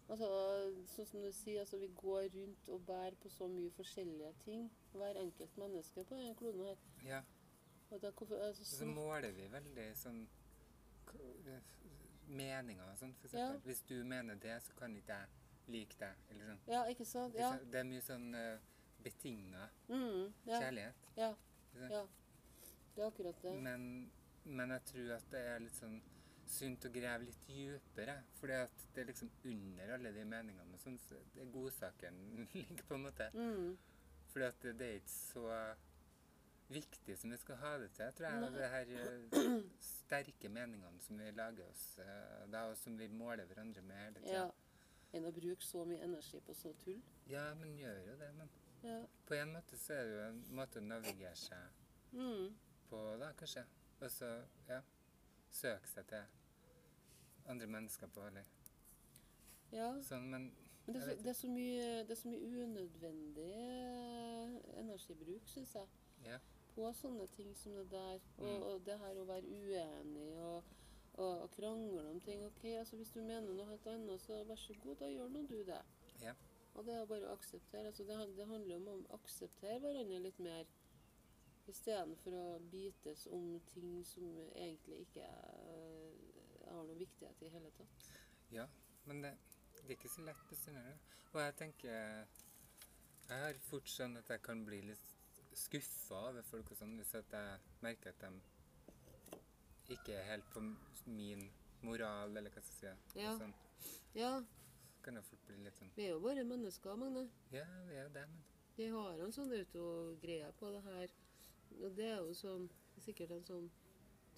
Altså, 0.09 0.27
sånn 0.95 1.05
som 1.07 1.21
du 1.21 1.31
sier, 1.31 1.61
altså, 1.61 1.77
vi 1.79 1.87
går 1.95 2.27
rundt 2.33 2.69
og 2.73 2.81
bærer 2.87 3.15
på 3.23 3.29
så 3.29 3.47
mye 3.47 3.71
forskjellige 3.71 4.33
ting. 4.43 4.69
Hver 4.91 5.15
enkelt 5.21 5.57
menneske 5.61 6.03
på 6.03 6.17
denne 6.17 6.35
kloden 6.35 6.65
her. 6.65 6.77
Ja. 7.05 7.21
Og 7.91 8.01
da, 8.01 8.11
hvorfor, 8.11 8.35
altså, 8.47 8.65
Så 8.65 8.81
snak- 8.83 8.95
måler 8.95 9.31
vi 9.31 9.47
veldig 9.47 9.87
sånn 9.95 10.27
meninger 12.27 12.83
og 12.91 12.97
sånn, 12.99 13.13
for 13.15 13.37
Ja. 13.37 13.51
Hvis 13.65 13.81
du 13.87 14.03
mener 14.03 14.35
det, 14.35 14.61
så 14.63 14.73
kan 14.75 14.95
ikke 14.95 15.07
jeg 15.13 15.27
like 15.71 15.97
deg. 15.99 16.15
Eller 16.29 16.45
sånn. 16.51 16.61
ja, 16.73 16.83
ikke 16.91 17.05
sant? 17.05 17.35
Ja. 17.39 17.51
Det 17.63 17.79
er 17.79 17.87
mye 17.89 18.01
sånn 18.05 18.29
uh, 18.35 18.59
betinga 19.03 19.69
Mm, 19.87 20.33
ja, 20.45 20.59
kjærlighet. 20.59 21.09
ja, 21.17 21.33
ja. 21.89 22.05
Det 22.95 23.03
er 23.03 23.07
akkurat 23.07 23.41
det. 23.43 23.53
Men, 23.63 23.83
men 24.43 24.71
jeg 24.75 24.83
tror 24.91 25.11
at 25.15 25.27
det 25.31 25.43
er 25.53 25.59
litt 25.63 25.75
sånn 25.77 25.99
sunt 26.49 26.85
å 26.85 26.89
grave 26.91 27.23
litt 27.27 27.43
dypere. 27.47 28.15
At 28.63 28.85
det 28.95 29.03
er 29.03 29.11
liksom 29.11 29.29
under 29.45 29.93
alle 29.95 30.11
de 30.15 30.23
meningene. 30.25 30.79
Sånn, 30.81 30.97
så 30.99 31.19
det 31.35 31.43
er 31.45 31.51
godsaken 31.53 32.17
ligger 32.57 32.83
på 32.89 32.97
en 32.97 33.05
måte. 33.05 33.29
Mm, 33.37 33.77
Fordi 34.33 34.45
at 34.49 34.59
det, 34.65 34.73
det 34.81 34.87
er 34.89 34.97
ikke 34.99 35.13
så 35.15 35.45
viktig 36.69 37.15
som 37.17 37.31
vi 37.33 37.37
skal 37.41 37.57
ha 37.63 37.77
det 37.81 37.91
til, 37.95 38.05
Jeg 38.05 38.13
tror 38.17 38.27
jeg. 38.29 38.51
Det 38.57 38.69
her 38.73 38.91
eh, 38.95 39.61
sterke 39.93 40.49
meningene 40.53 40.99
som 41.01 41.17
vi 41.17 41.31
lager 41.37 41.65
oss 41.69 41.85
eh, 42.03 42.43
da, 42.53 42.65
og 42.69 42.75
som 42.77 42.97
vi 42.99 43.07
måler 43.09 43.45
hverandre 43.49 43.81
med 43.81 43.97
hele 44.03 44.19
tida. 44.25 44.33
ja. 44.43 44.49
Enn 45.13 45.25
å 45.25 45.31
bruke 45.33 45.65
så 45.65 45.85
mye 45.89 46.03
energi 46.05 46.39
på 46.45 46.53
så 46.53 46.73
tull. 46.83 46.99
Ja, 47.27 47.53
men 47.55 47.77
gjør 47.77 47.97
jo 48.07 48.15
det. 48.19 48.31
Men 48.37 48.49
Ja. 48.83 48.99
på 49.27 49.33
en 49.35 49.53
måte 49.53 49.77
så 49.77 49.93
er 49.93 50.03
det 50.05 50.13
jo 50.13 50.21
en 50.29 50.55
måte 50.55 50.79
å 50.79 50.81
navigere 50.85 51.35
seg 51.35 51.57
Mm, 52.13 52.55
på, 52.89 53.17
da, 53.19 53.31
kanskje. 53.33 53.65
Og 54.01 54.09
så, 54.11 54.29
ja, 54.67 54.81
søke 55.51 55.87
seg 55.87 56.07
til 56.07 56.23
andre 57.47 57.67
mennesker 57.67 58.07
på, 58.07 58.21
eller 58.27 58.43
Ja. 59.71 59.91
sånn, 60.01 60.29
men 60.29 60.51
Men 60.87 60.93
det 60.95 61.03
er, 61.03 61.15
så, 61.15 61.23
det, 61.23 61.27
er 61.29 61.33
så 61.33 61.47
mye, 61.47 62.03
det 62.07 62.11
er 62.11 62.15
så 62.15 62.27
mye 62.29 62.63
unødvendig 62.63 63.51
eh, 63.53 64.79
energibruk, 64.79 65.41
syns 65.47 65.73
jeg. 65.75 65.87
ja. 66.25 66.39
På 66.75 66.93
sånne 66.93 67.27
ting 67.35 67.53
som 67.55 67.73
det 67.73 67.89
der. 67.91 68.19
Og, 68.37 68.45
Mm. 68.59 68.63
og 68.63 68.85
det 68.85 68.97
her 68.99 69.15
å 69.15 69.25
være 69.25 69.43
uenig 69.43 70.37
og, 70.37 70.63
og, 71.19 71.41
og 71.43 71.51
krangle 71.51 72.03
om 72.09 72.19
ting. 72.21 72.45
Ok, 72.45 72.63
altså 72.63 72.95
Hvis 72.95 73.11
du 73.15 73.19
mener 73.21 73.53
noe 73.53 73.67
helt 73.69 73.87
annet, 73.87 74.21
så 74.21 74.43
vær 74.47 74.59
så 74.59 74.75
god, 74.83 74.95
da 75.01 75.09
gjør 75.11 75.31
nå 75.33 75.43
du 75.49 75.57
det. 75.67 75.81
Ja. 76.23 76.33
Og 76.73 76.85
det 76.87 76.95
er 76.95 77.07
bare 77.09 77.27
å 77.27 77.35
akseptere. 77.35 77.89
altså 77.91 78.05
Det, 78.07 78.17
det 78.37 78.47
handler 78.47 78.75
om 78.79 78.87
å 78.93 79.17
akseptere 79.19 79.79
hverandre 79.83 80.21
litt 80.23 80.39
mer. 80.43 80.69
Istedenfor 81.69 82.33
å 82.33 82.45
bites 82.71 83.27
om 83.35 83.59
ting 83.69 83.99
som 84.07 84.25
egentlig 84.55 85.03
ikke 85.03 85.25
uh, 85.27 86.69
har 86.69 86.87
noen 86.87 87.01
viktighet 87.03 87.43
i 87.45 87.51
hele 87.53 87.69
tatt. 87.77 88.07
Ja, 88.53 88.65
men 89.05 89.21
det, 89.25 89.35
det 89.75 89.85
er 89.85 89.97
ikke 89.97 90.13
så 90.15 90.25
lett 90.25 90.45
bestandig. 90.49 90.85
det, 90.87 91.17
Og 91.33 91.41
jeg 91.43 91.55
tenker 91.59 91.93
Jeg 93.29 93.43
har 93.43 93.59
fort 93.61 93.91
skjønt 93.91 94.17
at 94.23 94.31
jeg 94.33 94.41
kan 94.41 94.63
bli 94.65 94.81
litt 94.87 95.11
skuffa 95.53 96.23
over 96.29 96.45
folk 96.47 96.71
og 96.71 96.79
sånn, 96.79 96.95
hvis 96.97 97.13
jeg 97.13 97.59
merker 97.83 98.15
at 98.15 98.23
de 98.23 98.58
ikke 99.95 100.13
er 100.19 100.23
helt 100.31 100.47
på 100.53 100.61
min 101.09 101.43
moral, 101.81 102.35
eller 102.37 102.51
hva 102.53 102.61
skal 102.61 102.89
jeg 102.89 102.97
si. 103.13 103.19
Ja. 103.23 103.35
Sånn, 103.39 103.53
Ja, 104.15 104.31
kan 105.01 105.15
jeg 105.15 105.23
fort 105.23 105.45
bli 105.47 105.57
litt 105.63 105.77
sånn 105.79 105.91
vi 105.95 106.05
er 106.07 106.15
jo 106.15 106.19
bare 106.23 106.43
mennesker, 106.43 106.95
Magne. 106.99 107.29
Ja, 107.55 107.65
vi 107.87 107.95
er 107.95 108.03
jo 108.07 108.13
det, 108.17 108.25
men 108.27 108.43
Vi 108.79 108.87
har 108.93 109.19
en 109.19 109.31
sånn 109.35 109.51
autogreie 109.51 110.51
på 110.59 110.69
det 110.71 110.81
her. 110.85 111.13
Og 111.83 111.95
det 111.95 112.05
er 112.09 112.21
jo 112.23 112.33
sånn, 112.33 112.69
sikkert 113.03 113.31
en 113.35 113.43
sånn 113.45 113.65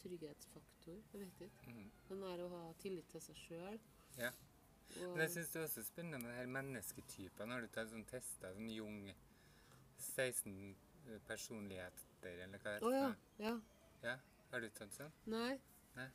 trygghetsfaktor. 0.02 0.97
Jeg 1.14 1.20
vet 1.22 1.41
ikke. 1.45 1.49
Mm. 1.70 1.91
Den 2.10 2.24
er 2.24 2.41
å 2.41 2.47
ha 2.49 2.62
tillit 2.82 3.10
til 3.14 3.22
seg 3.22 3.38
sjøl. 3.38 3.78
Ja. 4.18 4.32
Men 4.97 5.22
jeg 5.24 5.32
syns 5.36 5.52
det 5.54 5.60
er 5.62 5.68
også 5.68 5.84
spennende 5.88 6.20
med 6.20 6.32
de 6.34 6.38
her 6.39 6.49
mennesketypene. 6.52 7.54
Har 7.54 7.62
du 7.62 7.68
tatt 7.72 7.91
sånn 7.93 8.08
tester, 8.10 8.56
sånn 8.58 8.72
Jung 8.74 9.14
16 10.02 10.76
personligheter, 11.28 12.41
eller 12.47 12.60
hva 12.60 12.74
det 12.74 12.82
heter 12.82 12.89
det? 12.89 12.97
ja. 12.97 13.12
Ja. 13.45 13.54
Ja, 14.02 14.16
har 14.52 14.64
du 14.64 14.70
tatt 14.76 14.95
sånn? 14.95 15.12
Nei. 15.32 15.56
Nei. 15.95 16.08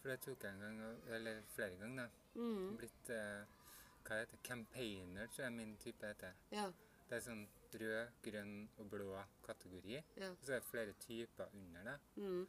For 0.00 0.12
det 0.12 0.20
tok 0.24 0.44
jeg 0.46 0.56
en 0.56 0.62
gang, 0.80 1.00
eller 1.16 1.42
flere 1.54 1.76
ganger, 1.80 2.06
da. 2.08 2.28
Mm. 2.40 2.76
Blitt 2.80 3.10
eh, 3.12 3.58
Hva 4.06 4.20
heter 4.22 4.36
det? 4.36 4.44
Campaigner, 4.46 5.28
tror 5.28 5.44
jeg 5.44 5.56
min 5.58 5.74
type 5.82 6.08
heter. 6.08 6.38
Ja. 6.54 6.70
Det 7.10 7.18
er 7.18 7.24
sånn 7.24 7.42
rød, 7.82 8.14
grønn 8.24 8.54
og 8.78 8.88
blå 8.92 9.10
kategori. 9.44 9.98
Ja. 10.16 10.30
Og 10.30 10.46
så 10.46 10.56
er 10.56 10.62
det 10.62 10.70
flere 10.70 10.96
typer 11.04 11.52
under 11.58 11.90
det. 11.90 11.98
Mm. 12.22 12.46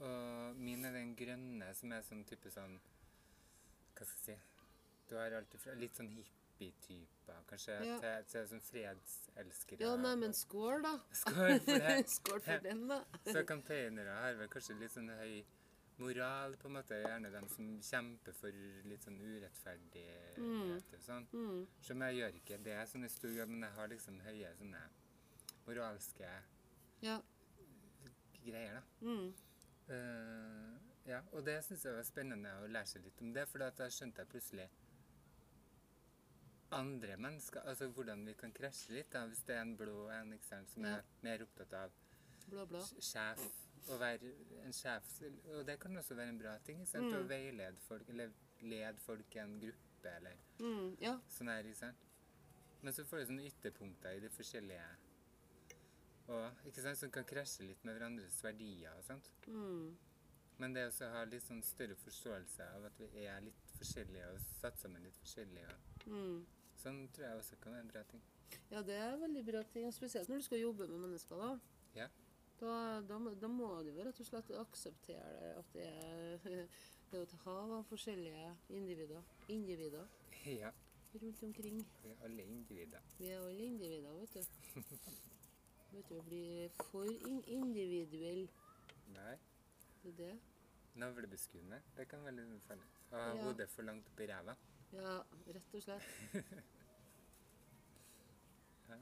Og 0.00 0.60
min 0.66 0.84
er 0.88 0.96
den 0.96 1.14
grønne, 1.16 1.70
som 1.76 1.92
er 1.92 2.04
sånn 2.06 2.24
type 2.28 2.50
sånn 2.50 2.78
Hva 3.92 4.06
skal 4.08 4.32
jeg 4.32 4.38
si 4.40 5.08
Du 5.10 5.18
har 5.18 5.34
alltid 5.36 5.60
fra 5.60 5.74
litt 5.76 5.98
sånn 5.98 6.08
hippie-typer, 6.60 7.40
kanskje, 7.48 7.76
Ja. 7.86 7.96
til, 8.02 8.24
til 8.32 8.46
sånn 8.50 8.60
fredselskere. 8.66 9.80
ja, 9.80 9.94
nei, 9.96 10.14
men 10.20 10.32
skål, 10.36 10.82
da. 10.84 10.92
Skål 11.22 11.56
for 11.64 11.78
det. 11.80 11.96
skål 12.16 12.40
for 12.44 12.58
den, 12.68 12.84
da. 12.90 13.00
Så 13.32 13.42
campaignere 13.48 14.18
har 14.20 14.36
vel 14.38 14.48
kanskje 14.52 14.76
litt 14.80 14.92
sånn 14.94 15.08
høy 15.20 15.40
moral, 16.00 16.54
på 16.56 16.68
en 16.70 16.76
måte. 16.78 16.96
Gjerne 17.02 17.30
de 17.34 17.42
som 17.52 17.72
kjemper 17.84 18.32
for 18.38 18.60
litt 18.88 19.02
sånn 19.04 19.18
urettferdighet 19.20 20.38
og 20.96 21.02
sånn. 21.04 21.26
Mm. 21.32 21.66
Som 21.84 22.04
jeg 22.06 22.16
gjør 22.20 22.38
ikke 22.40 22.60
det 22.64 22.78
sånn 22.88 23.04
i 23.04 23.12
stor 23.12 23.34
grad, 23.36 23.48
men 23.52 23.66
jeg 23.68 23.76
har 23.76 23.88
liksom 23.92 24.20
høye 24.24 24.54
sånne 24.60 24.80
moralske 25.66 26.30
Ja. 27.04 27.18
greier, 28.44 28.78
da. 28.80 28.82
Mm. 29.04 29.32
Uh, 29.90 30.78
ja, 31.08 31.20
og 31.32 31.44
det 31.44 31.58
syns 31.66 31.84
jeg 31.84 31.94
var 31.96 32.04
spennende 32.06 32.52
å 32.62 32.68
lære 32.70 32.86
seg 32.86 33.04
litt 33.04 33.20
om 33.20 33.32
det, 33.34 33.44
for 33.50 33.58
da 33.60 33.88
skjønte 33.90 34.22
jeg 34.22 34.30
plutselig 34.32 34.66
andre 36.72 37.16
mennesker, 37.16 37.60
altså 37.66 37.88
hvordan 37.90 38.24
vi 38.26 38.34
kan 38.34 38.52
krasje 38.52 38.92
litt, 38.94 39.10
da, 39.12 39.24
hvis 39.26 39.42
det 39.46 39.56
er 39.56 39.62
en 39.62 39.76
blå 39.76 40.08
en 40.10 40.32
ikke 40.32 40.46
sant, 40.46 40.70
som 40.70 40.84
Ja. 40.84 40.96
er 40.98 41.02
mer 41.22 41.42
opptatt 41.42 41.72
av 41.72 41.90
Blå, 42.50 42.66
blå. 42.66 42.78
sj- 42.78 43.00
sjef, 43.02 43.40
å 43.88 43.98
være 43.98 44.32
en 44.64 44.72
sjef, 44.72 45.22
og 45.54 45.66
det 45.66 45.78
kan 45.80 45.96
også 45.96 46.14
være 46.14 46.28
en 46.28 46.38
bra 46.38 46.58
ting, 46.58 46.80
ikke 46.80 46.88
sant, 46.90 47.12
å 47.14 47.22
Mm. 47.22 47.28
veilede 47.28 47.76
folk, 47.80 48.08
eller 48.08 48.30
lede 48.62 48.98
folk 48.98 49.36
i 49.36 49.38
en 49.38 49.60
gruppe, 49.60 50.16
eller 50.16 50.36
Mm. 50.58 50.96
Ja. 51.00 51.18
sånn 51.28 51.48
her, 51.48 51.62
ikke 51.64 51.76
sant. 51.76 51.96
Men 52.82 52.92
så 52.92 53.04
får 53.04 53.18
du 53.18 53.26
sånne 53.26 53.46
ytterpunkter 53.50 54.16
i 54.16 54.20
de 54.20 54.28
forskjellige, 54.28 54.96
og, 56.28 56.52
ikke 56.66 56.82
sant, 56.82 56.98
som 56.98 57.10
kan 57.10 57.24
krasje 57.24 57.66
litt 57.66 57.84
med 57.84 57.96
hverandres 57.98 58.42
verdier 58.42 58.92
og 58.96 59.04
sånt. 59.04 59.28
Mm. 59.48 59.96
Men 60.58 60.72
det 60.74 60.92
å 60.92 61.10
ha 61.12 61.24
litt 61.24 61.42
sånn 61.42 61.62
større 61.64 61.96
forståelse 61.96 62.60
av 62.76 62.84
at 62.84 62.92
vi 62.98 63.24
er 63.26 63.40
litt 63.40 63.70
forskjellige 63.78 64.26
og 64.34 64.40
satt 64.60 64.78
sammen 64.78 65.02
litt 65.02 65.16
forskjellige. 65.16 65.70
Og 66.06 66.06
Mm. 66.12 66.46
Sånn 66.82 67.00
tror 67.14 67.26
jeg 67.28 67.36
også 67.42 67.56
kan 67.62 67.72
være 67.76 67.84
en 67.86 67.92
bra 67.92 68.02
ting. 68.10 68.22
Ja, 68.70 68.82
det 68.82 68.96
er 68.96 69.16
veldig 69.20 69.44
bra 69.46 69.62
ting. 69.72 69.86
og 69.86 69.94
Spesielt 69.94 70.28
når 70.28 70.40
du 70.42 70.46
skal 70.48 70.60
jobbe 70.62 70.86
med 70.88 70.98
mennesker. 71.06 71.36
Da 71.36 71.50
Ja. 72.00 72.08
Da, 72.60 73.00
da, 73.08 73.16
da 73.40 73.48
må 73.48 73.68
du 73.86 73.90
rett 73.96 74.18
og 74.20 74.26
slett 74.26 74.50
akseptere 74.60 75.54
at 75.58 75.70
det 75.72 75.86
er 75.86 76.38
det 77.10 77.18
er 77.18 77.22
et 77.24 77.32
hav 77.44 77.72
av 77.72 77.84
forskjellige 77.88 78.50
individer, 78.68 79.22
individer 79.48 80.06
Ja, 80.46 80.70
rundt 81.14 81.42
omkring. 81.42 81.80
vi 82.02 82.10
er 82.10 82.20
alle 82.24 82.44
individer. 82.44 83.00
Vi 83.18 83.26
er 83.32 83.40
alle 83.40 83.64
individer, 83.64 84.12
vet 84.12 84.34
du. 84.34 84.42
Vet 85.90 86.06
du, 86.08 86.18
Å 86.20 86.22
bli 86.22 86.68
for 86.90 87.08
in 87.26 87.40
individuell, 87.50 88.44
Nei, 89.10 89.32
det 90.04 90.12
er 90.12 90.16
det. 90.20 90.34
navlebeskuende, 91.02 91.80
det 91.96 92.06
kan 92.12 92.22
være 92.24 92.36
litt 92.44 92.62
farlig. 92.68 92.86
Ha 93.10 93.24
Ja. 93.34 93.42
hodet 93.42 93.68
for 93.70 93.82
langt 93.82 94.06
opp 94.06 94.20
i 94.20 94.26
ræva. 94.30 94.54
Ja, 94.92 95.22
rett 95.46 95.74
og 95.74 95.82
slett. 95.82 96.02
Hæ? 98.88 98.96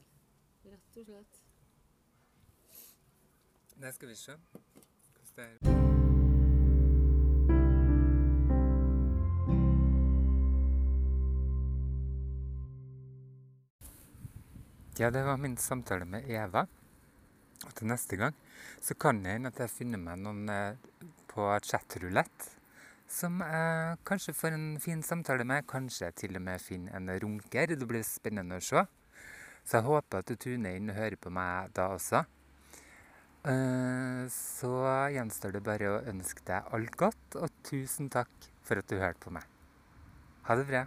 Rett 0.69 0.97
og 1.01 1.05
slett. 1.07 1.39
Det 3.79 3.95
skal 3.95 4.09
vi 4.11 4.17
se 4.19 4.35
hvordan 4.35 5.37
det 5.37 5.45
er. 5.45 5.79
Ja, 14.99 15.11
det 15.15 15.23
var 15.23 15.37
min 15.39 15.57
samtale 15.57 16.05
med 16.05 16.27
Eva. 16.27 16.67
Og 17.65 17.75
til 17.75 17.87
neste 17.87 18.17
gang 18.19 18.35
så 18.83 18.95
kan 18.95 19.23
det 19.23 19.37
hende 19.37 19.53
at 19.55 19.61
jeg 19.63 19.71
finner 19.71 20.01
meg 20.03 20.19
noen 20.21 20.49
eh, 20.51 20.75
på 21.31 21.47
chatrulett 21.63 22.58
som 23.09 23.41
jeg 23.41 23.99
kanskje 24.09 24.35
får 24.37 24.55
en 24.55 24.67
fin 24.81 25.03
samtale 25.03 25.45
med. 25.49 25.67
Kanskje 25.69 26.07
jeg 26.09 26.17
til 26.23 26.37
og 26.37 26.45
med 26.45 26.61
finner 26.61 26.97
en 26.97 27.09
runker. 27.25 27.75
Det 27.75 27.89
blir 27.89 28.05
spennende 28.07 28.61
å 28.61 28.65
se. 28.65 28.85
Så 29.65 29.79
jeg 29.79 29.89
håper 29.89 30.21
at 30.21 30.29
du 30.29 30.37
tuner 30.37 30.77
inn 30.77 30.93
og 30.93 30.97
hører 30.97 31.17
på 31.21 31.33
meg 31.33 31.73
da 31.77 31.89
også. 31.97 32.25
Eh, 33.49 34.25
Så 34.29 34.73
gjenstår 35.15 35.57
det 35.57 35.65
bare 35.65 35.93
å 35.95 36.03
ønske 36.11 36.45
deg 36.45 36.73
alt 36.73 36.97
godt, 37.01 37.37
og 37.37 37.51
tusen 37.65 38.11
takk 38.13 38.29
for 38.63 38.81
at 38.81 38.89
du 38.89 38.99
hørte 39.01 39.25
på 39.25 39.33
meg. 39.33 39.45
Ha 40.49 40.57
det 40.57 40.67
bra. 40.69 40.87